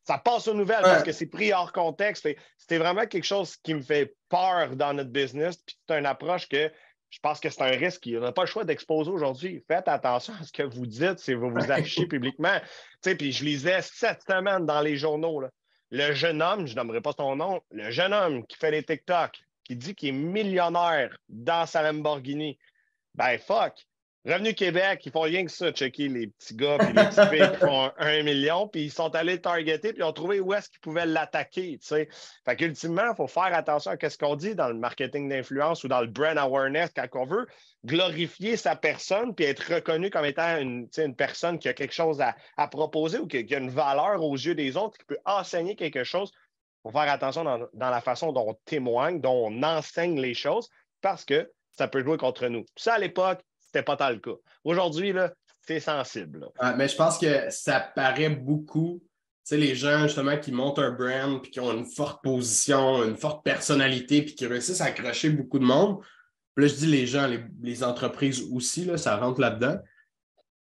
ça 0.03 0.17
passe 0.17 0.47
aux 0.47 0.53
nouvelles 0.53 0.81
parce 0.81 1.03
que 1.03 1.11
c'est 1.11 1.27
pris 1.27 1.53
hors 1.53 1.71
contexte. 1.71 2.27
C'était 2.57 2.77
vraiment 2.77 3.05
quelque 3.05 3.23
chose 3.23 3.55
qui 3.57 3.73
me 3.73 3.81
fait 3.81 4.15
peur 4.29 4.75
dans 4.75 4.93
notre 4.93 5.11
business. 5.11 5.57
Puis 5.57 5.77
c'est 5.87 5.97
une 5.97 6.05
approche 6.05 6.47
que 6.49 6.71
je 7.09 7.19
pense 7.19 7.39
que 7.39 7.49
c'est 7.49 7.61
un 7.61 7.77
risque. 7.77 8.05
Il 8.05 8.19
n'y 8.19 8.25
a 8.25 8.31
pas 8.31 8.41
le 8.41 8.47
choix 8.47 8.65
d'exposer 8.65 9.11
aujourd'hui. 9.11 9.63
Faites 9.67 9.87
attention 9.87 10.33
à 10.41 10.43
ce 10.43 10.51
que 10.51 10.63
vous 10.63 10.85
dites 10.85 11.19
si 11.19 11.33
vous 11.33 11.49
vous 11.49 11.71
affichez 11.71 12.07
publiquement. 12.07 12.59
Puis 13.01 13.31
je 13.31 13.45
lisais 13.45 13.81
cette 13.81 14.23
semaine 14.23 14.65
dans 14.65 14.81
les 14.81 14.97
journaux. 14.97 15.43
Le 15.91 16.13
jeune 16.13 16.41
homme, 16.41 16.65
je 16.65 16.75
nommerai 16.75 17.01
pas 17.01 17.13
son 17.15 17.35
nom, 17.35 17.61
le 17.69 17.91
jeune 17.91 18.13
homme 18.13 18.45
qui 18.47 18.57
fait 18.57 18.71
les 18.71 18.83
TikTok, 18.83 19.39
qui 19.63 19.75
dit 19.75 19.93
qu'il 19.93 20.09
est 20.09 20.11
millionnaire 20.11 21.15
dans 21.29 21.67
sa 21.67 21.83
Lamborghini. 21.83 22.57
Ben 23.13 23.37
fuck, 23.37 23.75
Revenu 24.25 24.53
Québec, 24.53 25.01
ils 25.05 25.11
font 25.11 25.21
rien 25.21 25.43
que 25.43 25.51
ça, 25.51 25.73
checker 25.73 26.07
les 26.07 26.27
petits 26.27 26.55
gars 26.55 26.77
et 26.77 26.93
les 26.93 26.93
petits 26.93 27.27
filles 27.27 27.51
qui 27.51 27.57
font 27.57 27.91
un, 27.97 28.23
million, 28.23 28.69
puis 28.69 28.83
ils 28.83 28.91
sont 28.91 29.13
allés 29.15 29.33
le 29.33 29.41
targeter, 29.41 29.91
puis 29.91 29.99
ils 29.99 30.05
ont 30.05 30.13
trouvé 30.13 30.39
où 30.39 30.53
est-ce 30.53 30.69
qu'ils 30.69 30.79
pouvaient 30.79 31.05
l'attaquer. 31.05 31.77
Fait 31.83 32.55
qu'ultimement, 32.55 33.11
il 33.11 33.15
faut 33.17 33.27
faire 33.27 33.53
attention 33.53 33.91
à 33.91 34.09
ce 34.09 34.17
qu'on 34.17 34.37
dit 34.37 34.55
dans 34.55 34.69
le 34.69 34.75
marketing 34.75 35.27
d'influence 35.27 35.83
ou 35.83 35.89
dans 35.89 35.99
le 35.99 36.07
brand 36.07 36.37
awareness 36.37 36.91
quand 36.95 37.05
on 37.15 37.25
veut 37.25 37.47
glorifier 37.83 38.55
sa 38.55 38.77
personne 38.77 39.35
puis 39.35 39.43
être 39.43 39.73
reconnu 39.73 40.09
comme 40.09 40.23
étant 40.23 40.57
une, 40.57 40.87
personne 41.17 41.59
qui 41.59 41.67
a 41.67 41.73
quelque 41.73 41.93
chose 41.93 42.21
à, 42.21 42.67
proposer 42.69 43.19
ou 43.19 43.27
qui, 43.27 43.53
a 43.53 43.57
une 43.57 43.71
valeur 43.71 44.23
aux 44.23 44.35
yeux 44.35 44.55
des 44.55 44.77
autres, 44.77 44.97
qui 44.97 45.05
peut 45.05 45.19
enseigner 45.25 45.75
quelque 45.75 46.05
chose. 46.05 46.31
Il 46.33 46.91
faut 46.91 46.97
faire 46.97 47.11
attention 47.11 47.43
dans 47.43 47.89
la 47.89 47.99
façon 47.99 48.31
dont 48.31 48.51
on 48.51 48.53
témoigne, 48.63 49.19
dont 49.19 49.49
on 49.49 49.63
enseigne 49.63 50.17
les 50.21 50.33
choses, 50.33 50.69
parce 51.01 51.25
que 51.25 51.51
ça 51.71 51.89
peut 51.89 52.01
jouer 52.01 52.17
contre 52.17 52.47
nous. 52.47 52.65
Ça, 52.77 52.93
à 52.93 52.99
l'époque, 52.99 53.41
c'était 53.73 53.83
pas 53.83 53.97
tant 53.97 54.09
le 54.09 54.19
cas. 54.19 54.35
Aujourd'hui, 54.63 55.13
c'est 55.61 55.79
sensible. 55.79 56.47
mais 56.77 56.87
je 56.87 56.95
pense 56.95 57.17
que 57.17 57.49
ça 57.49 57.79
paraît 57.79 58.29
beaucoup. 58.29 59.01
Tu 59.01 59.55
sais, 59.55 59.57
les 59.57 59.75
gens, 59.75 60.03
justement, 60.03 60.37
qui 60.37 60.51
montent 60.51 60.79
un 60.79 60.91
brand, 60.91 61.41
puis 61.41 61.51
qui 61.51 61.59
ont 61.59 61.73
une 61.73 61.85
forte 61.85 62.23
position, 62.23 63.03
une 63.03 63.17
forte 63.17 63.43
personnalité, 63.43 64.21
puis 64.21 64.35
qui 64.35 64.45
réussissent 64.45 64.81
à 64.81 64.85
accrocher 64.85 65.31
beaucoup 65.31 65.59
de 65.59 65.65
monde. 65.65 65.99
Puis 66.55 66.65
là, 66.65 66.71
je 66.71 66.75
dis 66.75 66.85
les 66.85 67.07
gens, 67.07 67.27
les, 67.61 67.83
entreprises 67.83 68.47
aussi, 68.51 68.85
là, 68.85 68.97
ça 68.97 69.17
rentre 69.17 69.41
là-dedans, 69.41 69.77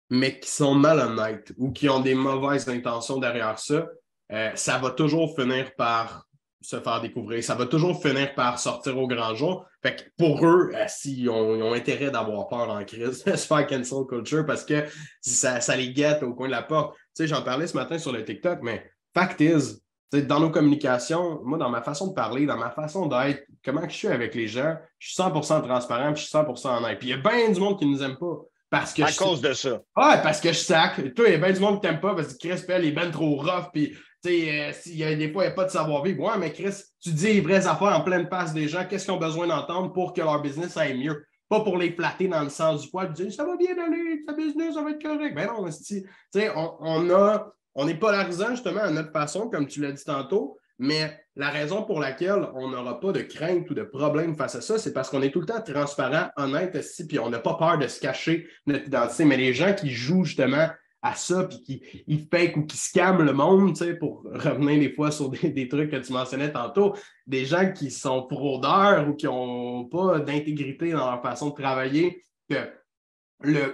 mais 0.09 0.39
qui 0.39 0.49
sont 0.49 0.73
malhonnêtes 0.73 1.53
ou 1.57 1.71
qui 1.71 1.87
ont 1.87 1.99
des 1.99 2.15
mauvaises 2.15 2.67
intentions 2.67 3.19
derrière 3.19 3.59
ça, 3.59 3.87
euh, 4.31 4.51
ça 4.55 4.77
va 4.79 4.89
toujours 4.89 5.35
finir 5.35 5.73
par 5.75 6.25
se 6.59 6.79
faire 6.79 7.01
découvrir. 7.01 7.43
Ça 7.43 7.55
va 7.55 7.67
toujours 7.67 8.01
finir 8.01 8.33
par 8.33 8.59
sortir 8.59 8.97
au 8.97 9.07
grand 9.07 9.35
jour. 9.35 9.67
Fait 9.85 9.95
que 9.97 10.01
pour 10.17 10.43
eux, 10.43 10.71
euh, 10.73 10.85
s'ils 10.87 11.29
ont, 11.29 11.73
intérêt 11.73 12.09
d'avoir 12.09 12.47
peur 12.47 12.71
en 12.71 12.83
crise, 12.83 13.23
se 13.23 13.35
faire 13.35 13.67
cancel 13.67 13.99
culture 14.09 14.43
parce 14.43 14.65
que 14.65 14.83
ça, 15.21 15.61
ça 15.61 15.75
les 15.75 15.93
guette 15.93 16.23
au 16.23 16.33
coin 16.33 16.47
de 16.47 16.53
la 16.53 16.63
porte. 16.63 16.95
Tu 16.95 17.01
sais, 17.13 17.27
j'en 17.27 17.43
parlais 17.43 17.67
ce 17.67 17.77
matin 17.77 17.99
sur 17.99 18.11
le 18.11 18.25
TikTok, 18.25 18.59
mais 18.63 18.89
fact 19.13 19.41
is, 19.41 19.79
dans 20.23 20.39
nos 20.39 20.49
communications, 20.49 21.39
moi, 21.43 21.59
dans 21.59 21.69
ma 21.69 21.83
façon 21.83 22.07
de 22.07 22.13
parler, 22.13 22.47
dans 22.47 22.57
ma 22.57 22.71
façon 22.71 23.05
d'être, 23.05 23.43
comment 23.63 23.87
je 23.87 23.95
suis 23.95 24.07
avec 24.07 24.33
les 24.33 24.47
gens, 24.47 24.75
je 24.97 25.09
suis 25.09 25.21
100% 25.21 25.61
transparent, 25.61 26.15
je 26.15 26.21
suis 26.23 26.35
100% 26.35 26.77
honnête. 26.77 26.97
Puis 26.97 27.09
il 27.09 27.11
y 27.11 27.13
a 27.13 27.17
bien 27.17 27.51
du 27.51 27.59
monde 27.59 27.77
qui 27.77 27.85
ne 27.85 27.91
nous 27.91 28.01
aime 28.01 28.17
pas. 28.17 28.39
Parce 28.71 28.91
que 28.91 29.03
à 29.03 29.11
cause 29.11 29.39
de 29.39 29.53
ça. 29.53 29.73
Ouais, 29.95 30.21
parce 30.23 30.41
que 30.41 30.49
je 30.49 30.57
sac. 30.57 31.13
Toi, 31.13 31.25
il 31.27 31.31
y 31.33 31.35
a 31.35 31.37
bien 31.37 31.51
du 31.51 31.59
monde 31.59 31.75
qui 31.75 31.87
t'aime 31.87 31.99
pas 31.99 32.15
parce 32.15 32.33
que 32.33 32.47
Chris 32.47 32.63
Pell 32.65 32.85
est 32.85 32.91
ben 32.91 33.11
trop 33.11 33.35
rough. 33.35 33.69
Puis 33.71 33.95
euh, 34.29 34.71
y 34.85 35.03
a, 35.03 35.15
des 35.15 35.31
fois, 35.31 35.43
il 35.43 35.47
n'y 35.47 35.53
a 35.53 35.55
pas 35.55 35.65
de 35.65 35.69
savoir-vivre. 35.69 36.23
Ouais, 36.23 36.37
mais 36.37 36.51
Chris, 36.51 36.75
tu 37.01 37.09
dis 37.09 37.33
les 37.33 37.41
vraies 37.41 37.67
affaires 37.67 37.97
en 37.97 38.01
pleine 38.01 38.27
face 38.27 38.53
des 38.53 38.67
gens. 38.67 38.85
Qu'est-ce 38.89 39.05
qu'ils 39.05 39.13
ont 39.13 39.19
besoin 39.19 39.47
d'entendre 39.47 39.93
pour 39.93 40.13
que 40.13 40.21
leur 40.21 40.41
business 40.41 40.77
aille 40.77 40.97
mieux? 40.97 41.25
Pas 41.47 41.61
pour 41.61 41.77
les 41.77 41.91
flatter 41.91 42.27
dans 42.27 42.43
le 42.43 42.49
sens 42.49 42.81
du 42.81 42.89
poil 42.89 43.13
dire 43.13 43.31
ça 43.31 43.45
va 43.45 43.55
bien 43.55 43.77
aller, 43.77 44.23
ta 44.25 44.33
business, 44.33 44.73
ça 44.73 44.81
va 44.81 44.91
être 44.91 45.01
correct. 45.01 45.35
Ben 45.35 45.45
non, 45.47 45.67
on, 46.55 47.09
on, 47.11 47.39
on 47.75 47.87
est 47.87 47.95
polarisant 47.95 48.51
justement 48.51 48.81
à 48.81 48.89
notre 48.89 49.11
façon, 49.11 49.49
comme 49.49 49.67
tu 49.67 49.79
l'as 49.79 49.91
dit 49.91 50.03
tantôt, 50.03 50.57
mais 50.79 51.19
la 51.35 51.49
raison 51.49 51.83
pour 51.83 51.99
laquelle 51.99 52.47
on 52.55 52.69
n'aura 52.69 52.99
pas 52.99 53.11
de 53.11 53.21
crainte 53.21 53.69
ou 53.69 53.73
de 53.73 53.83
problème 53.83 54.35
face 54.35 54.55
à 54.55 54.61
ça, 54.61 54.79
c'est 54.79 54.91
parce 54.91 55.09
qu'on 55.09 55.21
est 55.21 55.31
tout 55.31 55.41
le 55.41 55.45
temps 55.45 55.61
transparent, 55.61 56.29
honnête, 56.35 56.77
puis 57.07 57.19
on 57.19 57.29
n'a 57.29 57.39
pas 57.39 57.55
peur 57.55 57.77
de 57.77 57.87
se 57.87 57.99
cacher 57.99 58.47
notre 58.65 58.87
identité. 58.87 59.25
Mais 59.25 59.37
les 59.37 59.53
gens 59.53 59.73
qui 59.73 59.91
jouent 59.91 60.25
justement 60.25 60.67
à 61.05 61.13
ça, 61.13 61.43
puis 61.43 61.61
qui 61.61 62.03
ils 62.07 62.27
fake 62.27 62.57
ou 62.57 62.65
qui 62.65 62.77
scamment 62.77 63.23
le 63.23 63.31
monde, 63.31 63.77
pour 63.99 64.23
revenir 64.23 64.79
des 64.79 64.91
fois 64.91 65.11
sur 65.11 65.29
des, 65.29 65.67
trucs 65.67 65.91
que 65.91 65.97
tu 65.97 66.11
mentionnais 66.11 66.51
tantôt, 66.51 66.95
des 67.27 67.45
gens 67.45 67.71
qui 67.71 67.91
sont 67.91 68.27
fraudeurs 68.27 69.07
ou 69.07 69.13
qui 69.13 69.27
n'ont 69.27 69.85
pas 69.85 70.19
d'intégrité 70.19 70.91
dans 70.91 71.11
leur 71.11 71.21
façon 71.21 71.51
de 71.51 71.61
travailler, 71.61 72.23
que 72.49 72.55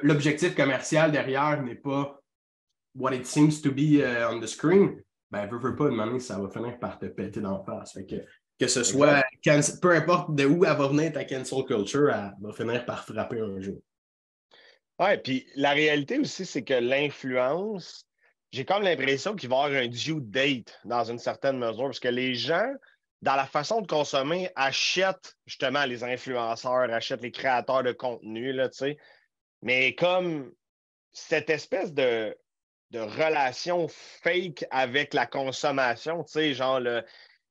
l'objectif 0.04 0.56
commercial 0.56 1.12
derrière 1.12 1.64
n'est 1.64 1.76
pas 1.76 2.20
what 2.94 3.14
it 3.14 3.26
seems 3.26 3.62
to 3.62 3.72
be 3.72 4.02
uh, 4.02 4.28
on 4.30 4.42
the 4.42 4.48
screen, 4.48 5.02
ben, 5.32 5.48
veux, 5.48 5.58
veux 5.58 5.76
pas, 5.78 5.86
demander 5.86 6.20
ça 6.20 6.38
va 6.38 6.50
finir 6.50 6.78
par 6.80 7.00
te 7.00 7.06
péter 7.06 7.40
dans 7.40 7.64
face. 7.64 7.94
Fait 7.94 8.06
que, 8.06 8.16
que 8.60 8.68
ce 8.68 8.84
soit, 8.84 9.24
peu 9.82 9.92
importe 9.92 10.36
de 10.36 10.46
où 10.46 10.66
elle 10.66 10.78
va 10.78 10.88
venir 10.90 11.14
ta 11.14 11.24
cancel 11.24 11.64
culture, 11.64 12.10
elle 12.10 12.34
va 12.42 12.52
finir 12.52 12.86
par 12.86 13.06
frapper 13.06 13.40
un 13.40 13.62
jour. 13.62 13.82
Oui, 15.02 15.18
puis 15.18 15.48
la 15.56 15.72
réalité 15.72 16.20
aussi, 16.20 16.46
c'est 16.46 16.64
que 16.64 16.76
l'influence, 16.76 18.06
j'ai 18.52 18.66
comme 18.66 18.84
l'impression 18.84 19.36
qu'il 19.36 19.50
va 19.50 19.56
y 19.56 19.66
avoir 19.66 19.82
un 19.82 19.88
due 19.88 20.22
date 20.22 20.80
dans 20.86 21.04
une 21.04 21.18
certaine 21.18 21.58
mesure, 21.58 21.86
parce 21.86 22.00
que 22.00 22.08
les 22.08 22.36
gens, 22.36 22.72
dans 23.24 23.36
la 23.36 23.48
façon 23.48 23.82
de 23.82 23.88
consommer, 23.88 24.52
achètent 24.56 25.36
justement 25.48 25.86
les 25.86 26.04
influenceurs, 26.04 26.94
achètent 26.94 27.24
les 27.24 27.32
créateurs 27.32 27.82
de 27.82 27.94
contenu, 27.94 28.54
là, 28.54 28.70
tu 28.70 28.78
sais. 28.78 28.98
Mais 29.64 29.96
comme 29.96 30.54
cette 31.14 31.50
espèce 31.50 31.94
de, 31.94 32.38
de 32.92 33.00
relation 33.00 33.88
fake 33.88 34.66
avec 34.70 35.16
la 35.16 35.26
consommation, 35.26 36.24
tu 36.24 36.34
sais, 36.34 36.54
genre 36.54 36.80
le, 36.80 37.04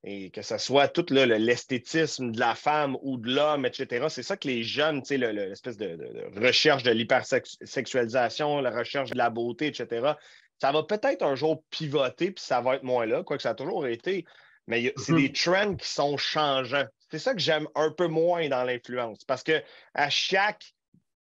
et 0.03 0.31
que 0.31 0.43
ce 0.43 0.57
soit 0.57 0.89
tout 0.89 1.07
l'esthétisme 1.11 2.33
de 2.33 2.41
la 2.41 2.55
femme 2.55 2.97
ou 3.03 3.19
de 3.19 3.35
l'homme, 3.35 3.67
etc. 3.67 4.07
C'est 4.09 4.23
ça 4.23 4.37
que 4.37 4.49
les 4.49 4.63
jeunes, 4.63 5.03
l'espèce 5.11 5.77
de, 5.77 5.97
de, 5.97 6.41
recherche 6.41 6.83
de 6.83 6.91
l'hypersexualisation, 6.91 8.61
la 8.61 8.71
recherche 8.71 9.11
de 9.11 9.19
la 9.19 9.29
beauté, 9.29 9.67
etc. 9.67 10.13
Ça 10.59 10.73
va 10.73 10.83
peut-être 10.85 11.23
un 11.23 11.35
jour 11.35 11.63
pivoter, 11.71 12.31
puis 12.31 12.43
ça 12.43 12.61
va 12.61 12.77
être 12.77 12.83
moins 12.83 13.07
là, 13.07 13.23
quoique 13.23 13.43
ça 13.43 13.51
a 13.51 13.55
toujours 13.55 13.87
été. 13.87 14.25
Mais 14.67 14.93
c'est 14.97 15.13
mm-hmm. 15.13 15.17
des 15.17 15.33
trends 15.33 15.77
qui 15.77 15.89
sont 15.89 16.17
changeants. 16.17 16.87
C'est 17.11 17.19
ça 17.19 17.35
que 17.35 17.41
j'aime 17.41 17.67
un 17.75 17.91
peu 17.91 18.07
moins 18.07 18.49
dans 18.49 18.65
l'influence. 18.65 19.25
Parce 19.25 19.43
que 19.43 19.63
à 19.95 20.09
chaque 20.09 20.73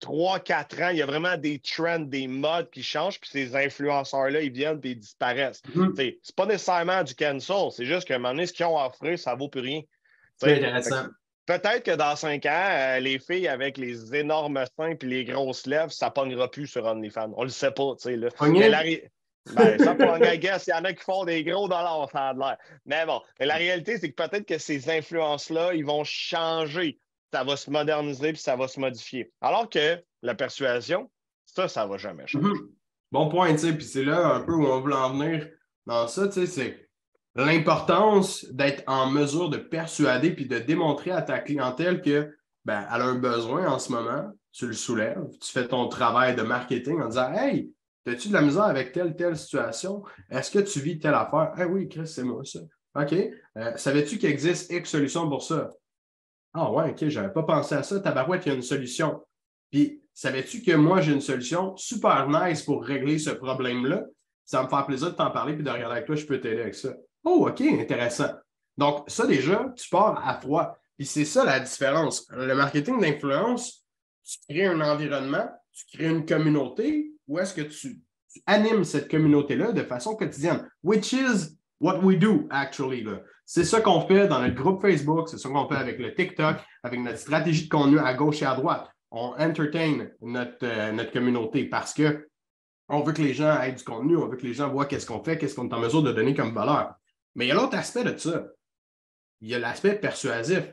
3-4 0.03 0.85
ans, 0.85 0.89
il 0.91 0.99
y 0.99 1.03
a 1.03 1.07
vraiment 1.07 1.37
des 1.37 1.59
trends, 1.59 2.01
des 2.01 2.27
modes 2.27 2.69
qui 2.71 2.83
changent, 2.83 3.21
puis 3.21 3.31
ces 3.31 3.57
influenceurs-là, 3.57 4.43
ils 4.43 4.53
viennent 4.53 4.81
et 4.83 4.91
ils 4.91 4.99
disparaissent. 4.99 5.63
Mm-hmm. 5.75 6.19
C'est 6.23 6.37
pas 6.37 6.47
nécessairement 6.47 7.03
du 7.05 7.15
cancel, 7.15 7.71
c'est 7.71 7.87
juste 7.87 8.09
qu'à 8.09 8.17
un 8.17 8.19
moment 8.19 8.35
donné, 8.35 8.47
ce 8.47 8.53
qu'ils 8.53 8.67
ont 8.67 8.79
offert, 8.79 9.19
ça 9.19 9.35
vaut 9.35 9.49
plus 9.49 9.61
rien. 9.61 9.81
C'est 10.37 10.57
intéressant. 10.57 11.07
Peut-être 11.47 11.83
que 11.83 11.97
dans 11.97 12.15
5 12.15 12.47
ans, 12.47 12.69
euh, 12.71 13.01
les 13.01 13.19
filles 13.19 13.49
avec 13.49 13.77
les 13.77 14.15
énormes 14.15 14.65
seins 14.77 14.95
et 15.01 15.07
les 15.07 15.25
grosses 15.25 15.67
lèvres, 15.67 15.91
ça 15.91 16.11
pognera 16.11 16.51
plus 16.51 16.69
sur 16.69 16.85
OnlyFans. 16.85 17.33
On 17.37 17.43
le 17.43 17.49
sait 17.49 17.73
pas, 17.73 17.95
tu 17.97 18.11
sais. 18.11 18.17
Là. 18.17 18.29
Ben, 19.57 19.77
ça 19.77 19.95
pogne, 19.97 20.25
I 20.25 20.39
guess. 20.39 20.69
Il 20.69 20.71
y 20.71 20.75
en 20.75 20.85
a 20.85 20.93
qui 20.93 21.03
font 21.03 21.25
des 21.25 21.43
gros 21.43 21.67
dollars, 21.69 22.09
ça 22.13 22.29
a 22.29 22.33
l'air. 22.33 22.57
Mais 22.87 23.05
bon, 23.07 23.21
la 23.41 23.57
réalité, 23.57 23.99
c'est 23.99 24.13
que 24.13 24.23
peut-être 24.23 24.47
que 24.47 24.59
ces 24.59 24.89
influences-là, 24.89 25.75
ils 25.75 25.85
vont 25.85 26.05
changer 26.05 27.01
ça 27.33 27.45
va 27.45 27.57
se 27.57 27.71
moderniser 27.71 28.33
puis 28.33 28.43
ça 28.43 28.57
va 28.57 28.69
se 28.69 28.79
modifier. 28.79 29.33
Alors 29.41 29.69
que 29.69 30.03
la 30.23 30.35
persuasion, 30.35 31.11
ça, 31.47 31.67
ça 31.67 31.87
va 31.87 31.97
jamais 31.97 32.27
changer. 32.27 32.47
Mhm. 32.47 32.71
Bon 33.11 33.29
point, 33.29 33.53
tu 33.53 33.59
sais, 33.59 33.73
puis 33.73 33.85
c'est 33.85 34.05
là 34.05 34.35
un 34.35 34.41
peu 34.41 34.53
où 34.53 34.67
on 34.67 34.81
veut 34.81 34.95
en 34.95 35.13
venir 35.13 35.49
dans 35.87 36.07
ça, 36.09 36.29
tu 36.29 36.35
sais, 36.35 36.47
c'est 36.47 36.89
l'importance 37.35 38.45
d'être 38.53 38.85
en 38.87 39.11
mesure 39.11 39.49
de 39.49 39.57
persuader 39.57 40.31
puis 40.31 40.47
de 40.47 40.59
démontrer 40.59 41.11
à 41.11 41.23
ta 41.23 41.39
clientèle 41.39 42.01
que 42.03 42.35
ben, 42.65 42.87
elle 42.95 43.01
a 43.01 43.05
un 43.07 43.19
besoin 43.19 43.67
en 43.67 43.79
ce 43.79 43.91
moment, 43.91 44.31
tu 44.53 44.67
le 44.67 44.73
soulèves, 44.73 45.27
tu 45.41 45.51
fais 45.51 45.67
ton 45.67 45.89
travail 45.89 46.37
de 46.37 46.43
marketing 46.43 47.01
en 47.01 47.09
disant 47.09 47.33
Hey, 47.33 47.73
as-tu 48.07 48.29
de 48.29 48.35
la 48.35 48.43
misère 48.43 48.65
avec 48.65 48.93
telle, 48.93 49.17
telle 49.17 49.37
situation? 49.37 50.03
Est-ce 50.31 50.51
que 50.51 50.59
tu 50.61 50.81
vis 50.81 50.99
telle 50.99 51.15
affaire? 51.15 51.53
Ah 51.57 51.67
oui, 51.67 51.89
Chris, 51.89 52.07
c'est 52.07 52.23
moi 52.23 52.43
ça. 52.45 52.61
OK. 52.95 53.13
Euh, 53.13 53.77
savais-tu 53.77 54.19
qu'il 54.19 54.29
existe 54.29 54.71
X 54.71 54.91
solutions 54.91 55.29
pour 55.29 55.43
ça? 55.43 55.71
Ah 56.55 56.71
ouais, 56.71 56.91
OK, 56.91 57.09
j'avais 57.09 57.33
pas 57.33 57.43
pensé 57.45 57.75
à 57.75 57.83
ça. 57.83 58.01
Tabarouette, 58.01 58.47
il 58.47 58.49
y 58.51 58.53
a 58.53 58.55
une 58.55 58.63
solution. 58.63 59.23
Puis, 59.71 60.03
savais-tu 60.13 60.63
que 60.63 60.73
moi, 60.73 61.01
j'ai 61.01 61.13
une 61.13 61.21
solution 61.21 61.77
super 61.77 62.29
nice 62.29 62.63
pour 62.63 62.85
régler 62.85 63.19
ce 63.19 63.31
problème-là? 63.31 64.05
Ça 64.45 64.63
me 64.63 64.69
fait 64.69 64.87
plaisir 64.87 65.13
de 65.13 65.17
t'en 65.17 65.31
parler 65.31 65.55
puis 65.55 65.63
de 65.63 65.71
regarder 65.71 65.97
avec 65.97 66.07
toi, 66.07 66.15
je 66.15 66.27
peux 66.27 66.41
t'aider 66.41 66.61
avec 66.61 66.75
ça. 66.75 66.95
Oh, 67.25 67.49
OK, 67.49 67.61
intéressant. 67.61 68.31
Donc, 68.77 69.05
ça, 69.07 69.27
déjà, 69.27 69.73
tu 69.77 69.89
pars 69.89 70.27
à 70.27 70.39
froid. 70.39 70.77
Puis 70.99 71.07
c'est 71.07 71.25
ça 71.25 71.45
la 71.45 71.61
différence. 71.61 72.27
Le 72.31 72.55
marketing 72.55 73.01
d'influence, 73.01 73.85
tu 74.25 74.39
crées 74.49 74.67
un 74.67 74.81
environnement, 74.81 75.49
tu 75.73 75.97
crées 75.97 76.09
une 76.09 76.27
communauté, 76.27 77.13
ou 77.27 77.39
est-ce 77.39 77.55
que 77.55 77.63
tu, 77.63 78.01
tu 78.31 78.43
animes 78.47 78.85
cette 78.85 79.11
communauté-là 79.11 79.73
de 79.73 79.83
façon 79.85 80.17
quotidienne? 80.17 80.69
Which 80.83 81.13
is 81.13 81.57
what 81.81 82.03
we 82.03 82.19
do, 82.19 82.47
actually. 82.51 83.05
C'est 83.45 83.65
ça 83.65 83.81
qu'on 83.81 84.03
fait 84.07 84.29
dans 84.29 84.41
notre 84.41 84.55
groupe 84.55 84.81
Facebook, 84.81 85.29
c'est 85.29 85.39
ça 85.39 85.49
qu'on 85.49 85.69
fait 85.69 85.77
avec 85.77 85.99
le 85.99 86.15
TikTok, 86.15 86.57
avec 86.83 87.01
notre 87.01 87.19
stratégie 87.19 87.65
de 87.65 87.69
contenu 87.69 87.99
à 87.99 88.15
gauche 88.15 88.43
et 88.43 88.47
à 88.47 88.55
droite. 88.55 88.89
On 89.11 89.35
entertain 89.39 90.07
notre, 90.23 90.65
euh, 90.65 90.93
notre 90.93 91.13
communauté 91.13 91.65
parce 91.65 91.93
que 91.93 92.29
on 92.89 93.01
veut 93.01 93.13
que 93.13 93.23
les 93.23 93.35
gens 93.35 93.61
aient 93.61 93.73
du 93.73 93.85
contenu, 93.85 94.17
on 94.17 94.29
veut 94.29 94.37
que 94.37 94.47
les 94.47 94.55
gens 94.55 94.69
voient 94.69 94.87
qu'est-ce 94.87 95.07
qu'on 95.07 95.23
fait, 95.23 95.39
qu'est-ce 95.39 95.55
qu'on 95.55 95.69
est 95.69 95.75
en 95.75 95.81
mesure 95.81 96.03
de 96.03 96.13
donner 96.13 96.35
comme 96.35 96.53
valeur. 96.53 96.95
Mais 97.35 97.47
il 97.47 97.49
y 97.49 97.51
a 97.53 97.55
l'autre 97.55 97.77
aspect 97.77 98.05
de 98.05 98.17
ça. 98.17 98.49
Il 99.41 99.49
y 99.49 99.55
a 99.55 99.59
l'aspect 99.59 99.95
persuasif. 99.95 100.73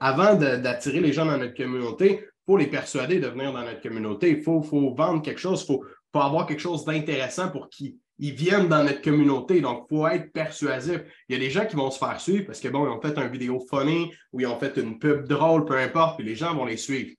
avant 0.00 0.34
d'attirer 0.34 1.00
les 1.00 1.12
gens 1.12 1.26
dans 1.26 1.38
notre 1.38 1.56
communauté, 1.56 2.20
il 2.22 2.28
faut 2.46 2.56
les 2.56 2.66
persuader 2.68 3.18
de 3.18 3.28
venir 3.28 3.52
dans 3.52 3.64
notre 3.64 3.80
communauté. 3.80 4.30
Il 4.30 4.42
faut, 4.42 4.60
vendre 4.60 5.22
quelque 5.22 5.40
chose, 5.40 5.62
il 5.62 5.66
faut, 5.66 5.84
avoir 6.14 6.46
quelque 6.46 6.60
chose 6.60 6.84
d'intéressant 6.84 7.50
pour 7.50 7.68
qu'ils 7.68 7.96
ils 8.20 8.34
viennent 8.34 8.68
dans 8.68 8.84
notre 8.84 9.00
communauté. 9.00 9.60
Donc, 9.60 9.86
il 9.90 9.96
faut 9.96 10.06
être 10.06 10.30
persuasif. 10.32 11.00
Il 11.28 11.32
y 11.32 11.36
a 11.36 11.38
des 11.38 11.50
gens 11.50 11.66
qui 11.66 11.74
vont 11.74 11.90
se 11.90 11.98
faire 11.98 12.20
suivre 12.20 12.46
parce 12.46 12.60
que, 12.60 12.68
bon, 12.68 12.86
ils 12.86 12.90
ont 12.90 13.00
fait 13.00 13.18
une 13.18 13.32
vidéo 13.32 13.64
funny 13.68 14.12
ou 14.32 14.40
ils 14.40 14.46
ont 14.46 14.58
fait 14.58 14.76
une 14.76 14.98
pub 14.98 15.26
drôle, 15.26 15.64
peu 15.64 15.76
importe, 15.76 16.18
puis 16.18 16.26
les 16.26 16.36
gens 16.36 16.54
vont 16.54 16.66
les 16.66 16.76
suivre. 16.76 17.10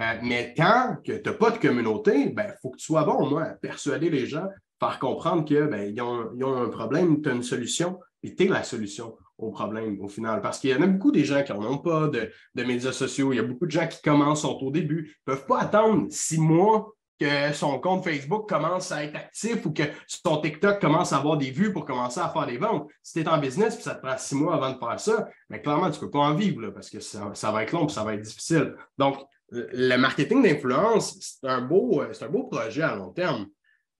Euh, 0.00 0.14
mais 0.22 0.54
quand 0.56 0.96
tu 1.04 1.12
n'as 1.12 1.32
pas 1.32 1.50
de 1.50 1.58
communauté, 1.58 2.26
il 2.28 2.34
ben, 2.34 2.52
faut 2.62 2.70
que 2.70 2.78
tu 2.78 2.86
sois 2.86 3.04
bon, 3.04 3.28
moi, 3.28 3.42
à 3.42 3.54
persuader 3.54 4.10
les 4.10 4.26
gens, 4.26 4.46
faire 4.80 4.98
comprendre 4.98 5.44
qu'ils 5.44 5.66
ben, 5.66 6.00
ont, 6.00 6.30
ils 6.36 6.44
ont 6.44 6.56
un 6.56 6.68
problème, 6.68 7.20
tu 7.20 7.28
as 7.28 7.32
une 7.32 7.42
solution, 7.42 7.98
et 8.22 8.34
tu 8.34 8.44
es 8.44 8.48
la 8.48 8.62
solution 8.62 9.16
au 9.38 9.50
problème 9.50 10.00
au 10.00 10.08
final. 10.08 10.40
Parce 10.40 10.58
qu'il 10.58 10.70
y 10.70 10.74
en 10.74 10.82
a 10.82 10.86
beaucoup 10.86 11.12
des 11.12 11.24
gens 11.24 11.42
qui 11.42 11.52
n'en 11.52 11.72
ont 11.72 11.78
pas 11.78 12.08
de, 12.08 12.30
médias 12.62 12.92
sociaux. 12.92 13.32
Il 13.32 13.36
y 13.36 13.40
a 13.40 13.44
beaucoup 13.44 13.66
de 13.66 13.70
gens 13.70 13.86
qui 13.86 14.00
commencent, 14.02 14.44
au 14.44 14.70
début, 14.70 15.16
ne 15.26 15.32
peuvent 15.32 15.46
pas 15.46 15.60
attendre 15.60 16.06
six 16.10 16.38
mois 16.38 16.93
que 17.18 17.52
son 17.52 17.78
compte 17.78 18.04
Facebook 18.04 18.48
commence 18.48 18.90
à 18.92 19.04
être 19.04 19.16
actif 19.16 19.64
ou 19.66 19.72
que 19.72 19.84
son 20.06 20.40
TikTok 20.40 20.80
commence 20.80 21.12
à 21.12 21.18
avoir 21.18 21.36
des 21.36 21.50
vues 21.50 21.72
pour 21.72 21.84
commencer 21.84 22.20
à 22.20 22.28
faire 22.28 22.46
des 22.46 22.58
ventes. 22.58 22.88
Si 23.02 23.14
tu 23.14 23.20
es 23.20 23.28
en 23.28 23.38
business 23.38 23.78
et 23.78 23.82
ça 23.82 23.94
te 23.94 24.04
prend 24.04 24.18
six 24.18 24.34
mois 24.34 24.54
avant 24.54 24.72
de 24.72 24.78
faire 24.78 24.98
ça, 24.98 25.28
mais 25.48 25.62
clairement, 25.62 25.90
tu 25.90 25.98
ne 25.98 26.04
peux 26.04 26.10
pas 26.10 26.20
en 26.20 26.34
vivre 26.34 26.70
parce 26.70 26.90
que 26.90 27.00
ça, 27.00 27.52
va 27.52 27.62
être 27.62 27.72
long 27.72 27.86
et 27.86 27.90
ça 27.90 28.04
va 28.04 28.14
être 28.14 28.22
difficile. 28.22 28.74
Donc, 28.98 29.18
le 29.50 29.96
marketing 29.96 30.42
d'influence, 30.42 31.16
c'est 31.20 31.48
un, 31.48 31.60
beau, 31.60 32.02
un 32.02 32.28
beau 32.28 32.44
projet 32.44 32.82
à 32.82 32.96
long 32.96 33.10
terme 33.10 33.46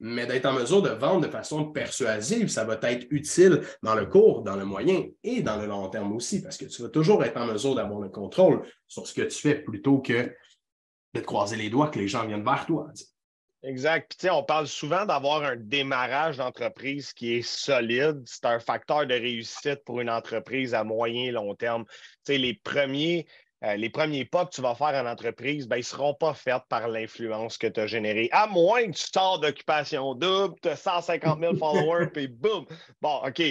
mais 0.00 0.27
d'être 0.27 0.46
en 0.46 0.53
mesure 0.53 0.83
de 0.83 0.90
vendre 0.90 1.22
de 1.27 1.31
façon 1.31 1.66
persuasive, 1.66 2.48
ça 2.48 2.64
va 2.64 2.79
être 2.83 3.07
utile 3.11 3.62
dans 3.83 3.94
le 3.94 4.07
court, 4.07 4.42
dans 4.42 4.57
le 4.57 4.64
moyen 4.64 5.05
et 5.22 5.40
dans 5.40 5.57
le 5.57 5.66
long 5.66 5.88
terme 5.88 6.12
aussi, 6.12 6.42
parce 6.42 6.57
que 6.57 6.66
tu 6.66 6.83
vas 6.83 6.88
toujours 6.88 7.24
être 7.24 7.37
en 7.38 7.46
mesure 7.46 7.74
d'avoir 7.74 8.00
le 8.00 8.09
contrôle 8.09 8.62
sur 8.87 9.07
ce 9.07 9.14
que 9.14 9.22
tu 9.22 9.38
fais 9.38 9.55
plutôt 9.55 9.98
que 9.98 10.31
de 11.14 11.20
te 11.20 11.24
croiser 11.24 11.57
les 11.57 11.70
doigts 11.70 11.88
que 11.88 11.98
les 11.98 12.09
gens 12.09 12.27
viennent 12.27 12.44
vers 12.44 12.66
toi. 12.66 12.88
Exact. 13.62 14.16
Puis, 14.18 14.29
on 14.29 14.42
parle 14.42 14.66
souvent 14.66 15.07
d'avoir 15.07 15.42
un 15.42 15.57
démarrage 15.57 16.37
d'entreprise 16.37 17.14
qui 17.14 17.35
est 17.35 17.42
solide. 17.42 18.22
C'est 18.27 18.44
un 18.44 18.59
facteur 18.59 19.07
de 19.07 19.14
réussite 19.14 19.83
pour 19.87 20.00
une 20.00 20.11
entreprise 20.11 20.74
à 20.74 20.85
moyen 20.85 21.29
et 21.29 21.31
long 21.31 21.55
terme. 21.55 21.85
sais, 22.24 22.37
les 22.37 22.55
premiers 22.55 23.27
euh, 23.64 23.77
les 23.77 23.88
premiers 23.88 24.27
pas 24.27 24.44
que 24.44 24.50
tu 24.50 24.61
vas 24.61 24.74
faire 24.74 24.88
en 24.88 25.07
entreprise, 25.07 25.66
ben, 25.66 25.77
ils 25.77 25.79
ne 25.79 25.85
seront 25.85 26.12
pas 26.12 26.35
faits 26.35 26.62
par 26.68 26.87
l'influence 26.87 27.57
que 27.57 27.66
tu 27.66 27.81
as 27.81 27.87
générée. 27.87 28.29
À 28.31 28.46
moins 28.46 28.85
que 28.85 28.96
tu 28.96 29.07
sors 29.11 29.40
d'occupation 29.40 30.14
double, 30.14 30.55
tu 30.61 30.68
as 30.68 30.77
150 30.77 31.40
000 31.40 31.57
followers, 31.57 32.09
puis 32.12 32.29
boum. 32.29 32.66
Bon, 33.00 33.22
OK. 33.24 33.42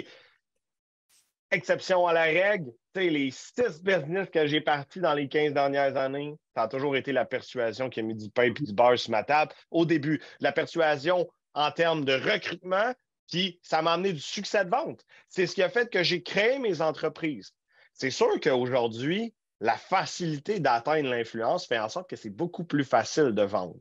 Exception 1.53 2.07
à 2.07 2.13
la 2.13 2.23
règle, 2.23 2.71
les 2.95 3.29
six 3.29 3.83
business 3.83 4.27
que 4.31 4.47
j'ai 4.47 4.59
partis 4.59 4.99
dans 4.99 5.13
les 5.13 5.27
15 5.27 5.53
dernières 5.53 5.95
années, 5.97 6.33
ça 6.55 6.63
a 6.63 6.67
toujours 6.67 6.95
été 6.95 7.11
la 7.11 7.25
persuasion 7.25 7.91
qui 7.91 7.99
a 7.99 8.03
mis 8.03 8.15
du 8.15 8.27
pain 8.31 8.45
et 8.45 8.49
du 8.49 8.73
beurre 8.73 8.97
sur 8.97 9.11
ma 9.11 9.23
table. 9.23 9.53
Au 9.69 9.85
début, 9.85 10.19
la 10.39 10.51
persuasion 10.51 11.29
en 11.53 11.69
termes 11.69 12.05
de 12.05 12.13
recrutement, 12.13 12.91
puis 13.31 13.59
ça 13.61 13.83
m'a 13.83 13.93
amené 13.93 14.13
du 14.13 14.19
succès 14.19 14.65
de 14.65 14.71
vente. 14.71 15.05
C'est 15.29 15.45
ce 15.45 15.53
qui 15.53 15.61
a 15.61 15.69
fait 15.69 15.91
que 15.91 16.01
j'ai 16.01 16.23
créé 16.23 16.57
mes 16.57 16.81
entreprises. 16.81 17.53
C'est 17.93 18.09
sûr 18.09 18.39
qu'aujourd'hui, 18.41 19.35
la 19.59 19.77
facilité 19.77 20.59
d'atteindre 20.59 21.09
l'influence 21.11 21.67
fait 21.67 21.77
en 21.77 21.87
sorte 21.87 22.09
que 22.09 22.15
c'est 22.15 22.31
beaucoup 22.31 22.63
plus 22.63 22.83
facile 22.83 23.31
de 23.31 23.43
vendre. 23.43 23.77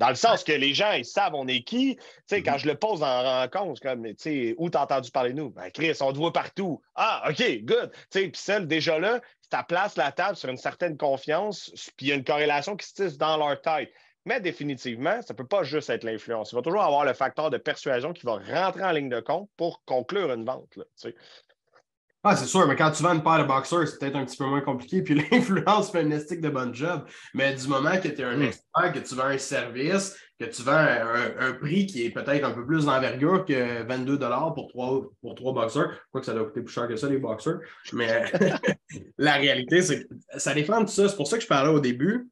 Dans 0.00 0.08
le 0.08 0.14
sens 0.14 0.42
que 0.44 0.52
les 0.52 0.72
gens, 0.72 0.92
ils 0.92 1.04
savent 1.04 1.34
on 1.34 1.46
est 1.46 1.62
qui. 1.62 1.96
Tu 1.96 2.02
sais, 2.26 2.42
quand 2.42 2.52
mm-hmm. 2.52 2.58
je 2.58 2.68
le 2.68 2.74
pose 2.74 3.02
en 3.02 3.22
rencontre, 3.22 3.82
comme, 3.82 4.06
tu 4.06 4.14
sais, 4.16 4.54
où 4.56 4.70
t'as 4.70 4.82
entendu 4.82 5.10
parler 5.10 5.34
de 5.34 5.36
nous? 5.36 5.50
Ben, 5.50 5.70
Chris, 5.70 5.96
on 6.00 6.10
te 6.10 6.16
voit 6.16 6.32
partout. 6.32 6.80
Ah, 6.94 7.22
OK, 7.28 7.42
good. 7.64 7.92
Tu 7.92 7.98
sais, 8.10 8.28
puis 8.28 8.40
celle, 8.40 8.66
déjà 8.66 8.98
là, 8.98 9.20
ça 9.50 9.62
place 9.62 9.96
la 9.96 10.10
table 10.10 10.36
sur 10.36 10.48
une 10.48 10.56
certaine 10.56 10.96
confiance, 10.96 11.70
puis 11.98 12.06
il 12.06 12.08
y 12.08 12.12
a 12.12 12.14
une 12.14 12.24
corrélation 12.24 12.76
qui 12.76 12.86
se 12.86 12.94
tisse 12.94 13.18
dans 13.18 13.36
leur 13.36 13.60
tête. 13.60 13.92
Mais 14.24 14.40
définitivement, 14.40 15.20
ça 15.22 15.34
ne 15.34 15.36
peut 15.36 15.46
pas 15.46 15.64
juste 15.64 15.90
être 15.90 16.04
l'influence. 16.04 16.52
Il 16.52 16.54
va 16.54 16.62
toujours 16.62 16.82
avoir 16.82 17.04
le 17.04 17.12
facteur 17.12 17.50
de 17.50 17.58
persuasion 17.58 18.14
qui 18.14 18.24
va 18.24 18.38
rentrer 18.38 18.84
en 18.84 18.92
ligne 18.92 19.08
de 19.10 19.20
compte 19.20 19.50
pour 19.56 19.82
conclure 19.84 20.32
une 20.32 20.44
vente. 20.44 20.76
Là, 20.76 20.84
ah, 22.22 22.36
c'est 22.36 22.46
sûr, 22.46 22.66
mais 22.66 22.76
quand 22.76 22.90
tu 22.90 23.02
vends 23.02 23.14
une 23.14 23.22
paire 23.22 23.38
de 23.38 23.48
boxers, 23.48 23.88
c'est 23.88 23.98
peut-être 23.98 24.16
un 24.16 24.26
petit 24.26 24.36
peu 24.36 24.44
moins 24.44 24.60
compliqué. 24.60 25.00
Puis 25.00 25.14
l'influence 25.30 25.90
fait 25.90 26.00
un 26.00 26.10
estique 26.10 26.42
de 26.42 26.50
bon 26.50 26.72
job. 26.74 27.04
Mais 27.32 27.54
du 27.54 27.66
moment 27.66 27.96
que 27.98 28.08
tu 28.08 28.20
es 28.20 28.24
un 28.24 28.36
hmm. 28.36 28.42
expert, 28.42 28.92
que 28.92 28.98
tu 28.98 29.14
vends 29.14 29.24
un 29.24 29.38
service, 29.38 30.16
que 30.38 30.44
tu 30.44 30.62
vends 30.62 30.72
un, 30.72 31.52
prix 31.54 31.86
qui 31.86 32.04
est 32.04 32.10
peut-être 32.10 32.44
un 32.44 32.50
peu 32.50 32.66
plus 32.66 32.84
d'envergure 32.84 33.44
que 33.46 33.82
22 33.84 34.18
pour 34.54 34.68
trois, 34.68 35.02
pour 35.22 35.34
trois 35.34 35.52
boxers, 35.54 35.90
quoi 36.12 36.20
que 36.20 36.26
ça 36.26 36.34
doit 36.34 36.44
coûter 36.44 36.62
plus 36.62 36.72
cher 36.72 36.88
que 36.88 36.96
ça, 36.96 37.08
les 37.08 37.18
boxers. 37.18 37.58
Mais 37.94 38.30
la 39.18 39.34
réalité, 39.34 39.80
c'est 39.80 40.04
que 40.04 40.14
ça 40.36 40.52
dépend 40.52 40.82
de 40.82 40.88
ça. 40.88 41.08
C'est 41.08 41.16
pour 41.16 41.26
ça 41.26 41.38
que 41.38 41.42
je 41.42 41.48
parlais 41.48 41.72
au 41.72 41.80
début 41.80 42.28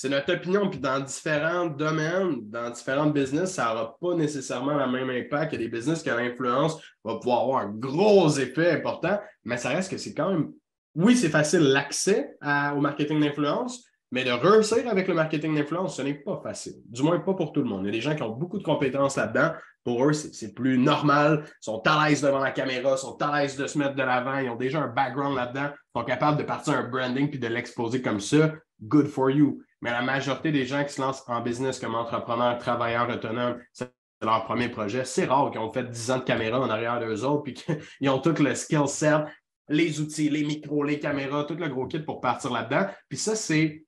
c'est 0.00 0.08
notre 0.08 0.32
opinion. 0.32 0.70
Puis 0.70 0.78
dans 0.78 1.00
différents 1.00 1.66
domaines, 1.66 2.48
dans 2.48 2.70
différents 2.70 3.06
business, 3.06 3.54
ça 3.54 3.64
n'aura 3.64 3.96
pas 4.00 4.14
nécessairement 4.14 4.76
le 4.76 4.86
même 4.86 5.10
impact. 5.10 5.52
Il 5.52 5.60
y 5.60 5.64
a 5.64 5.66
des 5.66 5.76
business 5.76 6.04
que 6.04 6.10
l'influence 6.10 6.80
va 7.02 7.16
pouvoir 7.16 7.42
avoir 7.42 7.58
un 7.62 7.70
gros 7.70 8.30
effet 8.38 8.70
important, 8.70 9.18
mais 9.44 9.56
ça 9.56 9.70
reste 9.70 9.90
que 9.90 9.96
c'est 9.98 10.14
quand 10.14 10.30
même. 10.30 10.52
Oui, 10.94 11.16
c'est 11.16 11.30
facile 11.30 11.62
l'accès 11.62 12.36
au 12.76 12.80
marketing 12.80 13.18
d'influence, 13.18 13.84
mais 14.12 14.22
de 14.22 14.30
réussir 14.30 14.88
avec 14.88 15.08
le 15.08 15.14
marketing 15.14 15.56
d'influence, 15.56 15.96
ce 15.96 16.02
n'est 16.02 16.14
pas 16.14 16.40
facile. 16.44 16.74
Du 16.86 17.02
moins, 17.02 17.18
pas 17.18 17.34
pour 17.34 17.50
tout 17.50 17.62
le 17.62 17.68
monde. 17.68 17.82
Il 17.82 17.86
y 17.86 17.88
a 17.88 17.92
des 17.92 18.00
gens 18.00 18.14
qui 18.14 18.22
ont 18.22 18.36
beaucoup 18.36 18.58
de 18.58 18.64
compétences 18.64 19.16
là-dedans. 19.16 19.50
Pour 19.82 20.04
eux, 20.04 20.12
c'est 20.12 20.54
plus 20.54 20.78
normal. 20.78 21.42
Ils 21.44 21.52
sont 21.60 21.82
à 21.86 22.08
l'aise 22.08 22.20
devant 22.22 22.38
la 22.38 22.52
caméra, 22.52 22.92
ils 22.92 22.98
sont 22.98 23.20
à 23.20 23.40
l'aise 23.40 23.56
de 23.56 23.66
se 23.66 23.76
mettre 23.76 23.96
de 23.96 24.02
l'avant. 24.04 24.38
Ils 24.38 24.48
ont 24.48 24.54
déjà 24.54 24.80
un 24.80 24.88
background 24.88 25.34
là-dedans. 25.34 25.70
Ils 25.72 25.98
sont 25.98 26.04
capables 26.04 26.38
de 26.38 26.44
partir 26.44 26.74
un 26.74 26.88
branding 26.88 27.28
puis 27.28 27.40
de 27.40 27.48
l'exposer 27.48 28.00
comme 28.00 28.20
ça. 28.20 28.52
Good 28.80 29.08
for 29.08 29.28
you. 29.28 29.60
Mais 29.80 29.90
la 29.90 30.02
majorité 30.02 30.50
des 30.50 30.66
gens 30.66 30.84
qui 30.84 30.92
se 30.92 31.00
lancent 31.00 31.22
en 31.28 31.40
business 31.40 31.78
comme 31.78 31.94
entrepreneurs, 31.94 32.58
travailleurs 32.58 33.08
autonomes, 33.08 33.60
c'est 33.72 33.92
leur 34.20 34.44
premier 34.44 34.68
projet. 34.68 35.04
C'est 35.04 35.26
rare 35.26 35.50
qu'ils 35.50 35.60
ont 35.60 35.72
fait 35.72 35.84
10 35.84 36.10
ans 36.10 36.18
de 36.18 36.24
caméra 36.24 36.60
en 36.60 36.68
arrière 36.68 36.98
d'eux 36.98 37.24
autres, 37.24 37.44
puis 37.44 37.54
qu'ils 37.98 38.08
ont 38.08 38.18
tout 38.18 38.34
le 38.42 38.54
skill 38.54 38.88
set, 38.88 39.22
les 39.68 40.00
outils, 40.00 40.30
les 40.30 40.44
micros, 40.44 40.82
les 40.82 40.98
caméras, 40.98 41.44
tout 41.44 41.54
le 41.54 41.68
gros 41.68 41.86
kit 41.86 42.00
pour 42.00 42.20
partir 42.20 42.50
là-dedans. 42.52 42.86
Puis 43.08 43.18
ça, 43.18 43.36
c'est, 43.36 43.84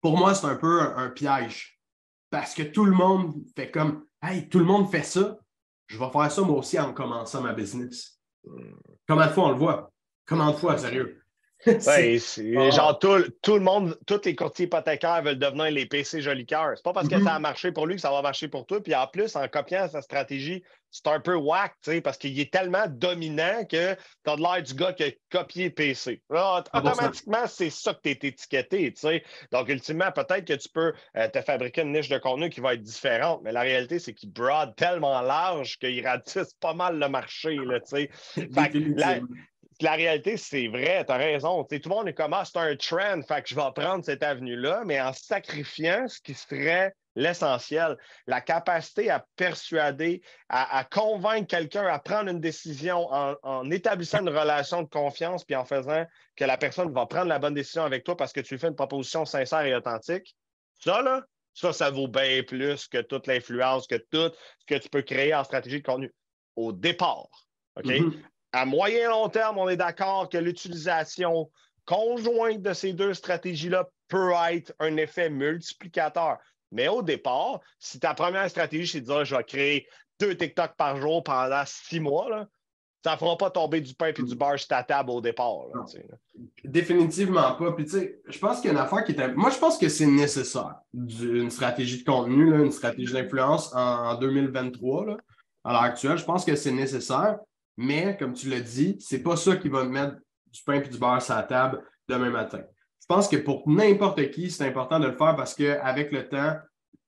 pour 0.00 0.16
moi, 0.16 0.34
c'est 0.34 0.46
un 0.46 0.56
peu 0.56 0.80
un, 0.80 1.10
piège. 1.10 1.80
Parce 2.30 2.54
que 2.54 2.62
tout 2.62 2.84
le 2.84 2.92
monde 2.92 3.34
fait 3.56 3.70
comme, 3.70 4.04
hey, 4.22 4.48
tout 4.48 4.58
le 4.58 4.66
monde 4.66 4.90
fait 4.90 5.02
ça, 5.02 5.38
je 5.86 5.98
vais 5.98 6.10
faire 6.10 6.30
ça 6.30 6.42
moi 6.42 6.58
aussi 6.58 6.78
en 6.78 6.92
commençant 6.92 7.40
ma 7.40 7.54
business. 7.54 8.20
Comment 9.06 9.26
de 9.26 9.30
fois 9.30 9.46
on 9.46 9.50
le 9.52 9.56
voit? 9.56 9.90
Comment 10.26 10.50
de 10.50 10.56
fois, 10.56 10.76
sérieux? 10.76 11.22
Ah. 11.86 12.70
genre 12.70 12.98
tout, 12.98 13.54
le 13.54 13.60
monde, 13.60 13.98
tous 14.06 14.20
les 14.24 14.34
courtiers 14.34 14.66
hypothécaires 14.66 15.22
veulent 15.22 15.38
devenir 15.38 15.70
les 15.70 15.86
PC 15.86 16.20
joli 16.20 16.46
cœur. 16.46 16.72
C'est 16.76 16.84
pas 16.84 16.92
parce 16.92 17.08
que 17.08 17.16
mm-hmm. 17.16 17.24
ça 17.24 17.34
a 17.34 17.38
marché 17.38 17.72
pour 17.72 17.86
lui 17.86 17.96
que 17.96 18.00
ça 18.00 18.10
va 18.10 18.22
marcher 18.22 18.48
pour 18.48 18.66
toi. 18.66 18.82
Puis 18.82 18.94
en 18.94 19.06
plus, 19.06 19.34
en 19.34 19.46
copiant 19.48 19.88
sa 19.88 20.00
stratégie, 20.00 20.62
c'est 20.90 21.06
un 21.08 21.20
peu 21.20 21.34
whack, 21.34 21.74
parce 22.02 22.16
qu'il 22.16 22.38
est 22.40 22.52
tellement 22.52 22.86
dominant 22.88 23.64
que 23.70 23.94
tu 23.94 24.30
as 24.30 24.36
l'air 24.36 24.62
du 24.62 24.74
gars 24.74 24.92
qui 24.92 25.04
a 25.04 25.10
copié 25.30 25.70
PC. 25.70 26.22
automatiquement, 26.30 27.46
c'est 27.46 27.70
ça 27.70 27.92
que 27.92 28.00
tu 28.02 28.10
es 28.10 28.28
étiqueté. 28.28 28.92
sais. 28.96 29.22
Donc, 29.52 29.68
ultimement, 29.68 30.10
peut-être 30.12 30.46
que 30.46 30.54
tu 30.54 30.68
peux 30.68 30.92
euh, 31.16 31.28
te 31.28 31.40
fabriquer 31.42 31.82
une 31.82 31.92
niche 31.92 32.08
de 32.08 32.18
contenu 32.18 32.48
qui 32.48 32.60
va 32.60 32.74
être 32.74 32.82
différente, 32.82 33.40
mais 33.44 33.52
la 33.52 33.60
réalité, 33.60 33.98
c'est 33.98 34.14
qu'il 34.14 34.32
brode 34.32 34.74
tellement 34.76 35.20
large 35.20 35.78
qu'il 35.78 36.06
ratisse 36.06 36.54
pas 36.54 36.74
mal 36.74 36.98
le 36.98 37.08
marché. 37.08 37.56
Là, 37.56 37.80
fait 37.90 38.10
la, 38.34 39.20
la 39.80 39.92
réalité, 39.92 40.36
c'est 40.36 40.68
vrai, 40.68 41.04
tu 41.04 41.12
as 41.12 41.16
raison. 41.16 41.64
tout 41.64 41.80
le 41.84 41.88
monde 41.88 42.08
est 42.08 42.14
comme, 42.14 42.32
ah, 42.32 42.44
c'est 42.44 42.58
un 42.58 42.74
trend, 42.76 43.22
fait 43.22 43.42
que 43.42 43.48
je 43.48 43.54
vais 43.54 43.70
prendre 43.74 44.04
cette 44.04 44.22
avenue-là, 44.22 44.82
mais 44.84 45.00
en 45.00 45.12
sacrifiant 45.12 46.08
ce 46.08 46.20
qui 46.20 46.34
serait 46.34 46.94
l'essentiel, 47.14 47.96
la 48.26 48.40
capacité 48.40 49.10
à 49.10 49.24
persuader, 49.36 50.22
à, 50.48 50.84
convaincre 50.84 51.48
quelqu'un 51.48 51.86
à 51.86 51.98
prendre 51.98 52.30
une 52.30 52.40
décision 52.40 53.08
en, 53.10 53.70
établissant 53.70 54.20
une 54.20 54.28
relation 54.28 54.82
de 54.82 54.88
confiance, 54.88 55.44
puis 55.44 55.56
en 55.56 55.64
faisant 55.64 56.04
que 56.36 56.44
la 56.44 56.56
personne 56.56 56.92
va 56.92 57.06
prendre 57.06 57.26
la 57.26 57.38
bonne 57.38 57.54
décision 57.54 57.82
avec 57.82 58.04
toi 58.04 58.16
parce 58.16 58.32
que 58.32 58.40
tu 58.40 58.54
lui 58.54 58.60
fais 58.60 58.68
une 58.68 58.76
proposition 58.76 59.24
sincère 59.24 59.64
et 59.64 59.74
authentique. 59.74 60.36
Ça, 60.80 61.02
là, 61.02 61.22
ça, 61.54 61.72
ça 61.72 61.90
vaut 61.90 62.06
bien 62.06 62.42
plus 62.44 62.86
que 62.86 62.98
toute 62.98 63.26
l'influence, 63.26 63.88
que 63.88 63.96
tout 63.96 64.32
ce 64.60 64.66
que 64.66 64.80
tu 64.80 64.88
peux 64.88 65.02
créer 65.02 65.34
en 65.34 65.42
stratégie 65.42 65.80
de 65.80 65.86
contenu 65.86 66.12
au 66.54 66.72
départ. 66.72 67.28
OK? 67.76 67.86
Mm-hmm 67.86 68.22
à 68.52 68.64
moyen 68.64 68.98
et 68.98 69.04
long 69.04 69.28
terme, 69.28 69.58
on 69.58 69.68
est 69.68 69.76
d'accord 69.76 70.28
que 70.28 70.38
l'utilisation 70.38 71.50
conjointe 71.84 72.62
de 72.62 72.72
ces 72.72 72.92
deux 72.92 73.14
stratégies-là 73.14 73.88
peut 74.08 74.32
être 74.50 74.74
un 74.78 74.96
effet 74.96 75.30
multiplicateur. 75.30 76.38
Mais 76.70 76.88
au 76.88 77.02
départ, 77.02 77.60
si 77.78 77.98
ta 77.98 78.14
première 78.14 78.48
stratégie, 78.50 78.86
c'est 78.86 79.00
de 79.00 79.06
dire 79.06 79.24
je 79.24 79.36
vais 79.36 79.44
créer 79.44 79.88
deux 80.20 80.36
TikTok 80.36 80.76
par 80.76 81.00
jour 81.00 81.22
pendant 81.22 81.62
six 81.64 82.00
mois, 82.00 82.46
ça 83.04 83.12
ne 83.12 83.16
fera 83.16 83.36
pas 83.38 83.50
tomber 83.50 83.80
du 83.80 83.94
pain 83.94 84.08
et 84.08 84.12
du 84.12 84.34
beurre 84.34 84.58
sur 84.58 84.68
ta 84.68 84.82
table 84.82 85.10
au 85.10 85.20
départ. 85.20 85.54
Définitivement 86.64 87.54
pas. 87.54 87.72
Puis, 87.72 87.86
je 87.88 88.38
pense 88.38 88.60
qu'il 88.60 88.66
y 88.66 88.70
a 88.70 88.72
une 88.72 88.84
affaire 88.84 89.04
qui 89.04 89.12
est. 89.12 89.34
Moi, 89.34 89.50
je 89.50 89.58
pense 89.58 89.78
que 89.78 89.88
c'est 89.88 90.06
nécessaire, 90.06 90.74
une 90.94 91.50
stratégie 91.50 92.00
de 92.00 92.04
contenu, 92.04 92.64
une 92.64 92.72
stratégie 92.72 93.12
d'influence 93.12 93.72
en, 93.74 94.14
2023. 94.16 95.16
à 95.64 95.72
l'heure 95.72 95.82
actuelle, 95.82 96.18
je 96.18 96.24
pense 96.24 96.44
que 96.44 96.56
c'est 96.56 96.72
nécessaire. 96.72 97.38
Mais, 97.78 98.16
comme 98.18 98.34
tu 98.34 98.50
l'as 98.50 98.60
dit, 98.60 98.96
ce 99.00 99.16
n'est 99.16 99.22
pas 99.22 99.36
ça 99.36 99.56
qui 99.56 99.68
va 99.68 99.84
mettre 99.84 100.16
du 100.52 100.62
pain 100.66 100.74
et 100.74 100.88
du 100.88 100.98
beurre 100.98 101.22
sur 101.22 101.36
la 101.36 101.44
table 101.44 101.82
demain 102.08 102.30
matin. 102.30 102.60
Je 103.00 103.06
pense 103.06 103.28
que 103.28 103.36
pour 103.36 103.68
n'importe 103.68 104.30
qui, 104.30 104.50
c'est 104.50 104.66
important 104.66 105.00
de 105.00 105.06
le 105.06 105.16
faire 105.16 105.34
parce 105.36 105.54
qu'avec 105.54 106.12
le 106.12 106.28
temps, 106.28 106.56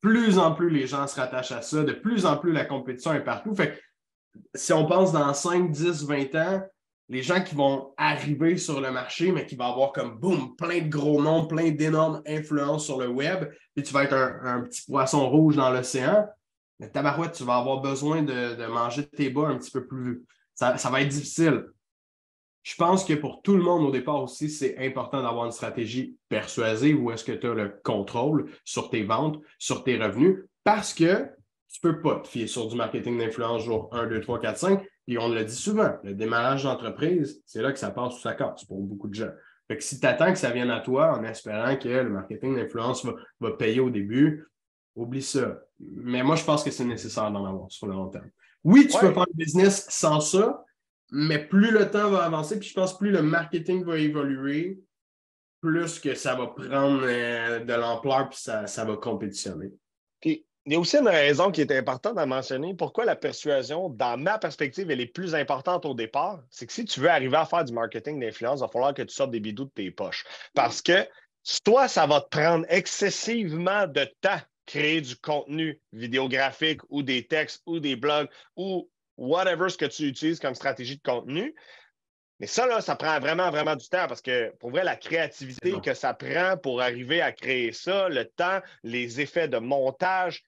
plus 0.00 0.38
en 0.38 0.54
plus 0.54 0.70
les 0.70 0.86
gens 0.86 1.06
se 1.06 1.20
rattachent 1.20 1.52
à 1.52 1.60
ça, 1.60 1.82
de 1.82 1.92
plus 1.92 2.24
en 2.24 2.38
plus 2.38 2.52
la 2.52 2.64
compétition 2.64 3.12
est 3.12 3.24
partout. 3.24 3.54
Fait 3.54 3.78
si 4.54 4.72
on 4.72 4.86
pense 4.86 5.12
dans 5.12 5.34
5, 5.34 5.70
10, 5.70 6.04
20 6.04 6.34
ans, 6.36 6.62
les 7.08 7.22
gens 7.22 7.42
qui 7.42 7.56
vont 7.56 7.92
arriver 7.96 8.56
sur 8.56 8.80
le 8.80 8.92
marché, 8.92 9.32
mais 9.32 9.44
qui 9.44 9.56
vont 9.56 9.64
avoir 9.64 9.92
comme 9.92 10.18
boum, 10.18 10.54
plein 10.54 10.82
de 10.82 10.88
gros 10.88 11.20
noms, 11.20 11.46
plein 11.46 11.70
d'énormes 11.70 12.22
influences 12.24 12.84
sur 12.84 13.00
le 13.00 13.08
web, 13.08 13.50
puis 13.74 13.84
tu 13.84 13.92
vas 13.92 14.04
être 14.04 14.14
un, 14.14 14.62
petit 14.62 14.82
poisson 14.86 15.28
rouge 15.28 15.56
dans 15.56 15.70
l'océan, 15.70 16.28
mais 16.78 16.88
tabarouette, 16.88 17.32
tu 17.32 17.42
vas 17.42 17.56
avoir 17.56 17.80
besoin 17.80 18.22
de, 18.22 18.64
manger 18.66 19.06
tes 19.08 19.28
bas 19.28 19.48
un 19.48 19.58
petit 19.58 19.72
peu 19.72 19.84
plus. 19.86 20.24
Ça, 20.60 20.90
va 20.90 21.00
être 21.00 21.08
difficile. 21.08 21.64
Je 22.62 22.74
pense 22.74 23.06
que 23.06 23.14
pour 23.14 23.40
tout 23.40 23.56
le 23.56 23.62
monde 23.62 23.82
au 23.82 23.90
départ 23.90 24.22
aussi, 24.22 24.50
c'est 24.50 24.76
important 24.76 25.22
d'avoir 25.22 25.46
une 25.46 25.52
stratégie 25.52 26.18
persuasive 26.28 27.02
où 27.02 27.10
est-ce 27.10 27.24
que 27.24 27.32
tu 27.32 27.46
as 27.46 27.54
le 27.54 27.80
contrôle 27.82 28.50
sur 28.66 28.90
tes 28.90 29.02
ventes, 29.02 29.40
sur 29.58 29.84
tes 29.84 29.96
revenus, 29.96 30.44
parce 30.62 30.92
que 30.92 31.30
tu 31.72 31.80
ne 31.82 31.90
peux 31.90 32.02
pas 32.02 32.20
te 32.20 32.28
fier 32.28 32.46
sur 32.46 32.68
du 32.68 32.76
marketing 32.76 33.16
d'influence 33.16 33.62
jour 33.62 33.88
1, 33.92 34.06
2, 34.08 34.20
3, 34.20 34.38
4, 34.38 34.58
5. 34.58 34.86
Puis 35.06 35.16
on 35.16 35.30
le 35.30 35.44
dit 35.44 35.56
souvent, 35.56 35.96
le 36.04 36.12
démarrage 36.12 36.64
d'entreprise, 36.64 37.42
c'est 37.46 37.62
là 37.62 37.72
que 37.72 37.78
ça 37.78 37.90
passe 37.90 38.18
ou 38.18 38.20
ça 38.20 38.34
casse 38.34 38.64
pour 38.66 38.82
beaucoup 38.82 39.08
de 39.08 39.14
gens. 39.14 39.30
Fait 39.66 39.78
que 39.78 39.82
si 39.82 39.98
tu 39.98 40.06
attends 40.06 40.30
que 40.30 40.38
ça 40.38 40.50
vienne 40.50 40.70
à 40.70 40.80
toi 40.80 41.16
en 41.18 41.24
espérant 41.24 41.74
que 41.76 41.88
le 41.88 42.10
marketing 42.10 42.56
d'influence 42.56 43.06
va, 43.40 43.52
payer 43.52 43.80
au 43.80 43.88
début, 43.88 44.46
oublie 44.94 45.22
ça. 45.22 45.58
Mais 45.78 46.22
moi, 46.22 46.36
je 46.36 46.44
pense 46.44 46.62
que 46.62 46.70
c'est 46.70 46.84
nécessaire 46.84 47.30
d'en 47.30 47.46
avoir 47.46 47.72
sur 47.72 47.86
le 47.86 47.94
long 47.94 48.08
terme. 48.08 48.28
Oui, 48.64 48.86
tu 48.86 48.98
peux 48.98 49.12
faire 49.12 49.22
un 49.22 49.34
business 49.34 49.86
sans 49.88 50.20
ça, 50.20 50.64
mais 51.10 51.38
plus 51.38 51.70
le 51.70 51.90
temps 51.90 52.10
va 52.10 52.24
avancer, 52.24 52.58
puis 52.58 52.68
je 52.68 52.74
pense 52.74 52.96
plus 52.96 53.10
le 53.10 53.22
marketing 53.22 53.84
va 53.84 53.98
évoluer, 53.98 54.82
plus 55.60 55.98
que 55.98 56.14
ça 56.14 56.34
va 56.34 56.48
prendre 56.48 57.02
euh, 57.04 57.60
de 57.60 57.72
l'ampleur, 57.74 58.28
puis 58.28 58.38
ça, 58.38 58.66
ça 58.66 58.84
va 58.84 58.96
compétitionner. 58.96 59.72
Puis 60.20 60.46
il 60.66 60.74
y 60.74 60.76
a 60.76 60.78
aussi 60.78 60.98
une 60.98 61.08
raison 61.08 61.50
qui 61.50 61.62
est 61.62 61.72
importante 61.72 62.18
à 62.18 62.26
mentionner. 62.26 62.74
Pourquoi 62.74 63.04
la 63.04 63.16
persuasion, 63.16 63.88
dans 63.88 64.18
ma 64.18 64.38
perspective, 64.38 64.90
elle 64.90 65.00
est 65.00 65.06
plus 65.06 65.34
importante 65.34 65.86
au 65.86 65.94
départ? 65.94 66.42
C'est 66.50 66.66
que 66.66 66.72
si 66.72 66.84
tu 66.84 67.00
veux 67.00 67.08
arriver 67.08 67.36
à 67.36 67.46
faire 67.46 67.64
du 67.64 67.72
marketing 67.72 68.20
d'influence, 68.20 68.60
il 68.60 68.62
va 68.62 68.68
falloir 68.68 68.94
que 68.94 69.02
tu 69.02 69.14
sortes 69.14 69.30
des 69.30 69.40
bidous 69.40 69.64
de 69.64 69.70
tes 69.70 69.90
poches. 69.90 70.24
Parce 70.54 70.82
que 70.82 71.08
soit 71.42 71.88
ça 71.88 72.06
va 72.06 72.20
te 72.20 72.28
prendre 72.28 72.66
excessivement 72.68 73.86
de 73.86 74.06
temps 74.20 74.40
créer 74.70 75.00
du 75.00 75.16
contenu 75.16 75.80
vidéographique 75.92 76.80
ou 76.90 77.02
des 77.02 77.26
textes 77.26 77.60
ou 77.66 77.80
des 77.80 77.96
blogs 77.96 78.28
ou 78.54 78.88
whatever 79.16 79.68
ce 79.68 79.76
que 79.76 79.84
tu 79.84 80.04
utilises 80.04 80.38
comme 80.38 80.54
stratégie 80.54 80.96
de 80.96 81.02
contenu, 81.02 81.54
mais 82.38 82.46
ça, 82.46 82.68
là, 82.68 82.80
ça 82.80 82.94
prend 82.94 83.18
vraiment, 83.18 83.50
vraiment 83.50 83.74
du 83.74 83.88
temps 83.88 84.06
parce 84.06 84.22
que 84.22 84.54
pour 84.60 84.70
vrai, 84.70 84.84
la 84.84 84.94
créativité 84.94 85.74
que 85.82 85.92
ça 85.92 86.14
prend 86.14 86.56
pour 86.56 86.80
arriver 86.80 87.20
à 87.20 87.32
créer 87.32 87.72
ça, 87.72 88.08
le 88.08 88.24
temps, 88.26 88.60
les 88.84 89.20
effets 89.20 89.48
de 89.48 89.58
montage, 89.58 90.44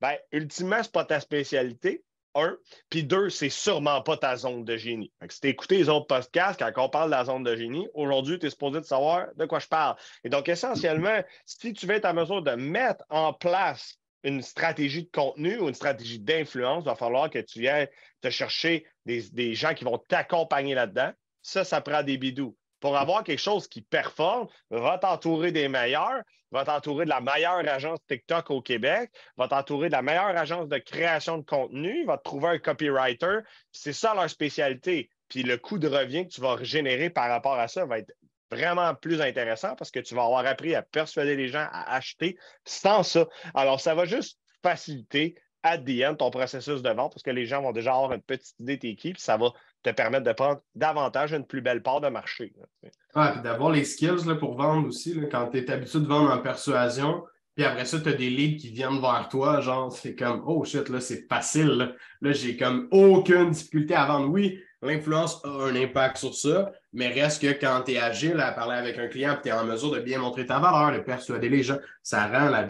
ben, 0.00 0.16
ultimement, 0.30 0.82
ce 0.82 0.88
n'est 0.88 0.92
pas 0.92 1.04
ta 1.04 1.18
spécialité. 1.18 2.04
Un. 2.34 2.56
Puis 2.90 3.04
deux, 3.04 3.30
c'est 3.30 3.48
sûrement 3.48 4.02
pas 4.02 4.16
ta 4.16 4.36
zone 4.36 4.64
de 4.64 4.76
génie. 4.76 5.12
si 5.28 5.40
tu 5.40 5.48
écouté 5.48 5.78
les 5.78 5.88
autres 5.88 6.06
podcasts, 6.06 6.60
quand 6.60 6.84
on 6.84 6.88
parle 6.88 7.10
de 7.10 7.16
la 7.16 7.24
zone 7.24 7.44
de 7.44 7.54
génie, 7.54 7.88
aujourd'hui, 7.94 8.38
tu 8.38 8.46
es 8.46 8.50
supposé 8.50 8.80
de 8.80 8.84
savoir 8.84 9.28
de 9.36 9.46
quoi 9.46 9.58
je 9.58 9.68
parle. 9.68 9.96
Et 10.24 10.28
donc, 10.28 10.48
essentiellement, 10.48 11.22
si 11.46 11.72
tu 11.72 11.86
veux 11.86 11.94
être 11.94 12.06
en 12.06 12.14
mesure 12.14 12.42
de 12.42 12.52
mettre 12.52 13.04
en 13.08 13.32
place 13.32 13.98
une 14.22 14.42
stratégie 14.42 15.04
de 15.04 15.10
contenu 15.10 15.58
ou 15.58 15.68
une 15.68 15.74
stratégie 15.74 16.18
d'influence, 16.18 16.82
il 16.84 16.86
va 16.86 16.94
falloir 16.94 17.30
que 17.30 17.38
tu 17.38 17.60
viennes 17.60 17.88
te 18.20 18.30
chercher 18.30 18.86
des, 19.04 19.22
des 19.30 19.54
gens 19.54 19.74
qui 19.74 19.84
vont 19.84 19.98
t'accompagner 19.98 20.74
là-dedans 20.74 21.12
ça, 21.44 21.62
ça 21.62 21.80
prend 21.80 22.02
des 22.02 22.18
bidous. 22.18 22.56
Pour 22.84 22.98
avoir 22.98 23.24
quelque 23.24 23.40
chose 23.40 23.66
qui 23.66 23.80
performe, 23.80 24.46
va 24.68 24.98
t'entourer 24.98 25.52
des 25.52 25.68
meilleurs, 25.68 26.20
va 26.50 26.66
t'entourer 26.66 27.06
de 27.06 27.08
la 27.08 27.22
meilleure 27.22 27.66
agence 27.66 27.98
TikTok 28.06 28.50
au 28.50 28.60
Québec, 28.60 29.10
va 29.38 29.48
t'entourer 29.48 29.88
de 29.88 29.94
la 29.94 30.02
meilleure 30.02 30.36
agence 30.36 30.68
de 30.68 30.76
création 30.76 31.38
de 31.38 31.46
contenu, 31.46 32.04
va 32.04 32.18
te 32.18 32.24
trouver 32.24 32.48
un 32.48 32.58
copywriter. 32.58 33.38
C'est 33.72 33.94
ça 33.94 34.12
leur 34.12 34.28
spécialité. 34.28 35.08
Puis 35.28 35.44
le 35.44 35.56
coût 35.56 35.78
de 35.78 35.88
revient 35.88 36.28
que 36.28 36.34
tu 36.34 36.42
vas 36.42 36.62
générer 36.62 37.08
par 37.08 37.30
rapport 37.30 37.54
à 37.54 37.68
ça 37.68 37.86
va 37.86 38.00
être 38.00 38.12
vraiment 38.50 38.94
plus 38.94 39.22
intéressant 39.22 39.74
parce 39.76 39.90
que 39.90 40.00
tu 40.00 40.14
vas 40.14 40.24
avoir 40.24 40.44
appris 40.44 40.74
à 40.74 40.82
persuader 40.82 41.36
les 41.36 41.48
gens 41.48 41.66
à 41.72 41.94
acheter 41.94 42.36
sans 42.66 43.02
ça. 43.02 43.26
Alors, 43.54 43.80
ça 43.80 43.94
va 43.94 44.04
juste 44.04 44.38
faciliter 44.62 45.36
à 45.62 45.78
the 45.78 46.18
ton 46.18 46.30
processus 46.30 46.82
de 46.82 46.90
vente 46.90 47.14
parce 47.14 47.22
que 47.22 47.30
les 47.30 47.46
gens 47.46 47.62
vont 47.62 47.72
déjà 47.72 47.94
avoir 47.94 48.12
une 48.12 48.20
petite 48.20 48.60
idée 48.60 48.76
de 48.76 48.80
tes 48.82 48.90
équipes. 48.90 49.16
Ça 49.16 49.38
va 49.38 49.52
te 49.84 49.90
permettre 49.90 50.24
de 50.24 50.32
prendre 50.32 50.60
davantage 50.74 51.32
une 51.32 51.44
plus 51.44 51.60
belle 51.60 51.82
part 51.82 52.00
de 52.00 52.08
marché. 52.08 52.52
Oui, 52.82 53.22
d'avoir 53.44 53.70
les 53.70 53.84
skills 53.84 54.36
pour 54.40 54.56
vendre 54.56 54.88
aussi. 54.88 55.20
quand 55.30 55.48
tu 55.50 55.58
es 55.58 55.70
habitué 55.70 56.00
de 56.00 56.06
vendre 56.06 56.32
en 56.32 56.38
persuasion, 56.38 57.22
puis 57.54 57.64
après 57.64 57.84
ça, 57.84 58.00
tu 58.00 58.08
as 58.08 58.14
des 58.14 58.30
leads 58.30 58.60
qui 58.60 58.70
viennent 58.70 59.00
vers 59.00 59.28
toi, 59.30 59.60
genre, 59.60 59.92
c'est 59.92 60.16
comme, 60.16 60.42
oh 60.46 60.64
shit, 60.64 60.88
là, 60.88 61.00
c'est 61.00 61.28
facile. 61.28 61.94
Là, 62.20 62.32
j'ai 62.32 62.56
comme 62.56 62.88
aucune 62.90 63.50
difficulté 63.50 63.94
à 63.94 64.06
vendre. 64.06 64.30
Oui, 64.30 64.58
l'influence 64.82 65.44
a 65.44 65.48
un 65.48 65.76
impact 65.76 66.16
sur 66.16 66.34
ça, 66.34 66.72
mais 66.92 67.08
reste 67.08 67.42
que 67.42 67.52
quand 67.60 67.82
tu 67.84 67.92
es 67.92 67.98
agile 67.98 68.40
à 68.40 68.52
parler 68.52 68.76
avec 68.76 68.98
un 68.98 69.06
client, 69.06 69.36
tu 69.40 69.50
es 69.50 69.52
en 69.52 69.64
mesure 69.64 69.92
de 69.92 70.00
bien 70.00 70.18
montrer 70.18 70.46
ta 70.46 70.58
valeur, 70.58 70.98
de 70.98 71.04
persuader 71.04 71.48
les 71.48 71.62
gens, 71.62 71.78
ça 72.02 72.26
rend 72.26 72.48
la 72.48 72.66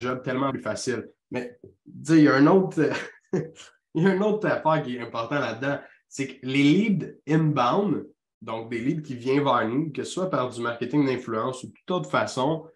job 0.00 0.22
tellement 0.22 0.52
plus 0.52 0.62
facile. 0.62 1.08
Mais, 1.30 1.58
il 2.08 2.20
y 2.20 2.28
a 2.28 2.36
un 2.36 2.46
autre. 2.46 2.80
il 3.32 4.02
y 4.02 4.06
a 4.06 4.14
une 4.14 4.22
autre 4.22 4.48
affaire 4.48 4.82
qui 4.82 4.96
est 4.96 5.00
importante 5.00 5.40
là-dedans 5.40 5.80
c'est 6.14 6.28
que 6.28 6.46
les 6.46 6.62
leads 6.62 7.06
inbound, 7.28 8.06
donc 8.40 8.70
des 8.70 8.78
leads 8.78 9.02
qui 9.02 9.16
viennent 9.16 9.42
vers 9.42 9.66
nous, 9.66 9.90
que 9.90 10.04
ce 10.04 10.12
soit 10.12 10.30
par 10.30 10.48
du 10.48 10.60
marketing 10.60 11.06
d'influence 11.06 11.64
ou 11.64 11.72
toute 11.72 11.90
autre 11.90 12.08
façon, 12.08 12.68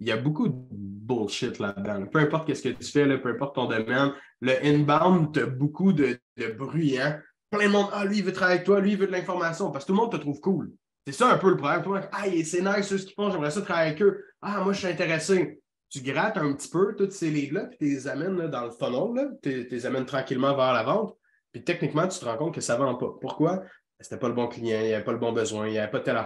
il 0.00 0.06
y 0.06 0.10
a 0.10 0.16
beaucoup 0.16 0.48
de 0.48 0.54
bullshit 0.56 1.58
là-dedans. 1.58 2.06
Peu 2.06 2.20
importe 2.20 2.54
ce 2.54 2.62
que 2.62 2.70
tu 2.70 2.90
fais, 2.90 3.18
peu 3.18 3.28
importe 3.28 3.56
ton 3.56 3.66
domaine, 3.66 4.14
le 4.40 4.54
inbound, 4.64 5.34
tu 5.34 5.40
as 5.40 5.46
beaucoup 5.46 5.92
de, 5.92 6.18
de 6.38 6.46
bruyant. 6.46 7.18
Plein 7.50 7.66
de 7.66 7.72
monde, 7.72 7.88
ah, 7.92 8.06
lui, 8.06 8.18
il 8.18 8.24
veut 8.24 8.32
travailler 8.32 8.60
avec 8.60 8.66
toi, 8.66 8.80
lui, 8.80 8.92
il 8.92 8.98
veut 8.98 9.06
de 9.06 9.12
l'information, 9.12 9.70
parce 9.70 9.84
que 9.84 9.88
tout 9.88 9.94
le 9.94 10.02
monde 10.02 10.12
te 10.12 10.16
trouve 10.16 10.40
cool. 10.40 10.72
C'est 11.06 11.12
ça 11.12 11.30
un 11.30 11.36
peu 11.36 11.50
le 11.50 11.58
problème. 11.58 11.82
Tout 11.82 11.92
le 11.92 12.00
monde, 12.00 12.08
ah, 12.10 12.24
c'est 12.42 12.62
nice 12.62 12.86
ce 12.86 13.04
qu'ils 13.04 13.14
font, 13.14 13.30
j'aimerais 13.30 13.50
ça 13.50 13.60
travailler 13.60 13.90
avec 13.90 14.00
eux. 14.00 14.24
Ah, 14.40 14.62
moi, 14.64 14.72
je 14.72 14.78
suis 14.78 14.88
intéressé. 14.88 15.60
Tu 15.90 16.00
grattes 16.00 16.38
un 16.38 16.54
petit 16.54 16.70
peu 16.70 16.96
toutes 16.96 17.12
ces 17.12 17.30
leads-là, 17.30 17.66
puis 17.66 17.76
tu 17.78 17.84
les 17.84 18.08
amènes 18.08 18.46
dans 18.46 18.64
le 18.64 18.70
funnel, 18.70 19.38
tu 19.42 19.68
les 19.70 19.84
amènes 19.84 20.06
tranquillement 20.06 20.56
vers 20.56 20.72
la 20.72 20.84
vente. 20.84 21.18
Techniquement, 21.64 22.08
tu 22.08 22.18
te 22.18 22.24
rends 22.24 22.36
compte 22.36 22.54
que 22.54 22.60
ça 22.60 22.78
ne 22.78 22.84
vend 22.84 22.94
pas. 22.94 23.14
Pourquoi? 23.20 23.62
C'était 24.00 24.18
pas 24.18 24.28
le 24.28 24.34
bon 24.34 24.46
client, 24.46 24.80
il 24.80 24.86
n'y 24.86 24.94
avait 24.94 25.04
pas 25.04 25.12
le 25.12 25.18
bon 25.18 25.32
besoin, 25.32 25.66
il 25.66 25.72
n'y 25.72 25.78
avait 25.78 25.90
pas 25.90 26.00
tel. 26.00 26.24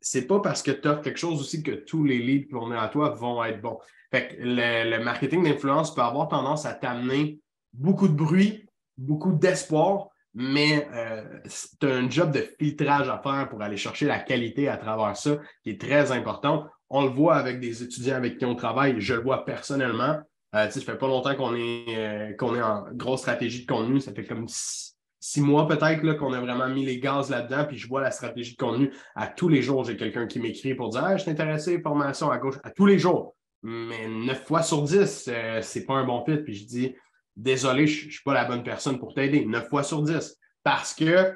C'est 0.00 0.26
pas 0.26 0.40
parce 0.40 0.62
que 0.62 0.72
tu 0.72 0.88
offres 0.88 1.02
quelque 1.02 1.18
chose 1.18 1.40
aussi 1.40 1.62
que 1.62 1.70
tous 1.70 2.04
les 2.04 2.18
leads 2.18 2.48
venir 2.50 2.80
à 2.80 2.88
toi 2.88 3.10
vont 3.10 3.42
être 3.44 3.60
bons. 3.60 3.78
Que 4.10 4.18
le, 4.40 4.98
marketing 4.98 5.44
d'influence 5.44 5.94
peut 5.94 6.02
avoir 6.02 6.28
tendance 6.28 6.66
à 6.66 6.74
t'amener 6.74 7.38
beaucoup 7.72 8.08
de 8.08 8.14
bruit, 8.14 8.66
beaucoup 8.98 9.32
d'espoir, 9.32 10.08
mais 10.34 10.88
euh, 10.92 11.22
c'est 11.46 11.84
un 11.84 12.10
job 12.10 12.32
de 12.32 12.44
filtrage 12.58 13.08
à 13.08 13.20
faire 13.22 13.48
pour 13.48 13.62
aller 13.62 13.76
chercher 13.76 14.06
la 14.06 14.18
qualité 14.18 14.68
à 14.68 14.76
travers 14.76 15.16
ça, 15.16 15.38
qui 15.62 15.70
est 15.70 15.80
très 15.80 16.10
important. 16.10 16.66
On 16.90 17.02
le 17.02 17.10
voit 17.10 17.36
avec 17.36 17.60
des 17.60 17.82
étudiants 17.82 18.16
avec 18.16 18.38
qui 18.38 18.44
on 18.44 18.54
travaille, 18.54 19.00
je 19.00 19.14
le 19.14 19.22
vois 19.22 19.44
personnellement. 19.44 20.20
Euh, 20.54 20.68
ça 20.68 20.80
fait 20.80 20.98
pas 20.98 21.06
longtemps 21.06 21.34
qu'on 21.34 21.54
est, 21.54 21.96
euh, 21.96 22.30
est 22.30 22.62
en 22.62 22.84
grosse 22.92 23.20
stratégie 23.20 23.62
de 23.62 23.66
contenu. 23.66 24.00
Ça 24.00 24.12
fait 24.12 24.24
comme 24.24 24.46
six, 24.48 25.40
mois 25.40 25.66
peut-être 25.66 26.18
qu'on 26.18 26.32
a 26.32 26.40
vraiment 26.40 26.68
mis 26.68 26.84
les 26.84 26.98
gaz 26.98 27.30
là-dedans. 27.30 27.64
Puis 27.66 27.78
je 27.78 27.88
vois 27.88 28.02
la 28.02 28.10
stratégie 28.10 28.52
de 28.52 28.58
contenu 28.58 28.92
à 29.14 29.28
tous 29.28 29.48
les 29.48 29.62
jours. 29.62 29.84
J'ai 29.84 29.96
quelqu'un 29.96 30.26
qui 30.26 30.40
m'écrit 30.40 30.74
pour 30.74 30.90
dire 30.90 31.04
ah, 31.04 31.16
Je 31.16 31.22
suis 31.22 31.30
intéressé, 31.30 31.80
formation 31.80 32.30
à 32.30 32.38
gauche, 32.38 32.56
à 32.64 32.70
tous 32.70 32.86
les 32.86 32.98
jours. 32.98 33.34
Mais 33.62 34.08
neuf 34.08 34.44
fois 34.44 34.62
sur 34.62 34.82
dix, 34.82 35.28
euh, 35.28 35.60
c'est 35.62 35.86
pas 35.86 35.94
un 35.94 36.04
bon 36.04 36.22
fit. 36.24 36.36
Puis 36.38 36.54
je 36.54 36.66
dis 36.66 36.94
Désolé, 37.34 37.86
je 37.86 38.06
ne 38.06 38.10
suis 38.10 38.22
pas 38.22 38.34
la 38.34 38.44
bonne 38.44 38.62
personne 38.62 38.98
pour 38.98 39.14
t'aider. 39.14 39.46
Neuf 39.46 39.68
fois 39.70 39.82
sur 39.82 40.02
dix. 40.02 40.36
Parce 40.62 40.92
que, 40.92 41.32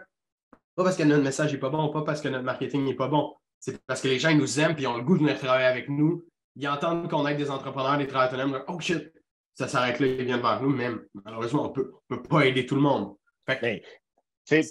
pas 0.74 0.84
parce 0.84 0.96
que 0.96 1.04
notre 1.04 1.22
message 1.22 1.52
n'est 1.52 1.58
pas 1.58 1.70
bon, 1.70 1.88
pas 1.88 2.02
parce 2.02 2.20
que 2.20 2.28
notre 2.28 2.44
marketing 2.44 2.84
n'est 2.84 2.94
pas 2.94 3.08
bon. 3.08 3.32
C'est 3.60 3.82
parce 3.86 4.02
que 4.02 4.08
les 4.08 4.18
gens 4.18 4.28
ils 4.28 4.36
nous 4.36 4.60
aiment 4.60 4.76
et 4.78 4.86
ont 4.86 4.98
le 4.98 5.02
goût 5.02 5.14
de 5.14 5.22
venir 5.22 5.38
travailler 5.38 5.64
avec 5.64 5.88
nous 5.88 6.26
ils 6.56 6.68
entendent 6.68 7.08
qu'on 7.08 7.26
aide 7.26 7.36
des 7.36 7.50
entrepreneurs, 7.50 7.98
des 7.98 8.06
travailleurs 8.06 8.46
autonomes, 8.46 8.64
oh 8.68 8.80
shit, 8.80 9.12
ça 9.54 9.68
s'arrête 9.68 10.00
là, 10.00 10.06
ils 10.06 10.24
viennent 10.24 10.40
vers 10.40 10.60
nous, 10.60 10.70
mais 10.70 10.90
malheureusement, 11.24 11.72
on 11.72 11.80
ne 11.80 11.84
peut 11.84 12.22
pas 12.22 12.46
aider 12.46 12.66
tout 12.66 12.74
le 12.74 12.80
monde. 12.80 13.14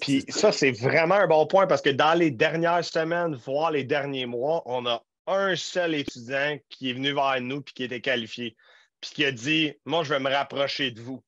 Puis 0.00 0.24
ça, 0.28 0.52
c'est 0.52 0.72
vraiment 0.72 1.16
un 1.16 1.26
bon 1.26 1.46
point 1.46 1.66
parce 1.66 1.82
que 1.82 1.90
dans 1.90 2.14
les 2.18 2.30
dernières 2.30 2.84
semaines, 2.84 3.34
voire 3.34 3.70
les 3.70 3.84
derniers 3.84 4.26
mois, 4.26 4.62
on 4.66 4.86
a 4.86 5.02
un 5.26 5.56
seul 5.56 5.94
étudiant 5.94 6.58
qui 6.68 6.90
est 6.90 6.92
venu 6.92 7.12
vers 7.12 7.40
nous 7.40 7.62
puis 7.62 7.74
qui 7.74 7.84
était 7.84 8.00
qualifié, 8.00 8.56
puis 9.00 9.10
qui 9.10 9.24
a 9.24 9.32
dit 9.32 9.74
Moi, 9.84 10.04
je 10.04 10.14
veux 10.14 10.20
me 10.20 10.30
rapprocher 10.30 10.92
de 10.92 11.00
vous. 11.00 11.22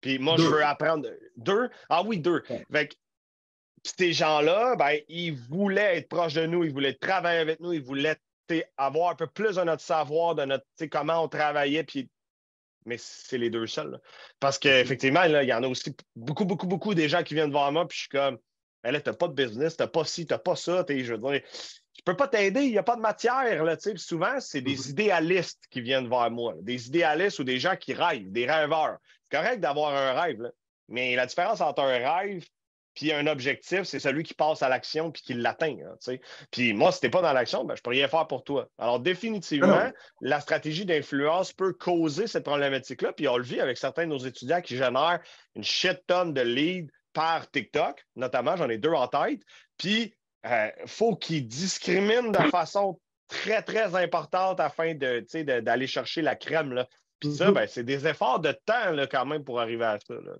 Puis 0.00 0.18
moi, 0.18 0.36
je 0.36 0.42
veux 0.42 0.64
apprendre. 0.64 1.08
Deux? 1.36 1.70
Ah 1.88 2.02
oui, 2.02 2.18
deux. 2.18 2.42
Fait 2.72 2.90
ces 3.84 4.12
gens-là, 4.12 4.76
ben, 4.76 4.98
ils 5.08 5.34
voulaient 5.34 5.98
être 5.98 6.08
proches 6.08 6.34
de 6.34 6.46
nous, 6.46 6.62
ils 6.62 6.72
voulaient 6.72 6.94
travailler 6.94 7.40
avec 7.40 7.58
nous, 7.58 7.72
ils 7.72 7.82
voulaient 7.82 8.16
avoir 8.76 9.10
un 9.10 9.14
peu 9.14 9.26
plus 9.26 9.56
de 9.56 9.62
notre 9.62 9.82
savoir, 9.82 10.34
de 10.34 10.44
notre 10.44 10.64
comment 10.90 11.24
on 11.24 11.28
travaillait, 11.28 11.84
puis 11.84 12.10
mais 12.84 12.96
c'est 12.98 13.38
les 13.38 13.50
deux 13.50 13.66
seuls. 13.66 14.00
Parce 14.40 14.58
qu'effectivement, 14.58 15.22
il 15.22 15.48
y 15.48 15.52
en 15.52 15.62
a 15.62 15.68
aussi 15.68 15.94
beaucoup, 16.16 16.44
beaucoup, 16.44 16.66
beaucoup 16.66 16.94
des 16.94 17.08
gens 17.08 17.22
qui 17.22 17.34
viennent 17.34 17.52
voir 17.52 17.70
moi, 17.72 17.86
puis 17.86 17.96
je 17.96 18.00
suis 18.02 18.08
comme, 18.08 18.38
là, 18.82 19.00
t'as 19.00 19.12
pas 19.12 19.28
de 19.28 19.34
business, 19.34 19.76
t'as 19.76 19.86
pas 19.86 20.04
ci, 20.04 20.26
t'as 20.26 20.38
pas 20.38 20.56
ça, 20.56 20.84
je 20.88 21.14
veux 21.14 21.18
dire, 21.18 21.42
je 21.94 22.02
peux 22.04 22.16
pas 22.16 22.28
t'aider, 22.28 22.62
il 22.62 22.72
n'y 22.72 22.78
a 22.78 22.82
pas 22.82 22.96
de 22.96 23.00
matière. 23.00 23.64
Là, 23.64 23.76
souvent, 23.96 24.40
c'est 24.40 24.62
des 24.62 24.76
mm-hmm. 24.76 24.90
idéalistes 24.90 25.62
qui 25.70 25.80
viennent 25.80 26.08
voir 26.08 26.30
moi, 26.30 26.54
des 26.60 26.86
idéalistes 26.88 27.38
ou 27.38 27.44
des 27.44 27.58
gens 27.58 27.76
qui 27.76 27.94
rêvent, 27.94 28.32
des 28.32 28.50
rêveurs. 28.50 28.98
C'est 29.22 29.36
correct 29.36 29.60
d'avoir 29.60 29.94
un 29.94 30.20
rêve, 30.20 30.50
mais 30.88 31.14
la 31.14 31.26
différence 31.26 31.60
entre 31.60 31.82
un 31.82 32.16
rêve 32.16 32.44
puis 32.94 33.12
un 33.12 33.26
objectif, 33.26 33.84
c'est 33.84 33.98
celui 33.98 34.22
qui 34.22 34.34
passe 34.34 34.62
à 34.62 34.68
l'action 34.68 35.10
puis 35.10 35.22
qui 35.22 35.34
l'atteint. 35.34 35.76
Hein, 35.84 36.16
puis 36.50 36.74
moi, 36.74 36.92
si 36.92 37.00
tu 37.00 37.06
n'es 37.06 37.10
pas 37.10 37.22
dans 37.22 37.32
l'action, 37.32 37.64
ben, 37.64 37.74
je 37.74 37.80
ne 37.80 37.82
peux 37.82 37.90
rien 37.90 38.08
faire 38.08 38.26
pour 38.26 38.44
toi. 38.44 38.68
Alors, 38.78 39.00
définitivement, 39.00 39.90
la 40.20 40.40
stratégie 40.40 40.84
d'influence 40.84 41.52
peut 41.52 41.72
causer 41.72 42.26
cette 42.26 42.44
problématique-là. 42.44 43.12
Puis 43.12 43.28
on 43.28 43.36
le 43.36 43.44
vit 43.44 43.60
avec 43.60 43.78
certains 43.78 44.04
de 44.04 44.10
nos 44.10 44.18
étudiants 44.18 44.60
qui 44.60 44.76
génèrent 44.76 45.20
une 45.54 45.64
shit 45.64 46.00
tonne 46.06 46.34
de 46.34 46.42
leads 46.42 46.92
par 47.12 47.50
TikTok, 47.50 48.04
notamment, 48.16 48.56
j'en 48.56 48.68
ai 48.68 48.78
deux 48.78 48.92
en 48.92 49.06
tête. 49.06 49.40
Puis, 49.78 50.14
il 50.44 50.50
euh, 50.50 50.70
faut 50.86 51.14
qu'ils 51.14 51.46
discriminent 51.46 52.30
de 52.30 52.50
façon 52.50 52.98
très, 53.28 53.62
très 53.62 53.94
importante 53.94 54.60
afin 54.60 54.94
d'aller 54.94 55.86
chercher 55.86 56.22
la 56.22 56.36
crème. 56.36 56.72
Là. 56.72 56.88
Puis 57.20 57.32
ça, 57.32 57.50
mm-hmm. 57.50 57.54
ben, 57.54 57.66
c'est 57.68 57.84
des 57.84 58.06
efforts 58.06 58.40
de 58.40 58.52
temps 58.64 58.90
là, 58.90 59.06
quand 59.06 59.24
même 59.24 59.44
pour 59.44 59.60
arriver 59.60 59.84
à 59.84 59.98
ça. 59.98 60.14
Là, 60.14 60.32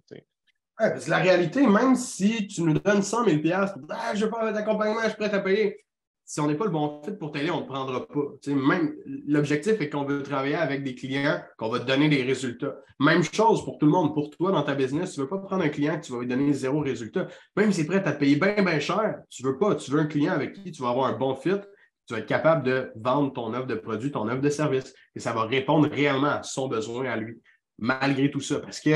la 1.08 1.18
réalité, 1.18 1.66
même 1.66 1.94
si 1.94 2.46
tu 2.46 2.62
nous 2.62 2.74
donnes 2.74 3.02
100 3.02 3.24
000 3.24 3.40
ah, 3.88 4.14
je 4.14 4.24
veux 4.24 4.30
pas 4.30 4.52
d'accompagnement, 4.52 5.00
je 5.02 5.08
suis 5.08 5.16
prêt 5.16 5.32
à 5.32 5.40
payer. 5.40 5.82
Si 6.24 6.40
on 6.40 6.46
n'est 6.46 6.54
pas 6.54 6.64
le 6.64 6.70
bon 6.70 7.02
fit 7.04 7.12
pour 7.12 7.32
t'aider, 7.32 7.50
on 7.50 7.58
ne 7.58 7.62
te 7.62 7.68
prendra 7.68 8.06
pas. 8.06 8.20
même 8.46 8.94
l'objectif 9.26 9.80
est 9.80 9.90
qu'on 9.90 10.04
veut 10.04 10.22
travailler 10.22 10.54
avec 10.54 10.82
des 10.82 10.94
clients, 10.94 11.42
qu'on 11.58 11.68
va 11.68 11.80
te 11.80 11.84
donner 11.84 12.08
des 12.08 12.22
résultats. 12.22 12.76
Même 13.00 13.22
chose 13.22 13.64
pour 13.64 13.78
tout 13.78 13.86
le 13.86 13.92
monde. 13.92 14.14
Pour 14.14 14.30
toi, 14.30 14.52
dans 14.52 14.62
ta 14.62 14.74
business, 14.74 15.12
tu 15.12 15.20
ne 15.20 15.24
veux 15.24 15.28
pas 15.28 15.38
prendre 15.38 15.64
un 15.64 15.68
client 15.68 15.98
que 15.98 16.06
tu 16.06 16.12
vas 16.12 16.20
lui 16.20 16.28
donner 16.28 16.52
zéro 16.52 16.80
résultat. 16.80 17.26
Même 17.56 17.72
s'il 17.72 17.84
est 17.84 17.86
prêt 17.86 18.02
à 18.06 18.12
payer 18.12 18.36
bien, 18.36 18.62
bien 18.62 18.78
cher, 18.78 19.16
tu 19.28 19.42
ne 19.42 19.48
veux 19.48 19.58
pas. 19.58 19.74
Tu 19.74 19.90
veux 19.90 20.00
un 20.00 20.06
client 20.06 20.32
avec 20.32 20.54
qui 20.54 20.70
tu 20.70 20.82
vas 20.82 20.90
avoir 20.90 21.06
un 21.06 21.18
bon 21.18 21.34
fit, 21.34 21.60
tu 22.06 22.14
vas 22.14 22.20
être 22.20 22.26
capable 22.26 22.62
de 22.62 22.92
vendre 22.96 23.32
ton 23.32 23.52
offre 23.52 23.66
de 23.66 23.74
produit, 23.74 24.12
ton 24.12 24.28
offre 24.28 24.40
de 24.40 24.50
service. 24.50 24.94
Et 25.14 25.20
ça 25.20 25.32
va 25.32 25.44
répondre 25.44 25.88
réellement 25.90 26.28
à 26.28 26.42
son 26.44 26.68
besoin 26.68 27.04
à 27.10 27.16
lui, 27.16 27.42
malgré 27.78 28.30
tout 28.30 28.40
ça. 28.40 28.60
Parce 28.60 28.80
que 28.80 28.90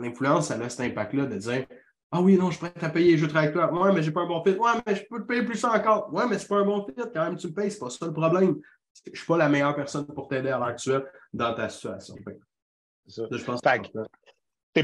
l'influence, 0.00 0.48
ça 0.48 0.54
a 0.54 0.68
cet 0.68 0.80
impact-là 0.80 1.26
de 1.26 1.36
dire 1.36 1.66
Ah 2.10 2.20
oui, 2.20 2.36
non, 2.36 2.50
je 2.50 2.58
suis 2.58 2.68
prêt 2.68 2.84
à 2.84 2.90
payer, 2.90 3.16
je 3.16 3.26
travaille 3.26 3.48
avec 3.48 3.56
toi. 3.56 3.72
Ouais, 3.72 3.92
mais 3.92 4.02
j'ai 4.02 4.10
pas 4.10 4.22
un 4.22 4.26
bon 4.26 4.42
fit. 4.42 4.56
Ouais, 4.56 4.72
mais 4.86 4.96
je 4.96 5.04
peux 5.08 5.20
te 5.20 5.26
payer 5.26 5.42
plus 5.42 5.56
ça 5.56 5.72
encore. 5.72 6.12
Ouais, 6.12 6.26
mais 6.28 6.38
c'est 6.38 6.48
pas 6.48 6.56
un 6.56 6.64
bon 6.64 6.84
fit. 6.84 6.94
Quand 6.94 7.24
même, 7.24 7.36
tu 7.36 7.48
me 7.48 7.52
payes, 7.52 7.70
c'est 7.70 7.78
pas 7.78 7.90
ça 7.90 8.06
le 8.06 8.12
problème. 8.12 8.56
Je 9.04 9.10
ne 9.10 9.16
suis 9.16 9.26
pas 9.26 9.36
la 9.36 9.48
meilleure 9.48 9.76
personne 9.76 10.06
pour 10.06 10.28
t'aider 10.28 10.48
à 10.48 10.58
l'heure 10.58 10.68
actuelle 10.68 11.04
dans 11.32 11.54
ta 11.54 11.68
situation. 11.68 12.16
Ça. 13.06 13.22
Je 13.30 13.44
pense 13.44 13.60
que 13.60 13.68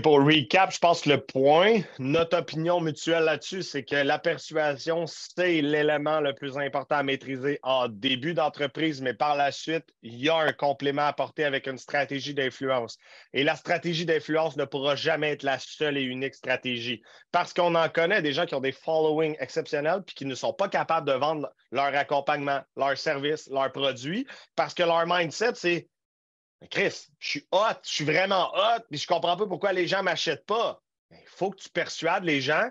pour 0.03 0.25
recap, 0.25 0.73
je 0.73 0.79
pense 0.79 1.03
que 1.03 1.11
le 1.11 1.20
point, 1.20 1.81
notre 1.99 2.38
opinion 2.38 2.81
mutuelle 2.81 3.25
là-dessus, 3.25 3.62
c'est 3.62 3.85
que 3.85 3.97
la 3.97 4.18
persuasion, 4.18 5.07
c'est 5.07 5.61
l'élément 5.61 6.20
le 6.20 6.35
plus 6.35 6.57
important 6.59 6.97
à 6.97 7.03
maîtriser 7.03 7.59
en 7.62 7.88
début 7.88 8.35
d'entreprise, 8.35 9.01
mais 9.01 9.14
par 9.14 9.37
la 9.37 9.53
suite, 9.53 9.85
il 10.03 10.16
y 10.16 10.29
a 10.29 10.37
un 10.37 10.53
complément 10.53 11.03
à 11.03 11.07
apporter 11.07 11.44
avec 11.44 11.66
une 11.66 11.79
stratégie 11.79 12.35
d'influence. 12.35 12.99
Et 13.33 13.44
la 13.44 13.57
stratégie 13.57 14.07
d'influence 14.07 14.57
ne 14.57 14.64
pourra 14.64 14.97
jamais 14.97 15.33
être 15.33 15.42
la 15.42 15.59
seule 15.59 15.97
et 15.97 16.03
unique 16.03 16.35
stratégie 16.35 17.03
parce 17.31 17.53
qu'on 17.53 17.75
en 17.75 17.88
connaît 17.88 18.23
des 18.23 18.33
gens 18.33 18.47
qui 18.47 18.55
ont 18.55 18.61
des 18.61 18.73
followings 18.73 19.37
exceptionnels 19.38 20.03
puis 20.05 20.14
qui 20.14 20.27
ne 20.27 20.35
sont 20.35 20.53
pas 20.53 20.68
capables 20.68 21.07
de 21.07 21.14
vendre 21.14 21.49
leur 21.70 21.94
accompagnement, 21.94 22.61
leur 22.77 22.97
service, 22.97 23.49
leurs 23.51 23.73
produits 23.73 24.27
parce 24.57 24.75
que 24.75 24.83
leur 24.83 25.07
mindset, 25.07 25.55
c'est 25.55 25.88
Chris, 26.70 27.09
je 27.18 27.29
suis 27.29 27.46
hot, 27.53 27.81
je 27.83 27.90
suis 27.90 28.05
vraiment 28.05 28.53
hot, 28.55 28.83
mais 28.90 28.96
je 28.96 29.07
comprends 29.07 29.37
pas 29.37 29.46
pourquoi 29.46 29.72
les 29.72 29.87
gens 29.87 29.98
ne 29.98 30.05
m'achètent 30.05 30.46
pas. 30.46 30.81
Il 31.11 31.18
faut 31.27 31.50
que 31.50 31.57
tu 31.57 31.68
persuades 31.68 32.24
les 32.24 32.40
gens 32.40 32.68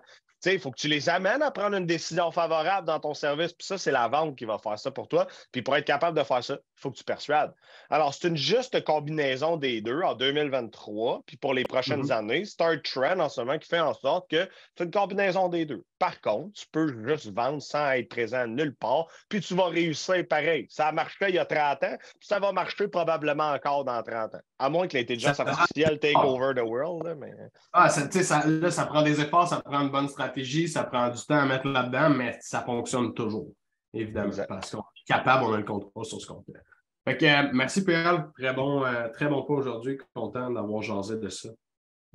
il 0.52 0.60
faut 0.60 0.72
que 0.72 0.80
tu 0.80 0.88
les 0.88 1.10
amènes 1.10 1.42
à 1.42 1.52
prendre 1.52 1.78
une 1.78 1.86
décision 1.86 2.32
favorable 2.32 2.88
dans 2.88 3.00
ton 3.00 3.14
service. 3.14 3.54
Puis 3.54 3.66
ça, 3.66 3.78
c'est 3.78 3.92
la 3.92 4.08
vente 4.08 4.36
qui 4.36 4.46
va 4.46 4.58
faire 4.58 4.78
ça 4.78 4.92
pour 4.92 5.08
toi. 5.08 5.28
Puis 5.52 5.62
pour 5.62 5.76
être 5.76 5.86
capable 5.86 6.18
de 6.18 6.24
faire 6.24 6.44
ça, 6.44 6.58
faut 6.84 6.92
que 6.92 6.98
tu 6.98 7.04
persuades. 7.04 7.54
Alors, 7.90 8.14
c'est 8.14 8.28
une 8.28 8.38
juste 8.38 8.84
combinaison 8.84 9.58
des 9.58 9.82
deux 9.82 10.02
en 10.02 10.16
2023. 10.16 11.24
Puis 11.26 11.38
pour 11.38 11.54
les 11.54 11.64
prochaines 11.64 12.04
mm-hmm. 12.04 12.18
années, 12.18 12.46
c'est 12.46 12.62
un 12.62 12.78
trend 12.78 13.20
en 13.20 13.30
ce 13.30 13.42
moment 13.42 13.58
qui 13.58 13.68
fait 13.68 13.80
en 13.80 13.94
sorte 13.94 14.30
que 14.30 14.48
c'est 14.78 14.84
une 14.84 14.92
combinaison 14.92 15.50
des 15.50 15.66
deux. 15.66 15.84
Par 15.98 16.20
contre, 16.22 16.52
tu 16.54 16.66
peux 16.72 17.08
juste 17.08 17.34
vendre 17.34 17.62
sans 17.62 17.92
être 17.92 18.10
présent 18.10 18.46
nulle 18.46 18.76
part. 18.76 19.08
Puis 19.30 19.42
tu 19.42 19.56
vas 19.56 19.68
réussir 19.68 20.28
pareil. 20.28 20.68
Ça 20.70 20.88
a 20.88 20.92
marché 20.92 21.30
il 21.30 21.36
y 21.36 21.40
a 21.40 21.46
30 21.46 21.84
ans. 21.84 21.98
Puis 22.20 22.28
ça 22.28 22.40
va 22.40 22.52
marcher 22.52 22.88
probablement 22.88 23.52
encore 23.52 23.86
dans 23.86 24.04
30 24.04 24.36
ans. 24.36 24.42
À 24.60 24.70
moins 24.70 24.88
que 24.88 24.98
l'intelligence 24.98 25.40
artificielle 25.40 26.00
take 26.00 26.18
over 26.18 26.54
the 26.54 26.64
world. 26.64 27.18
mais... 27.18 27.32
Ah, 27.72 27.90
ça, 27.90 28.10
ça, 28.12 28.46
là, 28.46 28.70
ça 28.70 28.86
prend 28.86 29.02
des 29.02 29.20
efforts, 29.22 29.48
ça 29.48 29.62
prend 29.62 29.82
une 29.82 29.90
bonne 29.90 30.10
stratégie 30.10 30.44
ça 30.68 30.84
prend 30.84 31.10
du 31.10 31.24
temps 31.26 31.40
à 31.40 31.46
mettre 31.46 31.68
là-dedans, 31.68 32.10
mais 32.10 32.38
ça 32.42 32.62
fonctionne 32.62 33.14
toujours, 33.14 33.48
évidemment, 33.94 34.32
parce 34.48 34.72
qu'on 34.72 34.80
est 34.80 35.08
capable, 35.08 35.46
on 35.46 35.54
a 35.54 35.58
le 35.58 35.64
contrôle 35.64 36.06
sur 36.06 36.20
ce 36.20 36.28
qu'on 36.28 36.44
fait. 36.44 36.60
Fait 37.06 37.18
que, 37.18 37.26
euh, 37.26 37.50
merci, 37.54 37.84
Pierre. 37.84 38.32
Très 38.38 38.54
bon, 38.54 38.86
euh, 38.86 39.10
très 39.10 39.28
bon 39.28 39.44
pas 39.44 39.54
aujourd'hui. 39.54 39.98
Content 40.14 40.50
d'avoir 40.50 40.82
jasé 40.82 41.18
de 41.18 41.30
ça. 41.30 41.50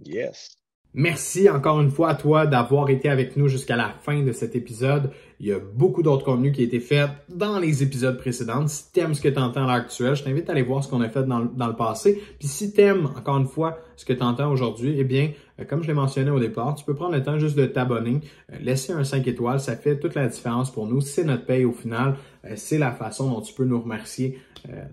Yes. 0.04 0.56
Merci 0.94 1.50
encore 1.50 1.80
une 1.80 1.90
fois 1.90 2.10
à 2.10 2.14
toi 2.14 2.46
d'avoir 2.46 2.88
été 2.88 3.10
avec 3.10 3.36
nous 3.36 3.46
jusqu'à 3.46 3.76
la 3.76 3.90
fin 3.90 4.22
de 4.22 4.32
cet 4.32 4.56
épisode. 4.56 5.10
Il 5.38 5.46
y 5.46 5.52
a 5.52 5.58
beaucoup 5.58 6.02
d'autres 6.02 6.24
contenus 6.24 6.52
qui 6.54 6.62
ont 6.62 6.64
été 6.64 6.80
faits 6.80 7.10
dans 7.28 7.58
les 7.58 7.82
épisodes 7.82 8.16
précédents. 8.16 8.66
Si 8.66 8.90
tu 8.90 9.00
aimes 9.00 9.14
ce 9.14 9.20
que 9.20 9.28
tu 9.28 9.38
entends 9.38 9.64
à 9.64 9.66
l'heure 9.66 9.84
actuelle, 9.84 10.16
je 10.16 10.24
t'invite 10.24 10.48
à 10.48 10.52
aller 10.52 10.62
voir 10.62 10.82
ce 10.82 10.88
qu'on 10.88 11.02
a 11.02 11.08
fait 11.10 11.24
dans, 11.24 11.40
le 11.40 11.76
passé. 11.76 12.20
Puis 12.38 12.48
si 12.48 12.72
tu 12.72 12.80
aimes, 12.80 13.06
encore 13.16 13.36
une 13.36 13.46
fois, 13.46 13.78
ce 13.96 14.06
que 14.06 14.14
tu 14.14 14.22
entends 14.22 14.50
aujourd'hui, 14.50 14.96
eh 14.98 15.04
bien, 15.04 15.30
euh, 15.60 15.64
comme 15.64 15.82
je 15.82 15.88
l'ai 15.88 15.94
mentionné 15.94 16.30
au 16.30 16.40
départ, 16.40 16.74
tu 16.74 16.84
peux 16.84 16.94
prendre 16.94 17.12
le 17.12 17.22
temps 17.22 17.38
juste 17.38 17.56
de 17.56 17.66
t'abonner, 17.66 18.20
euh, 18.52 18.56
laisser 18.58 18.92
un 18.92 19.04
5 19.04 19.28
étoiles, 19.28 19.60
ça 19.60 19.76
fait 19.76 19.98
toute 20.00 20.14
la 20.14 20.26
différence 20.26 20.72
pour 20.72 20.86
nous. 20.86 21.02
C'est 21.02 21.24
notre 21.24 21.44
paye 21.44 21.66
au 21.66 21.72
final. 21.72 22.16
Euh, 22.48 22.54
c'est 22.56 22.78
la 22.78 22.92
façon 22.92 23.30
dont 23.30 23.40
tu 23.40 23.52
peux 23.52 23.64
nous 23.64 23.80
remercier 23.80 24.40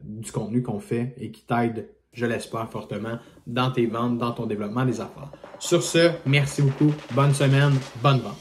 du 0.03 0.31
contenu 0.31 0.61
qu'on 0.61 0.79
fait 0.79 1.15
et 1.17 1.31
qui 1.31 1.41
t'aide 1.41 1.87
je 2.15 2.25
l'espère 2.25 2.69
fortement, 2.69 3.19
dans 3.45 3.71
tes 3.71 3.85
ventes, 3.85 4.17
dans 4.17 4.31
ton 4.31 4.45
développement 4.45 4.85
des 4.85 5.01
affaires. 5.01 5.31
Sur 5.59 5.83
ce, 5.83 6.11
merci 6.25 6.61
beaucoup, 6.61 6.93
bonne 7.11 7.33
semaine, 7.33 7.73
bonne 8.01 8.19
vente. 8.19 8.37